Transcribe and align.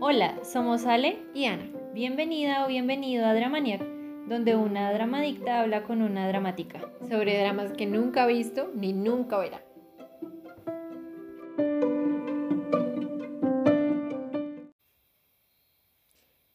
Hola, 0.00 0.42
somos 0.42 0.86
Ale 0.86 1.18
y 1.34 1.44
Ana. 1.44 1.70
Bienvenida 1.92 2.64
o 2.64 2.68
bienvenido 2.68 3.26
a 3.26 3.34
Dramaniac, 3.34 3.82
donde 4.26 4.56
una 4.56 4.90
dramadicta 4.90 5.60
habla 5.60 5.82
con 5.82 6.00
una 6.00 6.26
dramática. 6.28 6.80
Sobre 7.10 7.38
dramas 7.38 7.72
que 7.72 7.84
nunca 7.84 8.22
ha 8.22 8.26
visto 8.26 8.70
ni 8.74 8.94
nunca 8.94 9.36
verá. 9.36 9.62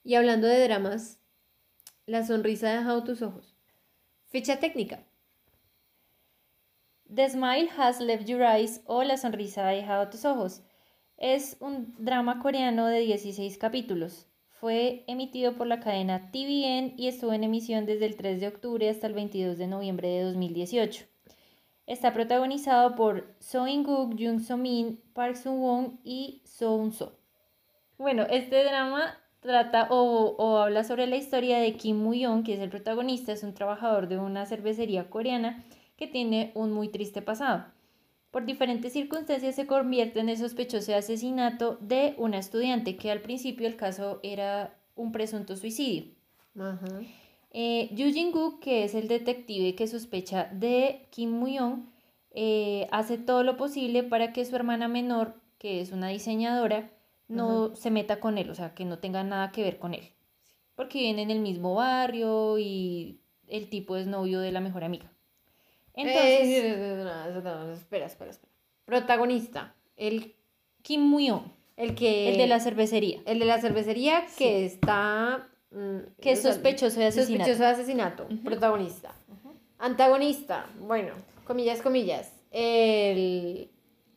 Y 0.03 0.15
hablando 0.15 0.47
de 0.47 0.63
dramas, 0.63 1.19
la 2.07 2.25
sonrisa 2.25 2.71
dejado 2.71 3.03
tus 3.03 3.21
ojos. 3.21 3.55
Ficha 4.29 4.59
técnica. 4.59 5.03
The 7.13 7.29
Smile 7.29 7.67
Has 7.77 7.99
Left 7.99 8.25
Your 8.25 8.41
Eyes 8.41 8.83
o 8.85 9.03
La 9.03 9.17
sonrisa 9.17 9.67
ha 9.67 9.71
dejado 9.71 10.07
tus 10.07 10.23
ojos. 10.23 10.63
Es 11.17 11.57
un 11.59 11.93
drama 11.97 12.39
coreano 12.39 12.87
de 12.87 12.99
16 12.99 13.57
capítulos. 13.57 14.27
Fue 14.47 15.03
emitido 15.07 15.57
por 15.57 15.67
la 15.67 15.81
cadena 15.81 16.31
TVN 16.31 16.93
y 16.95 17.09
estuvo 17.09 17.33
en 17.33 17.43
emisión 17.43 17.85
desde 17.85 18.05
el 18.05 18.15
3 18.15 18.39
de 18.39 18.47
octubre 18.47 18.89
hasta 18.89 19.07
el 19.07 19.13
22 19.13 19.57
de 19.57 19.67
noviembre 19.67 20.07
de 20.07 20.23
2018. 20.23 21.03
Está 21.85 22.13
protagonizado 22.13 22.95
por 22.95 23.35
So 23.39 23.67
In-guk, 23.67 24.15
Jung 24.17 24.39
So-min, 24.39 25.01
Park 25.13 25.35
Sun-won 25.35 25.99
y 26.05 26.41
So 26.45 26.91
so 26.91 27.19
Bueno, 27.97 28.23
este 28.29 28.63
drama 28.63 29.17
trata 29.41 29.87
o, 29.89 30.35
o, 30.37 30.59
habla 30.59 30.85
sobre 30.85 31.07
la 31.07 31.17
historia 31.17 31.57
de 31.57 31.73
Kim 31.73 31.97
Mu-young, 31.97 32.45
que 32.45 32.53
es 32.53 32.61
el 32.61 32.69
protagonista, 32.69 33.33
es 33.33 33.43
un 33.43 33.53
trabajador 33.53 34.07
de 34.07 34.17
una 34.17 34.45
cervecería 34.45 35.09
coreana 35.09 35.61
que 36.01 36.07
tiene 36.07 36.51
un 36.55 36.73
muy 36.73 36.87
triste 36.87 37.21
pasado. 37.21 37.63
Por 38.31 38.43
diferentes 38.43 38.91
circunstancias 38.91 39.53
se 39.53 39.67
convierte 39.67 40.19
en 40.19 40.29
el 40.29 40.37
sospechoso 40.37 40.91
de 40.91 40.97
asesinato 40.97 41.77
de 41.79 42.15
una 42.17 42.39
estudiante, 42.39 42.97
que 42.97 43.11
al 43.11 43.21
principio 43.21 43.67
el 43.67 43.75
caso 43.75 44.19
era 44.23 44.75
un 44.95 45.11
presunto 45.11 45.55
suicidio. 45.55 46.05
Ajá. 46.59 46.87
Eh, 47.51 47.89
Yu 47.93 48.07
Jin-guk, 48.07 48.59
que 48.61 48.83
es 48.83 48.95
el 48.95 49.07
detective 49.07 49.75
que 49.75 49.85
sospecha 49.85 50.49
de 50.51 51.05
Kim 51.11 51.29
Mu-young, 51.29 51.83
eh, 52.31 52.87
hace 52.89 53.19
todo 53.19 53.43
lo 53.43 53.55
posible 53.55 54.01
para 54.01 54.33
que 54.33 54.43
su 54.43 54.55
hermana 54.55 54.87
menor, 54.87 55.35
que 55.59 55.81
es 55.81 55.91
una 55.91 56.07
diseñadora, 56.07 56.89
no 57.27 57.75
se 57.75 57.91
meta 57.91 58.19
con 58.19 58.39
él, 58.39 58.49
o 58.49 58.55
sea, 58.55 58.73
que 58.73 58.85
no 58.85 58.97
tenga 58.97 59.23
nada 59.23 59.51
que 59.51 59.61
ver 59.61 59.77
con 59.77 59.93
él. 59.93 60.09
Porque 60.73 60.97
viven 60.97 61.19
en 61.19 61.29
el 61.29 61.41
mismo 61.41 61.75
barrio 61.75 62.57
y 62.57 63.19
el 63.47 63.69
tipo 63.69 63.97
es 63.97 64.07
novio 64.07 64.39
de 64.39 64.51
la 64.51 64.61
mejor 64.61 64.83
amiga. 64.83 65.11
Entonces, 65.95 66.47
espera, 67.77 68.05
espera, 68.05 68.31
espera. 68.31 68.51
Protagonista, 68.85 69.75
el 69.95 70.35
Kim 70.81 71.01
Muyo, 71.01 71.43
el 71.77 71.95
que 71.95 72.31
el 72.31 72.37
de 72.37 72.47
la 72.47 72.59
cervecería. 72.59 73.21
El 73.25 73.39
de 73.39 73.45
la 73.45 73.59
cervecería 73.59 74.25
que 74.37 74.65
está 74.65 75.47
mm, 75.71 76.21
que 76.21 76.31
es 76.31 76.41
sospechoso 76.41 76.99
de 76.99 77.07
asesinato. 77.07 77.43
Sospechoso 77.45 77.63
de 77.63 77.69
asesinato, 77.69 78.27
protagonista. 78.43 79.13
Antagonista, 79.79 80.67
bueno, 80.79 81.13
comillas, 81.45 81.81
comillas. 81.81 82.33
El 82.51 83.69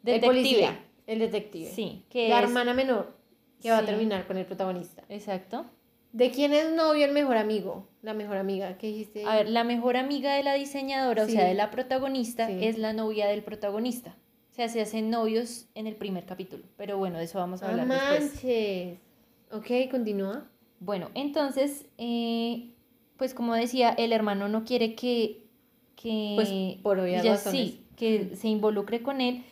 detective. 0.02 0.78
El 1.06 1.19
detective. 1.19 1.70
Sí, 1.70 2.05
que 2.11 2.28
la 2.28 2.41
hermana 2.41 2.75
menor 2.75 3.14
que 3.64 3.70
va 3.70 3.78
a 3.78 3.84
terminar 3.86 4.27
con 4.27 4.36
el 4.36 4.45
protagonista. 4.45 5.05
Exacto. 5.08 5.64
¿De 6.15 6.31
quién 6.31 6.53
es 6.53 6.73
novio 6.73 7.05
el 7.05 7.11
mejor 7.11 7.37
amigo? 7.37 7.89
La 8.01 8.15
mejor 8.15 8.37
amiga, 8.37 8.79
¿qué 8.79 8.87
dijiste? 8.87 9.25
A 9.25 9.34
ver, 9.34 9.48
la 9.48 9.65
mejor 9.65 9.97
amiga 9.97 10.37
de 10.37 10.45
la 10.45 10.55
diseñadora, 10.55 11.25
o 11.25 11.29
sea, 11.29 11.45
de 11.45 11.55
la 11.55 11.73
protagonista, 11.73 12.48
es 12.48 12.79
la 12.79 12.93
novia 12.93 13.27
del 13.27 13.43
protagonista. 13.43 14.15
O 14.53 14.55
sea, 14.55 14.69
se 14.69 14.81
hacen 14.81 15.11
novios 15.11 15.67
en 15.75 15.89
el 15.89 15.97
primer 15.97 16.25
capítulo. 16.25 16.62
Pero 16.77 16.98
bueno, 16.98 17.19
de 17.19 17.25
eso 17.25 17.41
vamos 17.41 17.65
a 17.65 17.69
hablar 17.69 17.89
ah, 17.91 18.17
manches. 18.17 18.97
Ok, 19.51 19.91
continúa. 19.91 20.48
Bueno, 20.79 21.11
entonces, 21.14 21.86
eh, 21.98 22.70
pues 23.17 23.35
como 23.35 23.57
decía, 23.57 23.91
el 23.91 24.13
hermano 24.13 24.48
no 24.48 24.64
quiere 24.64 24.95
que, 24.95 25.42
que 25.97 26.35
pues 26.36 26.80
por 26.85 27.01
obvias 27.01 27.42
sí, 27.42 27.85
que 27.97 28.36
se 28.36 28.47
involucre 28.47 29.03
con 29.03 29.20
él. 29.20 29.42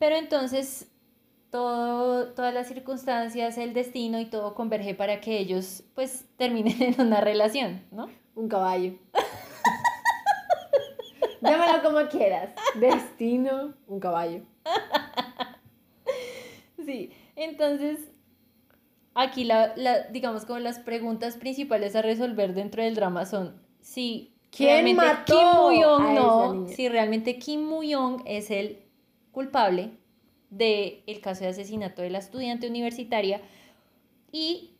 Pero 0.00 0.16
entonces 0.16 0.89
todo, 1.50 2.32
todas 2.32 2.54
las 2.54 2.68
circunstancias, 2.68 3.58
el 3.58 3.74
destino 3.74 4.20
y 4.20 4.26
todo 4.26 4.54
converge 4.54 4.94
para 4.94 5.20
que 5.20 5.38
ellos 5.38 5.82
pues 5.94 6.24
terminen 6.36 6.82
en 6.98 7.00
una 7.00 7.20
relación, 7.20 7.82
¿no? 7.90 8.08
Un 8.34 8.48
caballo. 8.48 8.94
Llámalo 11.42 11.82
como 11.82 12.06
quieras. 12.08 12.52
Destino, 12.76 13.74
un 13.86 14.00
caballo. 14.00 14.42
Sí, 16.84 17.12
entonces 17.36 17.98
aquí 19.14 19.44
la, 19.44 19.74
la, 19.76 20.04
digamos 20.04 20.46
como 20.46 20.58
las 20.58 20.78
preguntas 20.78 21.36
principales 21.36 21.94
a 21.94 22.02
resolver 22.02 22.54
dentro 22.54 22.82
del 22.82 22.94
drama 22.94 23.26
son 23.26 23.60
si 23.80 24.34
¿Quién 24.50 24.96
mató 24.96 25.38
Kim 25.38 25.60
Mu-young 25.60 26.14
no, 26.14 26.68
si 26.68 26.88
realmente 26.88 27.38
Kim 27.38 27.64
Mu-young 27.64 28.22
es 28.24 28.50
el 28.50 28.82
culpable 29.30 29.90
del 30.50 31.02
el 31.06 31.20
caso 31.20 31.44
de 31.44 31.50
asesinato 31.50 32.02
de 32.02 32.10
la 32.10 32.18
estudiante 32.18 32.68
universitaria 32.68 33.40
y 34.32 34.76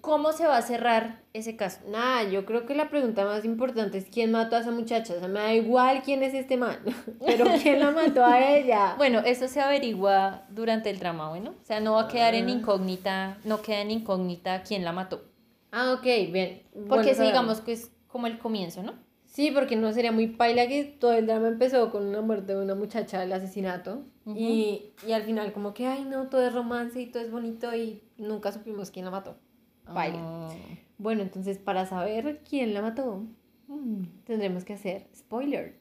cómo 0.00 0.32
se 0.32 0.46
va 0.46 0.56
a 0.56 0.62
cerrar 0.62 1.22
ese 1.32 1.56
caso. 1.56 1.80
Nada, 1.88 2.24
yo 2.24 2.44
creo 2.44 2.66
que 2.66 2.74
la 2.74 2.88
pregunta 2.88 3.24
más 3.24 3.44
importante 3.44 3.98
es 3.98 4.06
quién 4.06 4.30
mató 4.30 4.56
a 4.56 4.60
esa 4.60 4.70
muchacha. 4.70 5.14
O 5.14 5.18
sea, 5.18 5.28
me 5.28 5.40
da 5.40 5.54
igual 5.54 6.02
quién 6.02 6.22
es 6.22 6.34
este 6.34 6.56
man, 6.56 6.78
pero 7.26 7.46
quién 7.62 7.80
la 7.80 7.90
mató 7.90 8.24
a 8.24 8.56
ella. 8.56 8.94
bueno, 8.98 9.20
eso 9.20 9.48
se 9.48 9.60
averigua 9.60 10.44
durante 10.50 10.90
el 10.90 10.98
drama, 10.98 11.30
bueno. 11.30 11.54
O 11.60 11.64
sea, 11.64 11.80
no 11.80 11.94
va 11.94 12.02
a 12.02 12.08
quedar 12.08 12.34
en 12.34 12.46
ah. 12.46 12.50
incógnita, 12.50 13.38
no 13.44 13.62
queda 13.62 13.80
en 13.80 13.90
incógnita 13.90 14.62
quién 14.62 14.84
la 14.84 14.92
mató. 14.92 15.24
Ah, 15.72 15.92
ok, 15.92 16.04
bien. 16.30 16.62
Porque 16.88 17.12
ese 17.12 17.24
digamos 17.24 17.60
que 17.60 17.72
es 17.72 17.90
como 18.06 18.26
el 18.26 18.38
comienzo, 18.38 18.82
¿no? 18.82 18.92
Sí, 19.32 19.50
porque 19.50 19.76
no 19.76 19.90
sería 19.94 20.12
muy 20.12 20.26
paila 20.26 20.68
que 20.68 20.84
todo 20.84 21.14
el 21.14 21.26
drama 21.26 21.48
empezó 21.48 21.90
con 21.90 22.06
una 22.06 22.20
muerte 22.20 22.54
de 22.54 22.62
una 22.62 22.74
muchacha, 22.74 23.22
el 23.22 23.32
asesinato. 23.32 24.04
y, 24.26 24.92
y, 25.06 25.12
al 25.12 25.22
final 25.22 25.54
como 25.54 25.72
que, 25.72 25.86
ay 25.86 26.04
no, 26.04 26.28
todo 26.28 26.46
es 26.46 26.52
romance 26.52 27.00
y 27.00 27.06
todo 27.06 27.22
es 27.22 27.30
bonito 27.30 27.74
y 27.74 28.02
nunca 28.18 28.52
supimos 28.52 28.90
quién 28.90 29.06
la 29.06 29.10
mató. 29.10 29.38
Paila. 29.86 30.18
Ah. 30.20 30.50
Bueno, 30.98 31.22
entonces 31.22 31.56
para 31.56 31.86
saber 31.86 32.42
quién 32.46 32.74
la 32.74 32.82
mató, 32.82 33.24
mm, 33.68 34.02
tendremos 34.24 34.66
que 34.66 34.74
hacer 34.74 35.08
spoilers. 35.16 35.76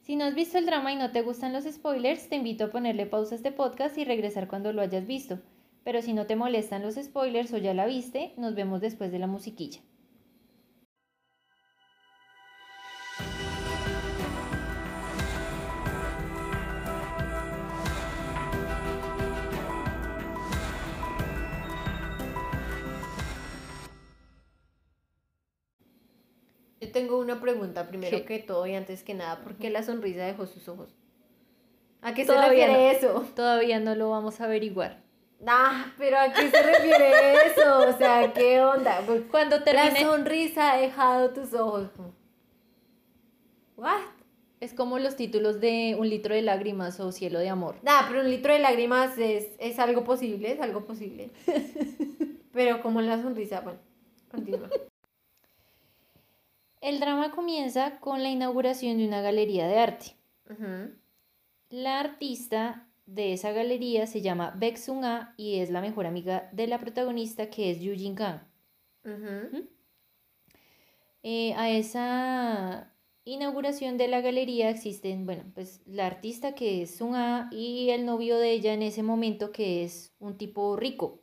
Si 0.00 0.16
no 0.16 0.24
has 0.24 0.34
visto 0.34 0.56
el 0.56 0.64
drama 0.64 0.90
y 0.90 0.96
no 0.96 1.12
te 1.12 1.20
gustan 1.20 1.52
los 1.52 1.64
spoilers, 1.64 2.30
te 2.30 2.36
invito 2.36 2.64
a 2.64 2.70
ponerle 2.70 3.04
pausa 3.04 3.34
a 3.34 3.36
este 3.36 3.52
podcast 3.52 3.98
y 3.98 4.04
regresar 4.04 4.48
cuando 4.48 4.72
lo 4.72 4.80
hayas 4.80 5.06
visto. 5.06 5.38
Pero 5.84 6.00
si 6.00 6.14
no 6.14 6.24
te 6.24 6.36
molestan 6.36 6.80
los 6.80 6.94
spoilers 6.94 7.52
o 7.52 7.58
ya 7.58 7.74
la 7.74 7.84
viste, 7.84 8.32
nos 8.38 8.54
vemos 8.54 8.80
después 8.80 9.12
de 9.12 9.18
la 9.18 9.26
musiquilla. 9.26 9.80
Tengo 26.92 27.18
una 27.18 27.40
pregunta 27.40 27.88
primero 27.88 28.24
que 28.24 28.38
todo 28.38 28.66
y 28.66 28.74
antes 28.74 29.02
que 29.02 29.14
nada. 29.14 29.42
¿Por 29.42 29.56
qué 29.56 29.70
la 29.70 29.82
sonrisa 29.82 30.24
dejó 30.24 30.46
sus 30.46 30.68
ojos? 30.68 30.94
¿A 32.02 32.14
qué 32.14 32.24
se 32.24 32.36
refiere 32.36 32.90
eso? 32.90 33.24
Todavía 33.34 33.80
no 33.80 33.94
lo 33.94 34.10
vamos 34.10 34.40
a 34.40 34.44
averiguar. 34.44 35.02
Nah, 35.40 35.86
pero 35.98 36.18
¿a 36.18 36.32
qué 36.32 36.50
se 36.50 36.62
refiere 36.62 37.34
eso? 37.46 37.88
O 37.88 37.98
sea, 37.98 38.32
¿qué 38.32 38.60
onda? 38.60 39.02
Pues, 39.06 39.22
Cuando 39.30 39.62
termine... 39.62 40.00
La 40.00 40.06
sonrisa 40.08 40.72
ha 40.72 40.76
dejado 40.76 41.30
tus 41.30 41.52
ojos. 41.54 41.90
¿What? 43.76 44.00
Es 44.60 44.74
como 44.74 45.00
los 45.00 45.16
títulos 45.16 45.60
de 45.60 45.96
Un 45.98 46.08
litro 46.08 46.36
de 46.36 46.42
lágrimas 46.42 47.00
o 47.00 47.10
Cielo 47.10 47.40
de 47.40 47.48
amor. 47.48 47.74
Nah, 47.82 48.06
pero 48.08 48.20
un 48.20 48.30
litro 48.30 48.52
de 48.52 48.60
lágrimas 48.60 49.18
es, 49.18 49.48
es 49.58 49.80
algo 49.80 50.04
posible, 50.04 50.52
es 50.52 50.60
algo 50.60 50.84
posible. 50.84 51.30
pero 52.52 52.80
como 52.80 53.00
la 53.00 53.20
sonrisa, 53.20 53.60
bueno, 53.60 53.80
continúa. 54.30 54.68
El 56.82 56.98
drama 56.98 57.30
comienza 57.30 58.00
con 58.00 58.24
la 58.24 58.28
inauguración 58.28 58.98
de 58.98 59.06
una 59.06 59.22
galería 59.22 59.68
de 59.68 59.78
arte. 59.78 60.16
La 61.70 62.00
artista 62.00 62.88
de 63.06 63.32
esa 63.34 63.52
galería 63.52 64.08
se 64.08 64.20
llama 64.20 64.52
Baek 64.58 64.76
Sung-a 64.76 65.32
y 65.36 65.60
es 65.60 65.70
la 65.70 65.80
mejor 65.80 66.06
amiga 66.06 66.50
de 66.52 66.66
la 66.66 66.78
protagonista 66.78 67.50
que 67.50 67.70
es 67.70 67.80
Yu 67.80 67.94
Jin 67.94 68.16
Kang. 68.16 68.40
Eh, 71.22 71.54
a 71.54 71.70
esa 71.70 72.92
inauguración 73.24 73.96
de 73.96 74.08
la 74.08 74.20
galería 74.20 74.68
existen, 74.68 75.24
bueno, 75.24 75.44
pues 75.54 75.82
la 75.86 76.08
artista 76.08 76.56
que 76.56 76.82
es 76.82 76.96
Sung-a 76.96 77.48
y 77.52 77.90
el 77.90 78.04
novio 78.04 78.38
de 78.38 78.50
ella 78.50 78.74
en 78.74 78.82
ese 78.82 79.04
momento 79.04 79.52
que 79.52 79.84
es 79.84 80.12
un 80.18 80.36
tipo 80.36 80.76
rico. 80.76 81.22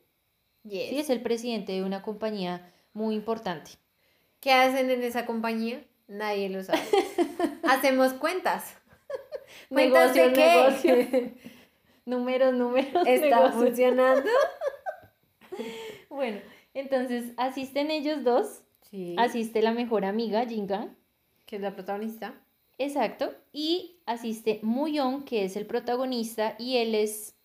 Sí, 0.63 0.79
es 0.99 1.09
el 1.09 1.21
presidente 1.21 1.73
de 1.73 1.83
una 1.83 2.01
compañía 2.01 2.73
muy 2.93 3.13
importante. 3.13 3.71
¿Qué 4.39 4.51
hacen 4.53 4.89
en 4.89 5.03
esa 5.03 5.25
compañía? 5.25 5.83
Nadie 6.07 6.49
lo 6.49 6.63
sabe. 6.63 6.81
Hacemos 7.63 8.13
cuentas. 8.13 8.75
Negocio, 9.69 10.23
Cuéntate 10.23 10.33
qué. 10.33 10.95
negocio. 10.95 11.31
números, 12.05 12.53
números. 12.53 13.05
¿Está 13.07 13.51
funcionando? 13.51 14.29
Bueno, 16.09 16.39
entonces 16.73 17.33
asisten 17.37 17.91
ellos 17.91 18.23
dos, 18.23 18.63
Sí. 18.81 19.15
asiste 19.19 19.61
la 19.61 19.71
mejor 19.71 20.03
amiga, 20.05 20.45
Jingan, 20.47 20.97
Que 21.45 21.57
es 21.57 21.61
la 21.61 21.75
protagonista. 21.75 22.33
exacto, 22.79 23.33
y 23.53 23.99
asiste 24.07 24.59
Muyong, 24.63 25.23
que 25.25 25.43
es 25.45 25.55
el 25.55 25.67
protagonista, 25.67 26.55
y 26.57 26.77
él 26.77 26.95
es 26.95 27.35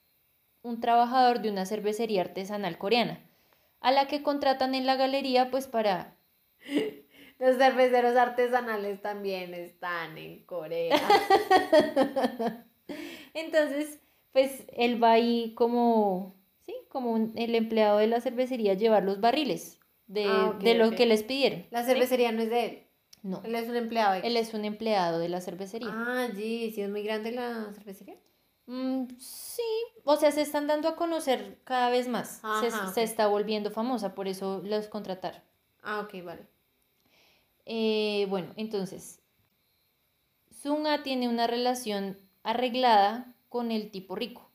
un 0.63 0.81
trabajador 0.81 1.41
de 1.43 1.51
una 1.51 1.67
cervecería 1.67 2.23
artesanal 2.23 2.79
coreana, 2.79 3.21
a 3.81 3.93
la 3.93 4.07
que 4.09 4.23
contratan 4.23 4.75
en 4.75 4.87
la 4.87 4.97
galería 4.97 5.51
pues 5.51 5.67
para... 5.67 6.14
Los 7.39 7.57
cerveceros 7.57 8.17
artesanales 8.17 9.03
también 9.03 9.55
están 9.55 10.17
en 10.19 10.45
Corea. 10.45 10.97
Entonces, 13.35 14.01
pues 14.33 14.65
él 14.69 15.03
va 15.03 15.13
ahí 15.13 15.55
como, 15.55 16.37
sí, 16.65 16.75
como 16.89 17.13
un- 17.13 17.33
el 17.37 17.55
empleado 17.55 17.99
de 17.99 18.07
la 18.07 18.21
cervecería 18.21 18.73
a 18.73 18.77
llevar 18.77 19.03
los 19.03 19.21
barriles 19.21 19.81
de, 20.07 20.25
Ah, 20.27 20.55
de 20.61 20.75
lo 20.75 20.91
que 20.91 21.07
les 21.07 21.23
pidieron. 21.23 21.67
La 21.71 21.83
¿sí? 21.83 21.91
cervecería 21.91 22.33
no 22.33 22.43
es 22.43 22.51
de 22.51 22.65
él. 22.65 22.87
No, 23.23 23.41
Él 23.43 23.55
es 23.55 23.69
un 23.69 23.77
empleado. 23.77 24.21
él 24.23 24.37
es 24.37 24.53
un 24.55 24.65
empleado 24.65 25.19
de 25.19 25.29
la 25.31 25.41
cervecería. 25.41 25.89
Ah, 25.93 26.29
sí, 26.35 26.71
sí 26.75 26.83
es 26.83 26.91
muy 26.91 27.03
grande 27.03 27.33
la 27.33 27.73
cervecería. 27.75 28.17
Mm, 28.67 29.07
sí, 29.19 29.63
o 30.05 30.17
sea, 30.17 30.31
se 30.31 30.43
están 30.43 30.67
dando 30.67 30.89
a 30.89 30.97
conocer 30.97 31.59
cada 31.65 31.91
vez 31.91 32.07
más. 32.07 32.43
se, 32.61 32.71
se 32.71 33.03
está 33.03 33.27
volviendo 33.27 33.71
famosa, 33.71 34.15
por 34.15 34.29
eso 34.29 34.61
los 34.65 34.89
contrataron. 34.89 35.41
Ah, 35.83 36.01
ok, 36.01 36.23
vale. 36.25 36.47
Eh, 37.67 38.27
bueno, 38.29 38.53
entonces, 38.57 39.21
Sunga 40.63 41.03
tiene 41.03 41.29
una 41.29 41.47
relación 41.47 42.19
arreglada 42.43 43.35
con 43.49 43.71
el 43.71 43.91
tipo 43.91 44.15
rico, 44.17 44.51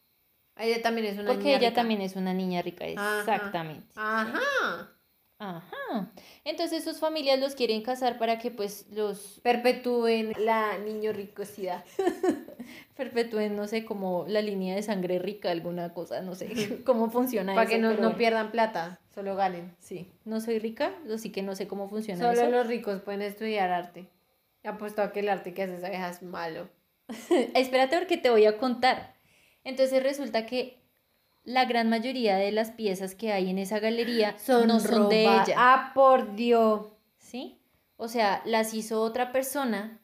Ella 0.57 0.81
también 0.81 1.07
es 1.07 1.17
una 1.17 1.27
porque 1.27 1.43
niña 1.45 1.57
ella 1.57 1.69
rica. 1.69 1.81
también 1.81 2.01
es 2.01 2.15
una 2.15 2.33
niña 2.33 2.61
rica, 2.61 2.85
exactamente. 2.85 3.87
Ajá. 3.95 4.39
Ajá. 5.41 6.11
Entonces 6.43 6.83
sus 6.83 6.99
familias 6.99 7.39
los 7.39 7.55
quieren 7.55 7.81
casar 7.81 8.17
para 8.17 8.39
que 8.39 8.51
pues 8.51 8.87
los 8.91 9.39
Perpetúen 9.41 10.33
la 10.39 10.77
niño 10.79 11.13
ricosidad. 11.13 11.85
perpetúen, 12.97 13.55
no 13.55 13.65
sé, 13.65 13.85
como 13.85 14.25
la 14.27 14.41
línea 14.41 14.75
de 14.75 14.83
sangre 14.83 15.17
rica, 15.17 15.49
alguna 15.49 15.93
cosa, 15.93 16.21
no 16.21 16.35
sé 16.35 16.83
cómo 16.85 17.09
funciona 17.09 17.53
Para 17.55 17.63
eso. 17.69 17.71
que 17.71 17.81
no, 17.81 17.91
no 17.91 17.97
bueno. 17.97 18.17
pierdan 18.17 18.51
plata, 18.51 18.99
solo 19.19 19.35
ganen. 19.35 19.75
Sí, 19.79 20.09
no 20.23 20.39
soy 20.39 20.59
rica, 20.59 20.93
así 21.13 21.29
que 21.31 21.41
no 21.43 21.53
sé 21.53 21.67
cómo 21.67 21.89
funciona 21.89 22.21
Solo 22.21 22.41
eso. 22.41 22.49
los 22.51 22.67
ricos 22.67 23.01
pueden 23.01 23.21
estudiar 23.21 23.69
arte. 23.69 24.07
Apuesto 24.63 25.01
a 25.01 25.11
que 25.11 25.19
el 25.19 25.27
arte 25.29 25.53
que 25.53 25.63
hace 25.63 25.75
esa 25.75 25.89
vieja 25.89 26.09
es 26.09 26.23
malo. 26.23 26.69
Espérate 27.53 27.97
porque 27.97 28.15
te 28.17 28.29
voy 28.29 28.45
a 28.45 28.57
contar. 28.57 29.15
Entonces 29.65 30.01
resulta 30.01 30.45
que 30.45 30.79
la 31.43 31.65
gran 31.65 31.89
mayoría 31.89 32.37
de 32.37 32.51
las 32.53 32.71
piezas 32.71 33.13
que 33.13 33.33
hay 33.33 33.49
en 33.49 33.57
esa 33.57 33.79
galería 33.79 34.37
no 34.67 34.79
son 34.79 35.09
de 35.09 35.23
ella, 35.23 35.55
Ah, 35.57 35.91
por 35.93 36.35
Dios. 36.35 36.87
¿sí? 37.17 37.61
O 37.97 38.07
sea, 38.07 38.41
las 38.45 38.73
hizo 38.73 39.01
otra 39.01 39.33
persona 39.33 40.01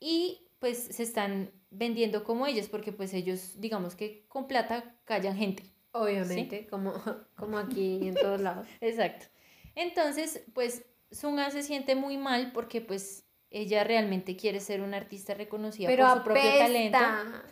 y 0.00 0.48
pues 0.58 0.78
se 0.78 1.04
están 1.04 1.52
vendiendo 1.70 2.24
como 2.24 2.46
ellas 2.48 2.68
porque 2.68 2.90
pues 2.90 3.14
ellos, 3.14 3.60
digamos 3.60 3.94
que 3.94 4.26
con 4.26 4.48
plata 4.48 4.96
callan 5.04 5.36
gente. 5.36 5.62
Obviamente, 5.98 6.66
como, 6.66 6.92
como 7.36 7.58
aquí 7.58 8.08
en 8.08 8.14
todos 8.14 8.40
lados. 8.40 8.66
Exacto. 8.80 9.26
Entonces, 9.74 10.44
pues 10.54 10.84
Sunga 11.10 11.50
se 11.50 11.62
siente 11.62 11.94
muy 11.94 12.16
mal 12.16 12.52
porque 12.52 12.80
pues 12.80 13.24
ella 13.50 13.84
realmente 13.84 14.36
quiere 14.36 14.60
ser 14.60 14.80
una 14.80 14.96
artista 14.96 15.34
reconocida 15.34 15.88
Pero 15.88 16.06
por 16.06 16.16
su 16.18 16.24
propio 16.24 16.58
talento. 16.58 16.98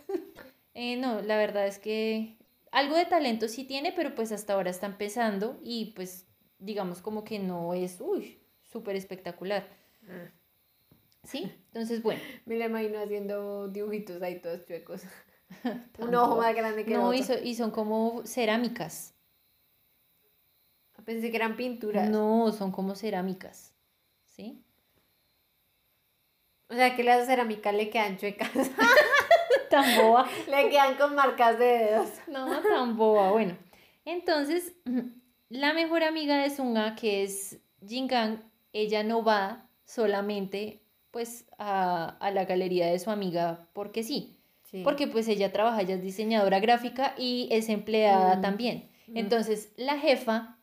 Eh, 0.79 0.95
no, 0.95 1.23
la 1.23 1.37
verdad 1.37 1.65
es 1.65 1.79
que 1.79 2.37
algo 2.71 2.95
de 2.95 3.07
talento 3.07 3.47
sí 3.47 3.63
tiene, 3.63 3.93
pero 3.93 4.13
pues 4.13 4.31
hasta 4.31 4.53
ahora 4.53 4.69
está 4.69 4.85
empezando 4.85 5.59
y 5.63 5.93
pues 5.95 6.27
digamos 6.59 7.01
como 7.01 7.23
que 7.23 7.39
no 7.39 7.73
es, 7.73 7.99
uy, 7.99 8.39
súper 8.61 8.95
espectacular. 8.95 9.67
Ah, 10.07 10.31
¿Sí? 11.23 11.51
Entonces, 11.69 12.03
bueno. 12.03 12.21
Me 12.45 12.57
la 12.57 12.65
imagino 12.65 12.99
haciendo 12.99 13.67
dibujitos 13.69 14.21
ahí 14.21 14.39
todos 14.39 14.65
chuecos. 14.67 15.01
Un 15.99 16.15
ojo 16.15 16.37
más 16.37 16.53
grande 16.55 16.83
que 16.85 16.93
el 16.93 16.97
No, 16.99 17.07
otro. 17.07 17.17
y, 17.19 17.23
so- 17.23 17.39
y 17.43 17.55
son 17.55 17.71
como 17.71 18.25
cerámicas. 18.25 19.13
Pensé 21.05 21.29
que 21.31 21.37
eran 21.37 21.55
pinturas. 21.55 22.09
No, 22.09 22.51
son 22.51 22.71
como 22.71 22.93
cerámicas. 22.95 23.73
¿Sí? 24.25 24.61
O 26.69 26.73
sea 26.73 26.95
que 26.97 27.03
las 27.03 27.25
cerámicas 27.27 27.73
le 27.73 27.89
quedan 27.89 28.17
chuecas. 28.17 28.51
Tan 29.69 29.97
boba. 29.97 30.27
le 30.49 30.69
quedan 30.69 30.95
con 30.97 31.15
marcas 31.15 31.57
de 31.59 31.65
dedos. 31.65 32.09
No, 32.27 32.61
tan 32.61 32.97
boba. 32.97 33.31
Bueno, 33.31 33.57
entonces, 34.05 34.73
la 35.49 35.73
mejor 35.73 36.03
amiga 36.03 36.37
de 36.41 36.49
Sunga, 36.49 36.95
que 36.95 37.23
es 37.23 37.59
Jingang, 37.85 38.43
ella 38.73 39.03
no 39.03 39.23
va 39.23 39.69
solamente 39.85 40.83
pues 41.11 41.45
a, 41.57 42.17
a 42.19 42.31
la 42.31 42.43
galería 42.45 42.87
de 42.87 42.99
su 42.99 43.09
amiga 43.11 43.69
porque 43.73 44.03
sí. 44.03 44.36
Sí. 44.69 44.81
Porque 44.83 45.07
pues 45.07 45.27
ella 45.29 45.51
trabaja, 45.51 45.81
ella 45.81 45.95
es 45.95 46.01
diseñadora 46.01 46.59
gráfica 46.59 47.13
y 47.17 47.47
es 47.51 47.69
empleada 47.69 48.35
Mm. 48.37 48.41
también. 48.41 48.89
Mm. 49.07 49.17
Entonces, 49.17 49.71
la 49.77 49.97
jefa 49.97 50.57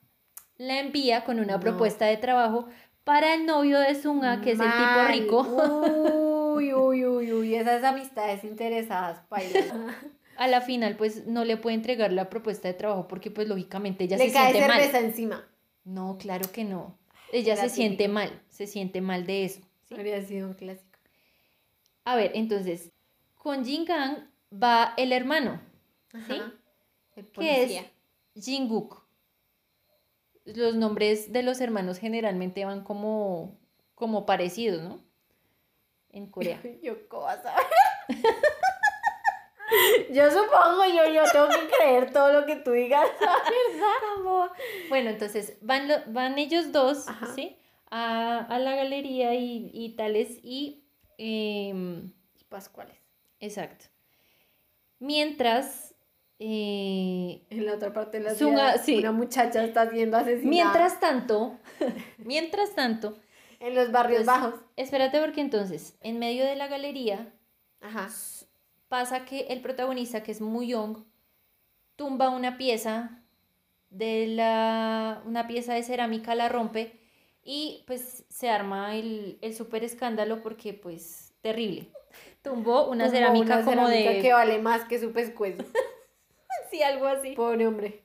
la 0.56 0.78
envía 0.80 1.24
con 1.24 1.40
una 1.40 1.54
No. 1.54 1.60
propuesta 1.60 2.04
de 2.06 2.16
trabajo 2.18 2.66
para 3.02 3.34
el 3.34 3.46
novio 3.46 3.78
de 3.80 3.94
Sunga, 3.94 4.40
que 4.42 4.52
es 4.52 4.60
el 4.60 4.66
tipo 4.70 5.04
rico. 5.08 6.54
Uy, 6.54 6.72
uy, 6.74 7.04
uy, 7.06 7.32
uy. 7.32 7.54
Esas 7.54 7.82
amistades 7.82 8.44
interesadas, 8.44 9.20
paila. 9.28 9.60
A 10.36 10.48
la 10.48 10.60
final, 10.60 10.96
pues 10.96 11.26
no 11.26 11.44
le 11.44 11.56
puede 11.56 11.76
entregar 11.76 12.12
la 12.12 12.28
propuesta 12.28 12.66
de 12.68 12.74
trabajo 12.74 13.06
porque 13.08 13.30
pues 13.30 13.46
lógicamente 13.48 14.04
ella 14.04 14.16
le 14.16 14.26
se 14.28 14.32
cae 14.32 14.52
siente 14.52 14.68
mal. 14.68 15.04
encima. 15.04 15.44
No, 15.84 16.18
claro 16.18 16.50
que 16.52 16.64
no. 16.64 16.98
Ella 17.32 17.56
se 17.56 17.68
siente 17.68 18.08
mal, 18.08 18.42
se 18.48 18.66
siente 18.66 19.00
mal 19.00 19.26
de 19.26 19.44
eso. 19.44 19.60
¿sí? 19.88 19.94
Habría 19.94 20.20
sido 20.22 20.48
un 20.48 20.54
clásico. 20.54 20.98
A 22.04 22.16
ver, 22.16 22.32
entonces, 22.34 22.90
con 23.44 23.62
Jingang 23.62 24.26
va 24.50 24.94
el 24.96 25.12
hermano, 25.12 25.60
¿sí? 26.26 26.40
El 27.14 27.26
que 27.28 27.62
es 27.62 27.84
Jinguk. 28.42 29.04
Los 30.46 30.74
nombres 30.76 31.30
de 31.30 31.42
los 31.42 31.60
hermanos 31.60 31.98
generalmente 31.98 32.64
van 32.64 32.82
como, 32.84 33.58
como 33.94 34.24
parecidos, 34.24 34.80
¿no? 34.82 35.04
En 36.10 36.26
Corea. 36.30 36.58
Yo, 36.82 37.06
¿cómo 37.08 37.24
vas 37.24 37.44
a 37.44 37.54
ver? 37.54 37.66
yo 40.12 40.30
supongo, 40.30 40.84
yo, 40.86 41.06
yo 41.12 41.22
tengo 41.30 41.48
que 41.48 41.68
creer 41.76 42.12
todo 42.14 42.32
lo 42.32 42.46
que 42.46 42.56
tú 42.56 42.70
digas, 42.72 43.06
¿verdad? 43.20 44.48
Bueno, 44.88 45.10
entonces 45.10 45.58
van, 45.60 45.86
lo- 45.88 46.02
van 46.06 46.38
ellos 46.38 46.72
dos, 46.72 47.06
Ajá. 47.08 47.26
¿sí? 47.34 47.58
A, 47.90 48.38
a 48.38 48.58
la 48.58 48.74
galería 48.74 49.34
y, 49.34 49.70
y 49.74 49.96
tales 49.96 50.38
y... 50.42 50.82
em, 51.18 52.10
Pascuales. 52.48 52.96
Exacto. 53.44 53.86
Mientras... 54.98 55.94
eh, 56.38 57.42
En 57.50 57.66
la 57.66 57.74
otra 57.74 57.92
parte 57.92 58.18
de 58.18 58.24
la 58.24 58.34
Sunga, 58.34 58.72
ciudad, 58.72 58.82
sí. 58.84 58.98
una 58.98 59.12
muchacha 59.12 59.64
está 59.64 59.90
siendo 59.90 60.16
asesinada. 60.16 60.48
mientras 60.50 61.00
tanto, 61.00 61.58
mientras 62.18 62.74
tanto, 62.74 63.18
En 63.60 63.74
los 63.74 63.90
barrios 63.92 64.24
pues, 64.24 64.26
bajos. 64.26 64.54
espérate 64.76 65.20
porque 65.20 65.40
entonces, 65.40 65.96
en 66.00 66.18
medio 66.18 66.44
de 66.44 66.56
la 66.56 66.68
galería, 66.68 67.32
Ajá. 67.80 68.08
pasa 68.88 69.24
que 69.24 69.40
el 69.50 69.60
protagonista, 69.60 70.22
que 70.22 70.32
es 70.32 70.40
muy 70.40 70.68
young, 70.68 71.04
tumba 71.96 72.30
una 72.30 72.56
pieza 72.58 73.20
de 73.90 74.26
la 74.26 75.22
una 75.26 75.46
pieza 75.46 75.74
de 75.74 75.84
cerámica 75.84 76.34
la 76.34 76.48
rompe 76.48 76.98
y 77.44 77.84
pues 77.86 78.24
se 78.28 78.48
arma 78.50 78.96
el, 78.96 79.38
el 79.40 79.54
súper 79.54 79.84
escándalo 79.84 80.42
porque 80.42 80.74
pues 80.74 81.32
terrible. 81.42 81.92
Tumbó 82.44 82.88
una 82.88 83.04
Tumbó 83.06 83.16
cerámica 83.16 83.56
una 83.56 83.64
como 83.64 83.86
cerámica 83.88 84.10
de 84.12 84.20
que 84.20 84.32
vale 84.32 84.58
más 84.58 84.84
que 84.84 85.00
su 85.00 85.12
pescuezo. 85.12 85.64
sí, 86.70 86.82
algo 86.82 87.06
así. 87.06 87.32
Pobre 87.34 87.66
hombre. 87.66 88.02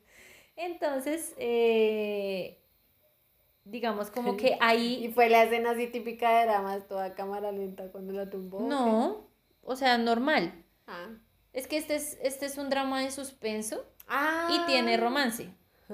Entonces, 0.56 1.36
eh, 1.38 2.58
digamos 3.66 4.10
como 4.10 4.36
que 4.38 4.58
ahí 4.62 5.06
Y 5.06 5.10
fue 5.10 5.30
la 5.30 5.44
escena 5.44 5.72
así 5.72 5.88
típica 5.88 6.40
de 6.40 6.46
dramas, 6.48 6.88
toda 6.88 7.14
cámara 7.14 7.52
lenta 7.52 7.92
cuando 7.92 8.14
la 8.14 8.30
tumbó. 8.30 8.62
no, 8.62 9.28
o 9.64 9.76
sea, 9.76 9.98
normal. 9.98 10.54
Ah. 10.88 11.10
Es 11.54 11.68
que 11.68 11.78
este 11.78 11.96
es, 11.96 12.18
este 12.24 12.46
es 12.46 12.58
un 12.58 12.70
drama 12.70 13.02
de 13.02 13.12
suspenso 13.12 13.86
Ah. 14.08 14.48
y 14.52 14.66
tiene 14.66 14.98
romance 14.98 15.50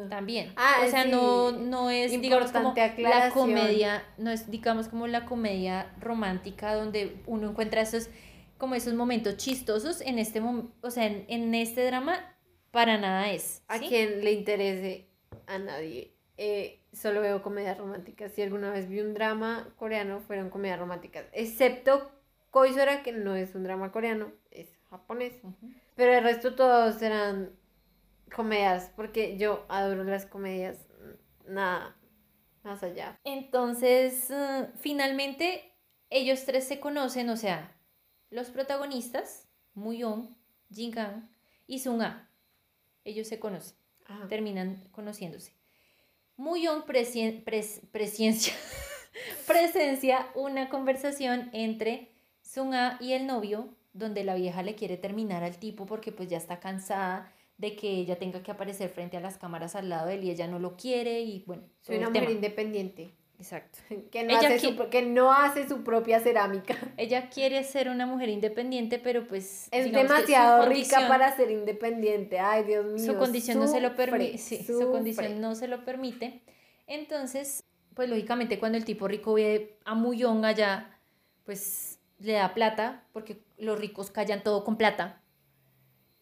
también. 0.09 0.53
Ah, 0.57 0.81
o 0.85 0.89
sea, 0.89 1.03
sí. 1.03 1.09
no, 1.09 1.51
no 1.51 1.89
es 1.89 2.11
digamos 2.21 2.51
como 2.51 2.73
la 2.97 3.29
comedia, 3.31 4.03
no 4.17 4.29
es 4.29 4.49
digamos 4.51 4.87
como 4.89 5.07
la 5.07 5.25
comedia 5.25 5.93
romántica 5.99 6.75
donde 6.75 7.15
uno 7.25 7.49
encuentra 7.49 7.81
esos 7.81 8.09
como 8.57 8.75
esos 8.75 8.93
momentos 8.93 9.37
chistosos 9.37 10.01
en 10.01 10.19
este 10.19 10.41
o 10.41 10.91
sea, 10.91 11.05
en, 11.05 11.25
en 11.27 11.53
este 11.55 11.85
drama 11.85 12.35
para 12.71 12.97
nada 12.97 13.31
es. 13.31 13.63
A 13.67 13.79
quien 13.79 14.23
le 14.23 14.33
interese, 14.33 15.07
a 15.47 15.57
nadie. 15.57 16.13
Eh, 16.37 16.83
solo 16.91 17.21
veo 17.21 17.41
comedias 17.41 17.77
románticas. 17.77 18.33
Si 18.33 18.41
alguna 18.41 18.71
vez 18.71 18.89
vi 18.89 18.99
un 18.99 19.13
drama 19.13 19.73
coreano, 19.77 20.19
fueron 20.19 20.49
comedias 20.49 20.79
románticas. 20.79 21.25
Excepto 21.31 22.11
Koizora, 22.51 23.03
que 23.03 23.11
no 23.11 23.35
es 23.35 23.55
un 23.55 23.63
drama 23.63 23.91
coreano, 23.91 24.31
es 24.51 24.67
japonés. 24.89 25.33
Pero 25.95 26.13
el 26.13 26.23
resto 26.23 26.55
todos 26.55 27.01
eran 27.01 27.51
comedias, 28.33 28.91
porque 28.95 29.37
yo 29.37 29.65
adoro 29.69 30.03
las 30.03 30.25
comedias. 30.25 30.87
Nada 31.47 31.95
más 32.63 32.81
allá. 32.83 33.19
Entonces, 33.23 34.29
uh, 34.31 34.67
finalmente, 34.79 35.73
ellos 36.09 36.43
tres 36.45 36.65
se 36.65 36.79
conocen, 36.79 37.29
o 37.29 37.37
sea, 37.37 37.74
los 38.35 38.49
protagonistas, 38.49 39.47
Muyong, 39.73 40.35
Jingang 40.71 41.29
y 41.67 41.79
Sunga. 41.79 42.29
Ellos 43.03 43.27
se 43.27 43.39
conocen, 43.39 43.75
Ajá. 44.07 44.27
terminan 44.27 44.83
conociéndose. 44.91 45.53
Muyong 46.37 46.83
presien- 46.85 47.43
pres- 47.45 47.79
presencia, 47.91 48.53
presencia 49.47 50.27
una 50.35 50.69
conversación 50.69 51.49
entre 51.53 52.11
Sunga 52.41 52.97
y 52.99 53.13
el 53.13 53.25
novio, 53.25 53.69
donde 53.93 54.23
la 54.23 54.35
vieja 54.35 54.61
le 54.63 54.75
quiere 54.75 54.97
terminar 54.97 55.43
al 55.43 55.57
tipo 55.57 55.85
porque 55.85 56.11
pues 56.11 56.29
ya 56.29 56.37
está 56.37 56.59
cansada 56.59 57.31
de 57.57 57.75
que 57.77 57.89
ella 57.89 58.19
tenga 58.19 58.43
que 58.43 58.51
aparecer 58.51 58.89
frente 58.89 59.15
a 59.15 59.21
las 59.21 59.37
cámaras 59.37 59.75
al 59.75 59.87
lado 59.87 60.07
de 60.07 60.15
él 60.15 60.25
y 60.25 60.29
ella 60.31 60.47
no 60.47 60.59
lo 60.59 60.75
quiere 60.75 61.21
y 61.21 61.43
bueno, 61.47 61.63
Soy 61.81 61.97
una 61.97 62.09
mujer 62.09 62.29
independiente. 62.31 63.11
Exacto. 63.37 63.79
Que 64.11 64.23
no, 64.23 64.29
Ella 64.37 64.55
hace 64.55 64.59
su, 64.59 64.89
que 64.89 65.01
no 65.01 65.31
hace 65.33 65.67
su 65.67 65.83
propia 65.83 66.19
cerámica. 66.19 66.75
Ella 66.97 67.29
quiere 67.29 67.63
ser 67.63 67.89
una 67.89 68.05
mujer 68.05 68.29
independiente, 68.29 68.99
pero 68.99 69.27
pues 69.27 69.67
Es 69.71 69.91
demasiado 69.91 70.65
rica 70.67 71.07
para 71.07 71.35
ser 71.35 71.51
independiente. 71.51 72.39
Ay, 72.39 72.63
Dios 72.63 72.85
mío. 72.85 73.13
su 73.13 73.17
condición 73.17 73.59
no 73.59 73.67
se 73.67 73.81
lo 73.81 73.95
permite, 73.95 74.37
sí, 74.37 74.63
su 74.63 74.91
condición 74.91 75.41
no 75.41 75.55
se 75.55 75.67
lo 75.67 75.83
permite. 75.85 76.41
Entonces, 76.87 77.63
pues 77.93 78.09
lógicamente 78.09 78.59
cuando 78.59 78.77
el 78.77 78.85
tipo 78.85 79.07
rico 79.07 79.33
ve 79.33 79.77
a 79.85 79.95
Muyong 79.95 80.45
allá, 80.45 80.99
pues 81.45 81.99
le 82.19 82.33
da 82.33 82.53
plata, 82.53 83.03
porque 83.11 83.41
los 83.57 83.79
ricos 83.79 84.11
callan 84.11 84.43
todo 84.43 84.63
con 84.63 84.77
plata. 84.77 85.21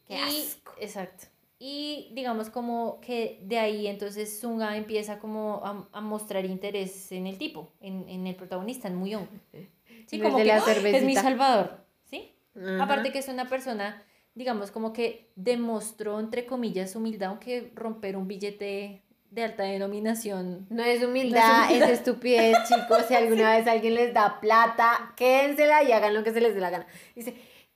Qué 0.05 0.15
Y- 0.15 0.19
asco. 0.19 0.73
Exacto. 0.79 1.25
Y 1.65 2.09
digamos 2.11 2.49
como 2.49 2.99
que 2.99 3.39
de 3.43 3.57
ahí 3.57 3.87
entonces 3.87 4.37
Sunga 4.37 4.75
empieza 4.75 5.17
como 5.17 5.61
a, 5.63 5.87
a 5.97 6.01
mostrar 6.01 6.43
interés 6.43 7.09
en 7.13 7.25
el 7.25 7.37
tipo, 7.37 7.71
en, 7.79 8.09
en 8.09 8.27
el 8.27 8.35
protagonista, 8.35 8.89
en 8.89 8.95
Muyong. 8.95 9.27
Sí, 10.07 10.19
como 10.19 10.37
de 10.37 10.43
que 10.43 10.47
la 10.49 10.55
"Ah, 10.55 10.57
es 10.69 10.83
mi 10.83 10.91
cervecita". 10.91 11.21
salvador, 11.21 11.77
¿sí? 12.03 12.35
Aparte 12.81 13.13
que 13.13 13.19
es 13.19 13.29
una 13.29 13.47
persona, 13.47 14.03
digamos, 14.35 14.69
como 14.71 14.91
que 14.91 15.31
demostró, 15.37 16.19
entre 16.19 16.45
comillas, 16.45 16.97
humildad, 16.97 17.29
aunque 17.29 17.71
romper 17.73 18.17
un 18.17 18.27
billete 18.27 19.01
de 19.31 19.43
alta 19.43 19.63
denominación. 19.63 20.67
No 20.69 20.83
es 20.83 21.01
humildad, 21.03 21.69
No 21.69 21.75
es 21.75 21.81
es, 21.83 21.89
estupidez, 21.99 22.57
chicos. 22.67 23.05
Si 23.07 23.15
alguna 23.15 23.51
vez 23.55 23.65
alguien 23.67 23.95
les 23.95 24.13
da 24.13 24.39
plata, 24.41 25.13
quédensela 25.15 25.81
y 25.83 25.93
hagan 25.93 26.13
lo 26.13 26.23
que 26.25 26.33
se 26.33 26.41
les 26.41 26.53
dé 26.53 26.59
la 26.59 26.69
gana. 26.69 26.85
Dice, 27.15 27.33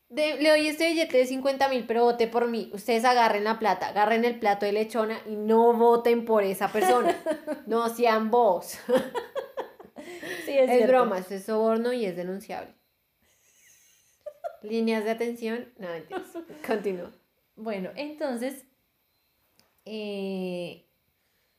"De- 0.09 0.35
le 0.41 0.49
doy 0.49 0.67
este 0.67 0.87
billete 0.89 1.17
de 1.17 1.25
50 1.25 1.67
mil, 1.69 1.85
pero 1.85 2.03
vote 2.03 2.27
por 2.27 2.47
mí. 2.47 2.69
Ustedes 2.73 3.03
agarren 3.05 3.43
la 3.43 3.59
plata, 3.59 3.87
agarren 3.89 4.23
el 4.25 4.39
plato 4.39 4.65
de 4.65 4.71
lechona 4.71 5.19
y 5.25 5.35
no 5.35 5.73
voten 5.73 6.25
por 6.25 6.43
esa 6.43 6.69
persona. 6.71 7.15
no 7.67 7.89
sean 7.89 8.31
vos. 8.31 8.77
Sí, 10.45 10.57
Es, 10.57 10.87
broma, 10.87 11.17
esto 11.19 11.35
es 11.35 11.43
soborno 11.43 11.91
y 11.91 12.05
es 12.05 12.15
denunciable. 12.15 12.73
Líneas 14.61 15.03
de 15.03 15.11
atención. 15.11 15.73
No, 15.77 15.89
mentiras. 15.89 16.21
Continúa. 16.65 17.11
Bueno, 17.57 17.89
entonces, 17.95 18.65
eh, 19.83 20.85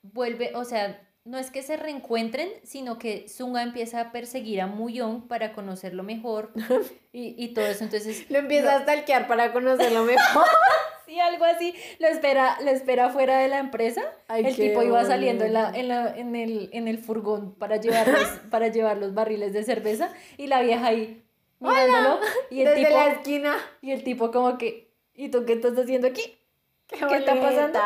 vuelve, 0.02 0.52
o 0.54 0.64
sea, 0.64 1.06
no 1.28 1.38
es 1.38 1.50
que 1.50 1.62
se 1.62 1.76
reencuentren, 1.76 2.48
sino 2.62 2.98
que 2.98 3.28
Sunga 3.28 3.62
empieza 3.62 4.00
a 4.00 4.12
perseguir 4.12 4.60
a 4.62 4.66
Muyong 4.66 5.28
para 5.28 5.52
conocerlo 5.52 6.02
mejor 6.02 6.52
y, 7.12 7.34
y 7.36 7.48
todo 7.54 7.66
eso. 7.66 7.84
Entonces, 7.84 8.30
Lo 8.30 8.38
empieza 8.38 8.74
a 8.76 8.82
stalkear 8.82 9.26
para 9.26 9.52
conocerlo 9.52 10.04
mejor. 10.04 10.46
Sí, 11.06 11.18
algo 11.20 11.46
así. 11.46 11.74
Lo 12.00 12.06
espera, 12.06 12.58
lo 12.62 12.70
espera 12.70 13.08
fuera 13.08 13.38
de 13.38 13.48
la 13.48 13.60
empresa. 13.60 14.02
Ay, 14.28 14.44
el 14.44 14.54
tipo 14.54 14.82
iba 14.82 15.02
saliendo 15.06 15.46
en, 15.46 15.54
la, 15.54 15.70
en, 15.74 15.88
la- 15.88 16.14
en 16.14 16.36
el, 16.36 16.68
en 16.74 16.86
el 16.86 16.98
furgón 16.98 17.54
para 17.54 17.78
llevar, 17.78 18.06
los, 18.06 18.28
para 18.50 18.68
llevar 18.68 18.98
los 18.98 19.14
barriles 19.14 19.54
de 19.54 19.64
cerveza 19.64 20.12
y 20.36 20.48
la 20.48 20.60
vieja 20.60 20.88
ahí 20.88 21.22
mirándolo. 21.60 22.20
Y 22.50 22.60
el, 22.60 22.66
Desde 22.68 22.84
tipo, 22.84 22.98
la 22.98 23.06
esquina. 23.12 23.56
y 23.80 23.92
el 23.92 24.04
tipo 24.04 24.30
como 24.30 24.58
que, 24.58 24.90
¿y 25.14 25.30
tú 25.30 25.46
qué 25.46 25.54
estás 25.54 25.78
haciendo 25.78 26.08
aquí? 26.08 26.38
¿Qué, 26.88 26.96
está 26.96 27.40
pasando? 27.40 27.78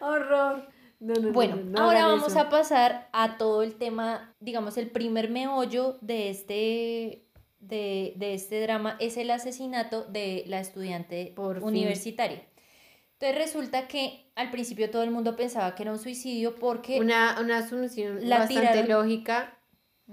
Horror. 0.00 0.66
No, 1.00 1.14
no, 1.14 1.20
no, 1.20 1.32
Bueno, 1.32 1.56
no, 1.56 1.62
no 1.64 1.78
ahora 1.84 2.06
vamos 2.06 2.28
eso. 2.32 2.40
a 2.40 2.48
pasar 2.48 3.08
a 3.12 3.36
todo 3.36 3.62
el 3.62 3.74
tema, 3.76 4.34
digamos, 4.40 4.76
el 4.78 4.90
primer 4.90 5.30
meollo 5.30 5.98
de 6.00 6.30
este, 6.30 7.26
de, 7.58 8.14
de 8.16 8.34
este 8.34 8.60
drama 8.60 8.96
es 9.00 9.16
el 9.16 9.30
asesinato 9.30 10.04
de 10.04 10.44
la 10.46 10.60
estudiante 10.60 11.32
Por 11.36 11.56
fin. 11.56 11.64
universitaria. 11.68 12.46
Entonces 13.12 13.38
resulta 13.38 13.86
que 13.88 14.30
al 14.34 14.50
principio 14.50 14.90
todo 14.90 15.02
el 15.02 15.10
mundo 15.10 15.36
pensaba 15.36 15.74
que 15.74 15.82
era 15.84 15.92
un 15.92 15.98
suicidio 15.98 16.56
porque 16.56 16.98
Una, 17.00 17.36
una 17.40 17.60
La 17.60 18.38
bastante 18.40 18.68
tiraron. 18.70 18.88
lógica. 18.88 19.58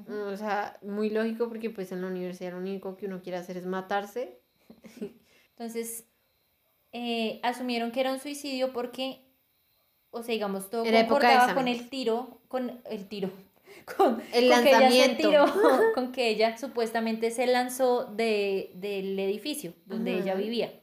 O 0.07 0.37
sea, 0.37 0.77
muy 0.83 1.09
lógico 1.09 1.49
porque 1.49 1.69
pues 1.69 1.91
en 1.91 2.01
la 2.01 2.07
universidad 2.07 2.51
lo 2.53 2.59
único 2.59 2.95
que 2.95 3.07
uno 3.07 3.21
quiere 3.21 3.37
hacer 3.37 3.57
es 3.57 3.65
matarse. 3.65 4.39
entonces 5.49 6.05
eh, 6.93 7.39
asumieron 7.43 7.91
que 7.91 7.99
era 8.01 8.13
un 8.13 8.19
suicidio 8.19 8.71
porque, 8.71 9.25
o 10.11 10.23
sea, 10.23 10.33
digamos, 10.33 10.69
todo 10.69 10.85
Era 10.85 11.07
concordaba 11.07 11.53
con 11.53 11.67
el 11.67 11.89
tiro, 11.89 12.39
con 12.47 12.81
el 12.89 13.07
tiro, 13.07 13.29
con, 13.97 14.21
El 14.33 14.49
con 14.49 14.63
que 14.63 14.69
ella 14.69 14.89
se 14.91 14.97
lanzamiento. 14.97 15.29
tiró, 15.29 15.45
con 15.95 16.11
que 16.11 16.29
ella 16.29 16.57
supuestamente 16.57 17.31
se 17.31 17.47
lanzó 17.47 18.05
de, 18.05 18.71
del 18.75 19.17
edificio 19.19 19.73
donde 19.85 20.17
ella 20.19 20.35
vivía. 20.35 20.73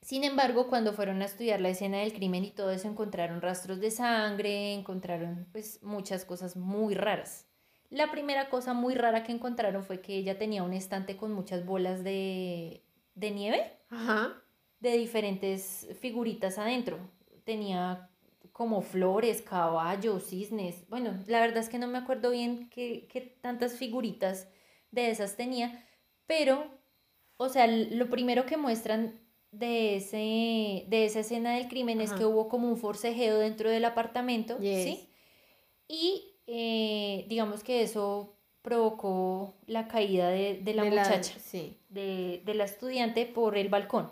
Sin 0.00 0.24
embargo, 0.24 0.66
cuando 0.66 0.92
fueron 0.92 1.22
a 1.22 1.26
estudiar 1.26 1.60
la 1.60 1.68
escena 1.68 1.98
del 1.98 2.12
crimen 2.12 2.44
y 2.44 2.50
todo 2.50 2.72
eso, 2.72 2.88
encontraron 2.88 3.40
rastros 3.40 3.78
de 3.80 3.90
sangre, 3.92 4.72
encontraron 4.74 5.46
pues 5.52 5.80
muchas 5.82 6.24
cosas 6.24 6.56
muy 6.56 6.94
raras. 6.94 7.46
La 7.88 8.10
primera 8.10 8.48
cosa 8.48 8.72
muy 8.72 8.94
rara 8.94 9.22
que 9.22 9.32
encontraron 9.32 9.84
fue 9.84 10.00
que 10.00 10.16
ella 10.16 10.38
tenía 10.38 10.64
un 10.64 10.72
estante 10.72 11.16
con 11.16 11.32
muchas 11.32 11.64
bolas 11.64 12.02
de, 12.02 12.82
de 13.14 13.30
nieve 13.30 13.76
Ajá. 13.90 14.32
de 14.80 14.96
diferentes 14.96 15.86
figuritas 16.00 16.58
adentro. 16.58 16.98
Tenía 17.44 18.08
como 18.52 18.82
flores, 18.82 19.42
caballos, 19.42 20.26
cisnes. 20.28 20.88
Bueno, 20.88 21.18
la 21.26 21.40
verdad 21.40 21.58
es 21.58 21.68
que 21.68 21.78
no 21.78 21.86
me 21.88 21.98
acuerdo 21.98 22.30
bien 22.30 22.68
qué, 22.70 23.08
qué 23.10 23.20
tantas 23.20 23.74
figuritas 23.74 24.48
de 24.90 25.10
esas 25.10 25.36
tenía, 25.36 25.86
pero, 26.26 26.66
o 27.38 27.48
sea, 27.48 27.66
lo 27.66 28.10
primero 28.10 28.44
que 28.44 28.56
muestran 28.56 29.18
de, 29.52 29.96
ese, 29.96 30.84
de 30.88 31.04
esa 31.04 31.20
escena 31.20 31.54
del 31.56 31.68
crimen 31.68 32.00
es 32.00 32.12
que 32.12 32.24
hubo 32.26 32.48
como 32.48 32.68
un 32.68 32.76
forcejeo 32.76 33.38
dentro 33.38 33.70
del 33.70 33.84
apartamento, 33.84 34.58
Yes. 34.58 34.84
¿sí? 34.84 35.08
Y 35.88 36.36
eh, 36.46 37.26
digamos 37.28 37.62
que 37.62 37.82
eso 37.82 38.36
provocó 38.62 39.56
la 39.66 39.88
caída 39.88 40.28
de, 40.30 40.60
de 40.62 40.74
la 40.74 40.84
De 40.84 40.90
muchacha 40.90 41.34
sí. 41.38 41.78
de, 41.88 42.42
de 42.44 42.54
la 42.54 42.64
estudiante 42.64 43.26
por 43.26 43.56
el 43.56 43.68
balcón. 43.68 44.10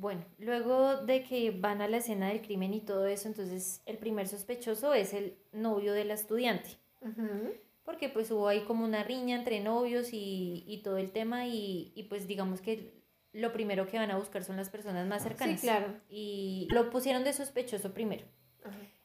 Bueno, 0.00 0.24
luego 0.38 0.98
de 0.98 1.24
que 1.24 1.50
van 1.50 1.82
a 1.82 1.88
la 1.88 1.96
escena 1.96 2.28
del 2.28 2.40
crimen 2.40 2.72
y 2.72 2.80
todo 2.80 3.08
eso, 3.08 3.26
entonces 3.26 3.82
el 3.84 3.98
primer 3.98 4.28
sospechoso 4.28 4.94
es 4.94 5.12
el 5.12 5.36
novio 5.50 5.92
de 5.92 6.04
la 6.04 6.14
estudiante, 6.14 6.68
Ujú. 7.00 7.52
porque 7.82 8.08
pues 8.08 8.30
hubo 8.30 8.46
ahí 8.46 8.60
como 8.60 8.84
una 8.84 9.02
riña 9.02 9.36
entre 9.36 9.58
novios 9.58 10.12
y, 10.12 10.62
y 10.68 10.82
todo 10.82 10.98
el 10.98 11.10
tema 11.10 11.46
y, 11.46 11.92
y, 11.96 12.04
pues 12.04 12.28
digamos 12.28 12.60
que 12.60 13.02
lo 13.32 13.52
primero 13.52 13.88
que 13.88 13.98
van 13.98 14.12
a 14.12 14.16
buscar 14.18 14.44
son 14.44 14.56
las 14.56 14.70
personas 14.70 15.08
más 15.08 15.24
cercanas. 15.24 15.60
Sí, 15.60 15.66
claro. 15.66 15.92
Y 16.08 16.68
lo 16.70 16.90
pusieron 16.90 17.24
de 17.24 17.32
sospechoso 17.32 17.92
primero. 17.92 18.24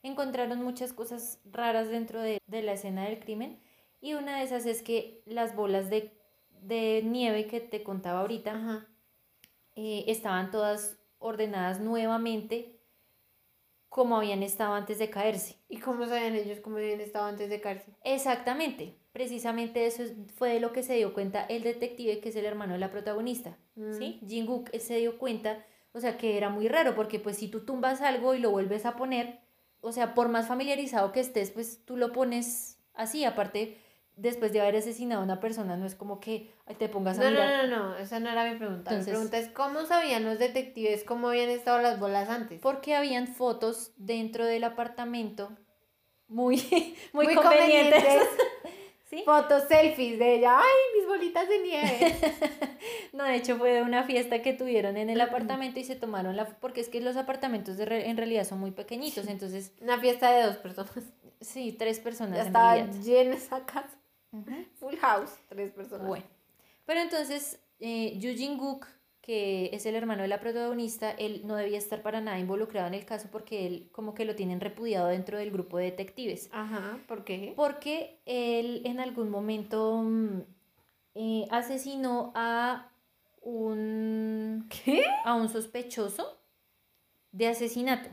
Encontraron 0.04 0.62
muchas 0.62 0.94
cosas 0.94 1.42
raras 1.44 1.90
dentro 1.90 2.22
de, 2.22 2.38
de 2.46 2.62
la 2.62 2.74
escena 2.74 3.06
del 3.06 3.20
crimen 3.20 3.60
y 4.00 4.14
una 4.14 4.38
de 4.38 4.44
esas 4.44 4.68
es 4.68 4.84
que 4.84 5.24
las 5.26 5.56
bolas 5.56 5.90
de, 5.90 6.12
de 6.62 7.02
nieve 7.04 7.48
que 7.48 7.62
te 7.62 7.82
contaba 7.82 8.20
ahorita. 8.20 8.88
Eh, 9.76 10.06
estaban 10.08 10.52
todas 10.52 10.98
ordenadas 11.20 11.80
nuevamente 11.80 12.80
como 13.90 14.18
habían 14.18 14.42
estado 14.42 14.74
antes 14.74 14.98
de 14.98 15.10
caerse. 15.12 15.60
¿Y 15.70 15.78
cómo 15.78 16.06
sabían 16.08 16.36
ellos 16.36 16.60
cómo 16.62 16.78
habían 16.78 17.00
estado 17.00 17.26
antes 17.26 17.50
de 17.50 17.62
cárcel? 17.62 17.94
Exactamente, 18.04 18.98
precisamente 19.12 19.86
eso 19.86 20.02
es- 20.02 20.14
fue 20.36 20.54
de 20.54 20.60
lo 20.60 20.74
que 20.74 20.82
se 20.82 20.96
dio 20.96 21.14
cuenta 21.14 21.46
el 21.46 21.62
detective 21.62 22.20
que 22.20 22.30
es 22.30 22.36
el 22.36 22.46
hermano 22.46 22.74
de 22.74 22.80
la 22.80 22.90
protagonista, 22.90 23.58
¿sí? 23.92 24.20
Jin-guk 24.26 24.76
se 24.80 24.98
dio 24.98 25.20
cuenta, 25.20 25.64
o 25.92 26.00
sea, 26.00 26.18
que 26.18 26.38
era 26.38 26.50
muy 26.50 26.68
raro 26.68 26.96
porque 26.96 27.20
pues 27.20 27.38
si 27.38 27.48
tú 27.50 27.66
tumbas 27.66 28.02
algo 28.02 28.34
y 28.34 28.40
lo 28.40 28.50
vuelves 28.50 28.88
a 28.88 28.96
poner, 28.96 29.42
o 29.82 29.92
sea, 29.92 30.16
por 30.16 30.28
más 30.28 30.48
familiarizado 30.48 31.12
que 31.12 31.20
estés, 31.20 31.52
pues 31.52 31.86
tú 31.86 31.96
lo 31.96 32.12
pones 32.14 32.80
así, 32.96 33.26
aparte 33.26 33.78
después 34.16 34.54
de 34.54 34.62
haber 34.62 34.76
asesinado 34.76 35.22
a 35.22 35.24
una 35.24 35.40
persona 35.40 35.76
no 35.78 35.86
es 35.86 35.96
como 35.96 36.20
que 36.20 36.52
te 36.78 36.88
pongas 36.90 37.18
a 37.20 37.24
No, 37.24 37.30
mirar. 37.32 37.68
no, 37.68 37.78
no, 37.78 37.90
no, 37.90 37.98
esa 37.98 38.20
no 38.20 38.30
era 38.30 38.52
mi 38.52 38.58
pregunta. 38.58 38.92
Entonces- 38.92 39.08
mi 39.08 39.12
pregunta 39.14 39.38
es 39.40 39.50
cómo 39.50 39.86
sabían 39.86 40.24
los 40.26 40.40
detectives 40.40 41.04
cómo 41.04 41.30
habían 41.30 41.50
estado 41.50 41.80
las 41.82 42.00
bolas 42.00 42.30
antes. 42.30 42.60
porque 42.62 42.96
habían 42.96 43.28
fotos 43.28 43.92
dentro 43.98 44.46
del 44.46 44.64
apartamento 44.64 45.52
muy, 46.28 46.58
muy, 47.14 47.26
Muy 47.26 47.36
convenientes. 47.36 48.02
convenientes. 48.04 48.30
¿Sí? 49.10 49.22
Fotos 49.26 49.66
selfies 49.68 50.18
de 50.18 50.36
ella. 50.38 50.58
¡Ay, 50.58 51.00
mis 51.00 51.08
bolitas 51.08 51.48
de 51.48 51.60
nieve! 51.60 52.16
no, 53.14 53.24
de 53.26 53.36
hecho 53.36 53.58
fue 53.58 53.84
una 53.84 54.04
fiesta 54.06 54.42
que 54.42 54.54
tuvieron 54.54 54.98
en 54.98 55.12
el 55.12 55.22
apartamento 55.22 55.80
y 55.80 55.84
se 55.84 55.96
tomaron 55.96 56.36
la... 56.36 56.48
Porque 56.48 56.82
es 56.82 56.90
que 56.90 57.00
los 57.00 57.16
apartamentos 57.16 57.78
de 57.78 57.86
re- 57.86 58.10
en 58.10 58.18
realidad 58.18 58.44
son 58.44 58.60
muy 58.60 58.72
pequeñitos, 58.72 59.28
entonces... 59.28 59.72
Una 59.82 60.00
fiesta 60.00 60.32
de 60.32 60.44
dos 60.48 60.56
personas. 60.58 60.92
Sí, 61.42 61.74
tres 61.74 62.00
personas 62.00 62.38
Ya 62.38 62.42
en 62.42 62.48
estaba 62.48 62.76
llena 63.04 63.36
esa 63.36 63.64
casa. 63.68 63.90
Full 64.80 64.96
house. 64.98 65.32
Tres 65.50 65.72
personas. 65.72 66.08
Bueno, 66.08 66.26
pero 66.86 67.00
entonces 67.00 67.60
eh, 67.80 68.18
Yu 68.18 68.30
Jin-guk, 68.32 68.88
que 69.22 69.70
es 69.74 69.86
el 69.86 69.96
hermano 69.96 70.24
de 70.24 70.28
la 70.28 70.40
protagonista, 70.40 71.12
él 71.12 71.42
no 71.46 71.56
debía 71.56 71.78
estar 71.78 72.02
para 72.02 72.20
nada 72.22 72.40
involucrado 72.40 72.88
en 72.88 72.94
el 72.94 73.06
caso 73.06 73.30
porque 73.32 73.68
él 73.68 73.90
como 73.92 74.14
que 74.14 74.26
lo 74.26 74.36
tienen 74.36 74.60
repudiado 74.60 75.08
dentro 75.08 75.38
del 75.38 75.52
grupo 75.52 75.78
de 75.78 75.86
detectives. 75.86 76.50
Ajá, 76.52 77.00
¿por 77.08 77.24
qué? 77.24 77.54
Porque 77.56 78.20
él 78.26 78.82
en 78.86 79.00
algún 79.00 79.30
momento 79.30 80.02
mm, 80.04 80.42
eh, 81.16 81.48
asesinó 81.52 82.32
a 82.36 82.90
un, 83.42 84.68
¿Qué? 84.70 85.04
a 85.26 85.36
un 85.36 85.50
sospechoso 85.50 86.40
de 87.32 87.48
asesinato. 87.48 88.10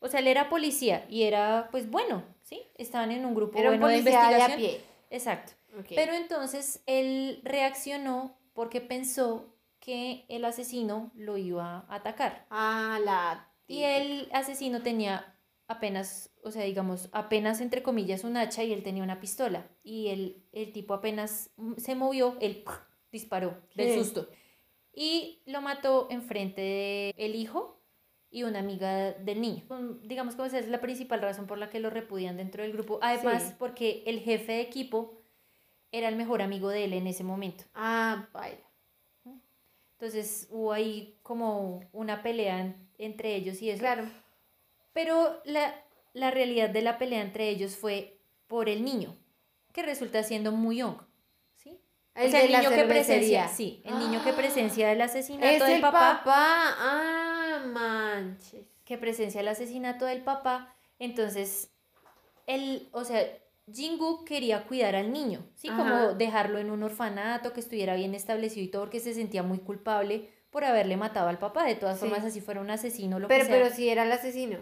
O 0.00 0.08
sea, 0.08 0.20
él 0.20 0.26
era 0.26 0.50
policía 0.50 1.06
y 1.08 1.22
era, 1.22 1.68
pues 1.70 1.90
bueno, 1.90 2.24
¿sí? 2.42 2.62
Estaban 2.76 3.10
en 3.10 3.24
un 3.24 3.34
grupo 3.34 3.58
Era 3.58 3.70
un 3.70 3.80
bueno 3.80 4.02
de 4.02 4.14
a 4.14 4.56
pie. 4.56 4.80
Exacto. 5.10 5.52
Pero 5.94 6.12
entonces 6.14 6.82
él 6.86 7.40
reaccionó 7.44 8.38
porque 8.52 8.80
pensó 8.80 9.56
que 9.80 10.24
el 10.28 10.44
asesino 10.44 11.10
lo 11.14 11.36
iba 11.36 11.80
a 11.88 11.94
atacar. 11.94 12.46
Ah, 12.50 12.98
la... 13.04 13.50
Y 13.66 13.82
el 13.82 14.28
asesino 14.32 14.82
tenía 14.82 15.38
apenas, 15.66 16.30
o 16.42 16.50
sea, 16.50 16.62
digamos, 16.64 17.08
apenas 17.12 17.60
entre 17.60 17.82
comillas 17.82 18.24
un 18.24 18.36
hacha 18.36 18.62
y 18.62 18.72
él 18.72 18.82
tenía 18.82 19.02
una 19.02 19.20
pistola. 19.20 19.66
Y 19.82 20.08
el, 20.08 20.46
el 20.52 20.72
tipo 20.72 20.94
apenas 20.94 21.50
se 21.78 21.94
movió, 21.94 22.36
él 22.40 22.64
disparó 23.10 23.50
del 23.74 23.88
¿Qué? 23.88 23.98
susto. 23.98 24.28
Y 24.92 25.42
lo 25.46 25.60
mató 25.60 26.06
enfrente 26.10 27.12
del 27.16 27.34
hijo 27.34 27.82
y 28.30 28.42
una 28.44 28.60
amiga 28.60 29.12
del 29.12 29.40
niño. 29.40 29.64
Digamos 30.02 30.34
que 30.36 30.44
esa 30.46 30.58
es 30.58 30.68
la 30.68 30.80
principal 30.80 31.20
razón 31.20 31.46
por 31.46 31.58
la 31.58 31.70
que 31.70 31.80
lo 31.80 31.90
repudian 31.90 32.36
dentro 32.36 32.62
del 32.62 32.72
grupo. 32.72 32.98
Además, 33.02 33.42
Sí. 33.42 33.54
porque 33.58 34.02
el 34.06 34.20
jefe 34.20 34.52
de 34.52 34.60
equipo 34.60 35.23
era 35.96 36.08
el 36.08 36.16
mejor 36.16 36.42
amigo 36.42 36.68
de 36.70 36.84
él 36.84 36.92
en 36.92 37.06
ese 37.06 37.22
momento. 37.24 37.64
Ah, 37.74 38.26
vaya. 38.32 38.58
Entonces 39.92 40.48
hubo 40.50 40.72
ahí 40.72 41.16
como 41.22 41.80
una 41.92 42.22
pelea 42.22 42.60
en- 42.60 42.88
entre 42.98 43.34
ellos 43.36 43.62
y 43.62 43.70
eso. 43.70 43.80
Claro. 43.80 44.04
Pero 44.92 45.40
la, 45.44 45.74
la 46.12 46.30
realidad 46.30 46.70
de 46.70 46.82
la 46.82 46.98
pelea 46.98 47.22
entre 47.22 47.48
ellos 47.48 47.76
fue 47.76 48.18
por 48.46 48.68
el 48.68 48.84
niño, 48.84 49.16
que 49.72 49.82
resulta 49.82 50.22
siendo 50.22 50.52
muy 50.52 50.78
young. 50.78 50.96
¿sí? 51.56 51.78
El 52.14 52.26
o 52.28 52.30
sea, 52.30 52.40
de 52.40 52.46
el 52.46 52.52
la 52.52 52.58
niño 52.58 52.70
que 52.70 52.84
presencia, 52.84 53.48
sí, 53.48 53.82
el 53.84 53.98
niño 53.98 54.22
que 54.24 54.32
presencia 54.32 54.92
el 54.92 55.00
asesinato 55.00 55.46
Es 55.46 55.62
del 55.62 55.76
el 55.76 55.80
papá, 55.80 56.20
papá. 56.24 56.74
Ah, 56.78 57.62
manches. 57.66 58.66
que 58.84 58.98
presencia 58.98 59.40
el 59.40 59.48
asesinato 59.48 60.04
del 60.04 60.22
papá, 60.22 60.76
entonces 60.98 61.70
él, 62.46 62.88
o 62.92 63.04
sea, 63.04 63.26
Jingu 63.72 64.24
quería 64.24 64.66
cuidar 64.66 64.94
al 64.94 65.12
niño, 65.12 65.44
¿sí? 65.54 65.68
Ajá. 65.68 65.78
Como 65.78 66.12
dejarlo 66.14 66.58
en 66.58 66.70
un 66.70 66.82
orfanato, 66.82 67.52
que 67.52 67.60
estuviera 67.60 67.94
bien 67.94 68.14
establecido 68.14 68.64
y 68.64 68.68
todo, 68.68 68.82
porque 68.82 69.00
se 69.00 69.14
sentía 69.14 69.42
muy 69.42 69.58
culpable 69.58 70.28
por 70.50 70.64
haberle 70.64 70.96
matado 70.96 71.28
al 71.28 71.38
papá. 71.38 71.64
De 71.64 71.74
todas 71.74 71.98
Sí. 71.98 72.06
formas, 72.06 72.24
así 72.24 72.40
fuera 72.40 72.60
un 72.60 72.70
asesino, 72.70 73.18
lo 73.18 73.28
Pero, 73.28 73.44
que 73.44 73.50
sea. 73.50 73.62
pero 73.62 73.74
si 73.74 73.88
era 73.88 74.04
el 74.04 74.12
asesino. 74.12 74.58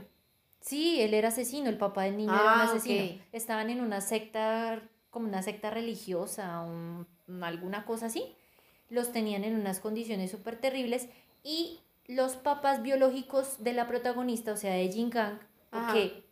Sí, 0.60 1.00
él 1.00 1.14
era 1.14 1.28
asesino, 1.28 1.68
el 1.68 1.76
papá 1.78 2.04
del 2.04 2.16
niño 2.16 2.32
era 2.32 2.54
un 2.54 2.60
Ah, 2.60 2.64
asesino. 2.64 3.20
Estaban 3.32 3.68
en 3.70 3.80
una 3.80 4.00
secta, 4.00 4.80
como 5.10 5.26
una 5.26 5.42
secta 5.42 5.70
religiosa, 5.70 6.60
un- 6.60 7.06
alguna 7.42 7.84
cosa 7.84 8.06
así. 8.06 8.36
Los 8.88 9.10
tenían 9.10 9.42
en 9.42 9.56
unas 9.56 9.80
condiciones 9.80 10.30
súper 10.30 10.56
terribles 10.60 11.08
y 11.42 11.80
los 12.06 12.36
papás 12.36 12.82
biológicos 12.82 13.64
de 13.64 13.72
la 13.72 13.88
protagonista, 13.88 14.52
o 14.52 14.56
sea, 14.56 14.74
de 14.74 14.88
Jin 14.92 15.10
Gang, 15.10 15.38
porque 15.70 16.24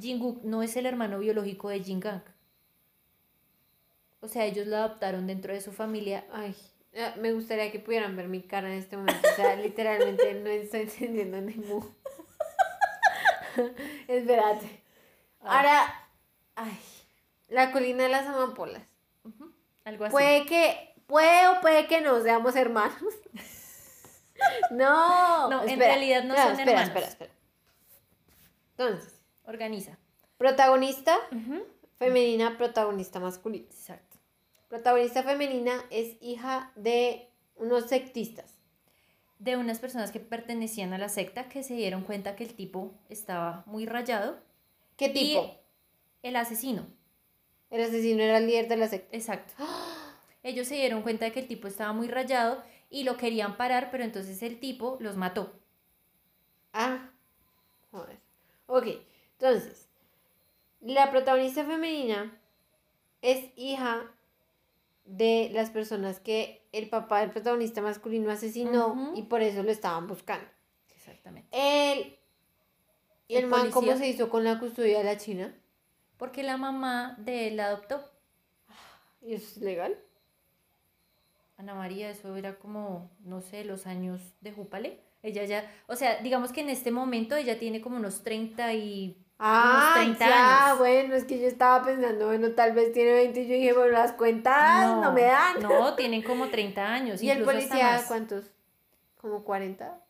Jinguk 0.00 0.42
no 0.44 0.62
es 0.62 0.76
el 0.76 0.86
hermano 0.86 1.18
biológico 1.18 1.68
de 1.68 1.82
Jin 1.82 2.00
Gang. 2.00 2.22
O 4.20 4.28
sea, 4.28 4.44
ellos 4.44 4.66
lo 4.66 4.76
adoptaron 4.76 5.26
dentro 5.26 5.52
de 5.52 5.60
su 5.60 5.72
familia. 5.72 6.24
Ay, 6.32 6.54
me 7.16 7.32
gustaría 7.32 7.70
que 7.70 7.78
pudieran 7.78 8.16
ver 8.16 8.28
mi 8.28 8.42
cara 8.42 8.68
en 8.68 8.78
este 8.78 8.96
momento. 8.96 9.28
O 9.30 9.36
sea, 9.36 9.54
literalmente 9.56 10.34
no 10.42 10.50
estoy 10.50 10.80
entendiendo 10.80 11.40
ni 11.40 11.54
mu. 11.54 11.84
Espérate. 14.08 14.82
Ahora, 15.40 16.08
ay, 16.56 16.78
la 17.48 17.70
colina 17.70 18.04
de 18.04 18.08
las 18.08 18.26
amapolas. 18.26 18.82
Algo 19.84 20.04
así. 20.04 20.12
Puede 20.12 20.46
que, 20.46 20.94
puede 21.06 21.48
o 21.48 21.60
puede 21.60 21.86
que 21.86 22.00
no 22.00 22.20
seamos 22.20 22.56
hermanos. 22.56 22.98
no. 24.70 25.48
No, 25.48 25.62
en 25.64 25.78
realidad 25.78 26.24
no 26.24 26.34
espera, 26.34 26.50
son 26.50 26.60
espera, 26.60 26.82
hermanos. 26.82 26.88
Espera, 26.88 27.06
espera. 27.06 27.32
Entonces, 28.76 29.17
Organiza. 29.48 29.98
protagonista 30.36 31.16
femenina, 31.98 32.56
protagonista 32.58 33.18
masculina. 33.18 33.64
Exacto. 33.64 34.16
Protagonista 34.68 35.22
femenina 35.22 35.82
es 35.90 36.16
hija 36.20 36.70
de 36.76 37.28
unos 37.56 37.86
sectistas. 37.88 38.54
de 39.40 39.56
unas 39.56 39.78
personas 39.78 40.10
que 40.10 40.18
pertenecían 40.18 40.92
a 40.92 40.98
la 40.98 41.08
secta 41.08 41.48
que 41.48 41.62
se 41.62 41.74
dieron 41.74 42.02
cuenta 42.02 42.34
que 42.34 42.42
el 42.42 42.54
tipo 42.54 42.92
estaba 43.08 43.62
muy 43.66 43.86
rayado. 43.86 44.36
¿Qué 44.96 45.06
Y 45.06 45.12
tipo? 45.12 45.54
el 46.24 46.34
asesino, 46.34 46.86
El 47.70 47.82
asesino 47.82 48.20
era 48.24 48.38
el 48.38 48.46
líder 48.48 48.66
de 48.68 48.76
la 48.76 48.88
secta. 48.88 49.16
exacto. 49.16 49.54
Ellos 50.42 50.66
se 50.66 50.74
dieron 50.74 51.02
cuenta 51.02 51.24
de 51.24 51.30
que 51.32 51.38
el 51.40 51.46
tipo 51.46 51.68
estaba 51.68 51.92
muy 51.92 52.08
rayado 52.08 52.62
y 52.90 53.04
lo 53.04 53.16
querían 53.16 53.56
parar, 53.56 53.90
pero 53.92 54.02
entonces 54.02 54.42
el 54.42 54.58
tipo 54.58 54.96
los 55.00 55.16
mató. 55.16 55.52
Ah, 56.72 57.10
joder. 57.92 58.18
Ok, 58.66 58.86
entonces, 59.38 59.88
la 60.80 61.10
protagonista 61.10 61.64
femenina 61.64 62.36
es 63.22 63.50
hija 63.56 64.10
de 65.04 65.50
las 65.52 65.70
personas 65.70 66.20
que 66.20 66.66
el 66.72 66.88
papá 66.88 67.20
del 67.20 67.30
protagonista 67.30 67.80
masculino 67.80 68.30
asesinó 68.30 69.12
y 69.14 69.22
por 69.22 69.42
eso 69.42 69.62
lo 69.62 69.70
estaban 69.70 70.06
buscando. 70.06 70.46
Exactamente. 70.94 71.48
Él, 71.52 72.18
¿Y 73.28 73.36
el, 73.36 73.44
¿El 73.44 73.50
man 73.50 73.70
cómo 73.70 73.96
se 73.96 74.08
hizo 74.08 74.28
con 74.28 74.44
la 74.44 74.58
custodia 74.58 74.98
de 74.98 75.04
la 75.04 75.16
China? 75.16 75.54
Porque 76.16 76.42
la 76.42 76.56
mamá 76.56 77.14
de 77.18 77.48
él 77.48 77.56
la 77.56 77.66
adoptó. 77.66 78.02
¿Y 79.22 79.34
eso 79.34 79.46
es 79.46 79.56
legal? 79.58 79.98
Ana 81.56 81.74
María, 81.74 82.10
eso 82.10 82.36
era 82.36 82.58
como, 82.58 83.10
no 83.24 83.40
sé, 83.40 83.64
los 83.64 83.86
años 83.86 84.20
de 84.40 84.52
Júpale. 84.52 85.00
Ella 85.22 85.44
ya, 85.44 85.70
o 85.88 85.96
sea, 85.96 86.20
digamos 86.22 86.52
que 86.52 86.60
en 86.60 86.68
este 86.68 86.90
momento 86.90 87.34
ella 87.34 87.58
tiene 87.58 87.80
como 87.80 87.96
unos 87.96 88.22
30 88.22 88.74
y... 88.74 89.24
Ah, 89.40 89.92
30 89.94 90.18
ya, 90.28 90.64
años. 90.66 90.78
bueno, 90.78 91.14
es 91.14 91.24
que 91.24 91.38
yo 91.38 91.46
estaba 91.46 91.84
pensando, 91.84 92.26
bueno, 92.26 92.50
tal 92.52 92.72
vez 92.72 92.92
tiene 92.92 93.12
20 93.12 93.40
y 93.42 93.46
yo 93.48 93.54
dije, 93.54 93.72
bueno, 93.72 93.92
las 93.92 94.12
cuentas 94.12 94.86
no, 95.00 95.12
me 95.12 95.22
dan. 95.22 95.60
No, 95.60 95.94
tienen 95.94 96.22
como 96.22 96.48
30 96.48 96.84
años. 96.92 97.22
¿Y 97.22 97.30
el 97.30 97.44
policía 97.44 98.02
cuántos? 98.08 98.46
¿Como 99.20 99.44
40? 99.44 100.00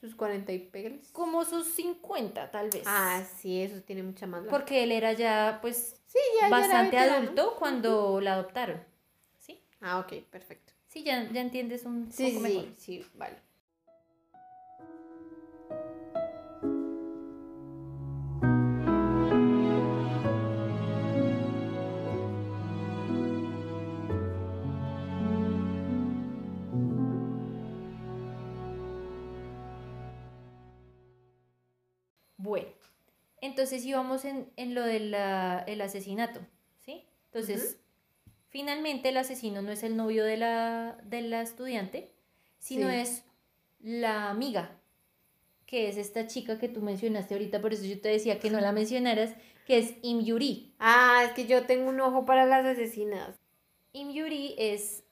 ¿Sus 0.00 0.14
40 0.14 0.52
y 0.52 0.58
pegues? 0.58 1.08
Como 1.12 1.44
sus 1.46 1.66
50 1.68 2.50
tal 2.50 2.68
vez. 2.68 2.82
Ah, 2.84 3.22
sí, 3.38 3.62
eso 3.62 3.80
tiene 3.80 4.02
mucha 4.02 4.26
más. 4.26 4.42
Porque 4.50 4.82
él 4.84 4.92
era 4.92 5.14
ya, 5.14 5.58
pues, 5.62 5.96
Sí, 6.06 6.18
ya, 6.40 6.48
ya 6.48 6.56
bastante 6.56 6.96
veterano. 6.96 7.24
adulto 7.24 7.56
cuando 7.58 8.20
la 8.20 8.34
adoptaron. 8.34 8.84
¿Sí? 9.38 9.58
Ah, 9.80 9.98
ok, 10.00 10.22
perfecto. 10.30 10.72
Sí, 10.88 11.02
ya, 11.02 11.28
ya 11.32 11.40
entiendes 11.40 11.84
un 11.86 12.12
Sí, 12.12 12.32
poco 12.32 12.46
sí, 12.46 12.52
mejor. 12.52 12.64
sí, 12.76 13.02
sí, 13.02 13.06
vale. 13.14 13.36
Entonces 33.46 33.84
íbamos 33.84 34.24
en, 34.24 34.50
en 34.56 34.74
lo 34.74 34.82
del 34.82 35.14
el 35.14 35.80
asesinato, 35.80 36.40
¿sí? 36.84 37.04
Entonces, 37.26 37.78
finalmente 38.48 39.08
el 39.08 39.16
asesino 39.16 39.62
no 39.62 39.72
es 39.72 39.82
el 39.82 39.96
novio 39.96 40.24
de 40.24 40.36
la, 40.36 40.98
de 41.04 41.22
la 41.22 41.42
estudiante, 41.42 42.12
sino 42.58 42.88
Sí. 42.88 42.96
es 42.96 43.24
la 43.80 44.30
amiga, 44.30 44.78
que 45.66 45.88
es 45.88 45.96
esta 45.96 46.26
chica 46.26 46.58
que 46.58 46.68
tú 46.68 46.80
mencionaste 46.80 47.34
ahorita, 47.34 47.60
por 47.60 47.72
eso 47.72 47.84
yo 47.84 48.00
te 48.00 48.08
decía 48.08 48.38
que 48.38 48.50
no 48.50 48.60
la 48.60 48.72
mencionaras, 48.72 49.34
que 49.66 49.78
es 49.78 49.94
Im 50.02 50.22
Yuri. 50.24 50.74
Ah, 50.78 51.22
es 51.26 51.32
que 51.32 51.46
yo 51.46 51.66
tengo 51.66 51.88
un 51.88 52.00
ojo 52.00 52.24
para 52.24 52.46
las 52.46 52.64
asesinas. 52.64 53.34
Im 53.92 54.10
Yuri 54.12 54.54
es 54.58 55.04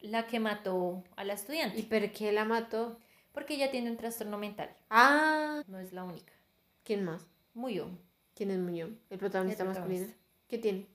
la 0.00 0.26
que 0.26 0.40
mató 0.40 1.04
a 1.16 1.24
la 1.24 1.34
¿Y 1.34 1.36
estudiante, 1.36 1.82
por 1.84 2.10
qué 2.12 2.32
la 2.32 2.44
mató? 2.44 2.98
porque 3.32 3.54
ella 3.54 3.70
tiene 3.70 3.90
un 3.90 3.96
trastorno 3.96 4.38
mental, 4.38 4.74
Ah, 4.90 5.62
no 5.68 5.78
es 5.78 5.92
la 5.92 6.02
única. 6.04 6.32
¿quién 6.82 7.04
más? 7.04 7.26
Muy 7.54 7.74
young. 7.74 7.96
¿Quién 8.34 8.50
es 8.50 8.58
Muñoz? 8.58 8.90
El 9.10 9.18
protagonista 9.18 9.62
El 9.62 9.68
masculino. 9.70 10.04
protagonista. 10.04 10.26
¿Qué 10.48 10.58
tiene? 10.58 10.86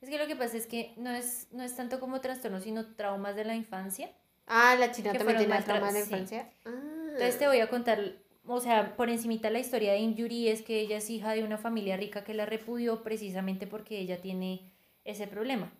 Es 0.00 0.08
que 0.08 0.18
lo 0.18 0.26
que 0.26 0.36
pasa 0.36 0.56
es 0.56 0.66
que 0.66 0.92
no 0.96 1.10
es, 1.10 1.48
no 1.52 1.62
es 1.62 1.74
tanto 1.76 2.00
como 2.00 2.20
trastornos, 2.20 2.64
sino 2.64 2.94
traumas 2.94 3.36
de 3.36 3.44
la 3.44 3.54
infancia. 3.54 4.10
Ah, 4.46 4.76
la 4.78 4.90
china 4.90 5.12
también 5.12 5.38
tiene 5.38 5.62
trauma 5.62 5.92
de 5.92 6.02
sí. 6.02 6.10
infancia. 6.12 6.50
Ah. 6.64 6.70
Entonces 7.12 7.38
te 7.38 7.46
voy 7.46 7.60
a 7.60 7.68
contar, 7.70 8.00
o 8.44 8.60
sea, 8.60 8.96
por 8.96 9.08
encimita 9.10 9.50
la 9.50 9.60
historia 9.60 9.92
de 9.92 9.98
Injury 9.98 10.48
es 10.48 10.62
que 10.62 10.80
ella 10.80 10.96
es 10.96 11.08
hija 11.10 11.32
de 11.32 11.44
una 11.44 11.58
familia 11.58 11.96
rica 11.96 12.24
que 12.24 12.34
la 12.34 12.46
repudió 12.46 13.02
precisamente 13.02 13.66
porque 13.66 13.98
ella 13.98 14.20
tiene 14.20 14.72
ese 15.04 15.26
problema. 15.28 15.72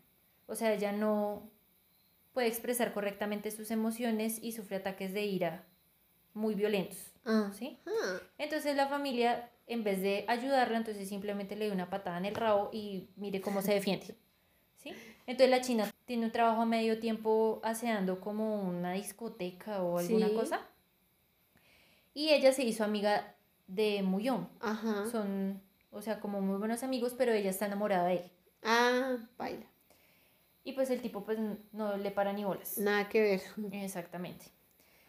O 0.46 0.54
sea, 0.54 0.72
ella 0.72 0.92
no 0.92 1.50
puede 2.32 2.48
expresar 2.48 2.92
correctamente 2.92 3.50
sus 3.50 3.70
emociones 3.70 4.38
y 4.42 4.52
sufre 4.52 4.76
ataques 4.76 5.12
de 5.12 5.24
ira 5.24 5.64
muy 6.34 6.54
violentos, 6.54 6.98
Ah. 7.24 7.50
¿sí? 7.58 7.78
Ah. 7.86 8.18
Entonces 8.38 8.74
la 8.76 8.86
familia, 8.88 9.50
en 9.72 9.84
vez 9.84 10.00
de 10.02 10.24
ayudarla, 10.28 10.78
entonces 10.78 11.08
simplemente 11.08 11.56
le 11.56 11.66
dio 11.66 11.74
una 11.74 11.90
patada 11.90 12.18
en 12.18 12.24
el 12.26 12.34
rabo 12.34 12.70
y 12.72 13.08
mire 13.16 13.40
cómo 13.40 13.62
se 13.62 13.74
defiende. 13.74 14.14
¿sí? 14.76 14.92
Entonces 15.26 15.50
la 15.50 15.60
china 15.60 15.90
tiene 16.04 16.26
un 16.26 16.32
trabajo 16.32 16.62
a 16.62 16.66
medio 16.66 16.98
tiempo 16.98 17.60
aseando 17.62 18.20
como 18.20 18.60
una 18.62 18.92
discoteca 18.92 19.82
o 19.82 19.98
alguna 19.98 20.28
Sí. 20.28 20.34
cosa. 20.34 20.60
Y 22.14 22.30
ella 22.30 22.52
se 22.52 22.64
hizo 22.64 22.84
amiga 22.84 23.34
de 23.68 24.02
Muyón. 24.02 24.48
Ajá. 24.60 25.06
Son, 25.10 25.62
o 25.90 26.02
sea, 26.02 26.20
como 26.20 26.40
muy 26.40 26.58
buenos 26.58 26.82
amigos, 26.82 27.14
pero 27.16 27.32
ella 27.32 27.50
está 27.50 27.66
enamorada 27.66 28.08
de 28.08 28.14
él. 28.16 28.30
Ah, 28.62 29.16
baila. 29.38 29.64
Y 30.64 30.72
pues 30.72 30.90
el 30.90 31.00
tipo 31.00 31.24
pues 31.24 31.38
no 31.72 31.96
le 31.96 32.10
para 32.10 32.32
ni 32.32 32.44
bolas. 32.44 32.78
Nada 32.78 33.08
que 33.08 33.20
ver. 33.20 33.40
Exactamente. 33.72 34.46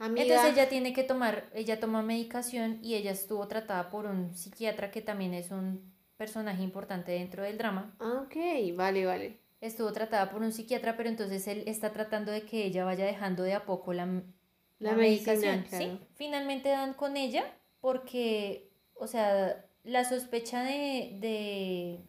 Amiga. 0.06 0.24
Entonces 0.26 0.54
ella 0.54 0.70
tiene 0.70 0.92
que 0.94 1.04
tomar, 1.04 1.50
ella 1.54 1.80
toma 1.80 2.02
medicación 2.02 2.80
y 2.82 2.96
ella 2.96 3.12
estuvo 3.12 3.48
tratada 3.48 3.90
por 3.90 4.06
un 4.06 4.34
psiquiatra 4.36 4.92
que 4.92 5.02
también 5.02 5.34
es 5.34 5.52
un 5.52 5.94
personaje 6.18 6.62
importante 6.62 7.12
dentro 7.14 7.44
del 7.44 7.58
drama. 7.58 7.96
Ah, 8.00 8.24
ok, 8.26 8.36
vale, 8.76 9.06
vale. 9.06 9.40
Estuvo 9.62 9.92
tratada 9.94 10.30
por 10.30 10.42
un 10.42 10.52
psiquiatra, 10.52 10.98
pero 10.98 11.08
entonces 11.10 11.48
él 11.48 11.64
está 11.68 11.92
tratando 11.94 12.32
de 12.32 12.42
que 12.44 12.66
ella 12.66 12.84
vaya 12.84 13.06
dejando 13.06 13.44
de 13.44 13.54
a 13.54 13.66
poco 13.66 13.94
la, 13.94 14.06
La 14.06 14.92
la 14.92 14.94
medicina, 14.94 15.34
medicación. 15.34 15.66
claro. 15.70 15.86
¿sí? 15.86 16.00
Finalmente 16.16 16.70
dan 16.70 16.94
con 16.96 17.16
ella 17.16 17.46
porque, 17.80 18.70
o 18.96 19.08
sea, 19.08 19.66
la 19.86 20.04
sospecha 20.04 20.64
de, 20.64 21.18
de, 21.20 22.00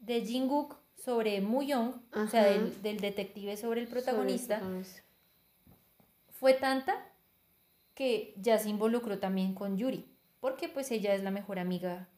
de 0.00 0.24
Jin-guk 0.26 0.76
sobre 0.96 1.40
Mu-young, 1.40 1.94
o 2.14 2.26
sea, 2.26 2.44
del, 2.44 2.82
del 2.82 2.98
detective 3.00 3.56
sobre 3.56 3.80
el 3.80 3.86
protagonista, 3.88 4.58
Sobre 4.58 4.78
el 4.78 4.84
protagonista. 4.84 5.09
Fue 6.40 6.54
tanta 6.54 7.06
que 7.94 8.32
ya 8.38 8.58
se 8.58 8.70
involucró 8.70 9.18
también 9.18 9.54
con 9.54 9.76
Yuri, 9.76 10.06
porque 10.40 10.70
pues 10.70 10.90
ella 10.90 11.14
es 11.14 11.22
la 11.22 11.30
mejor 11.30 11.58
amiga 11.58 12.08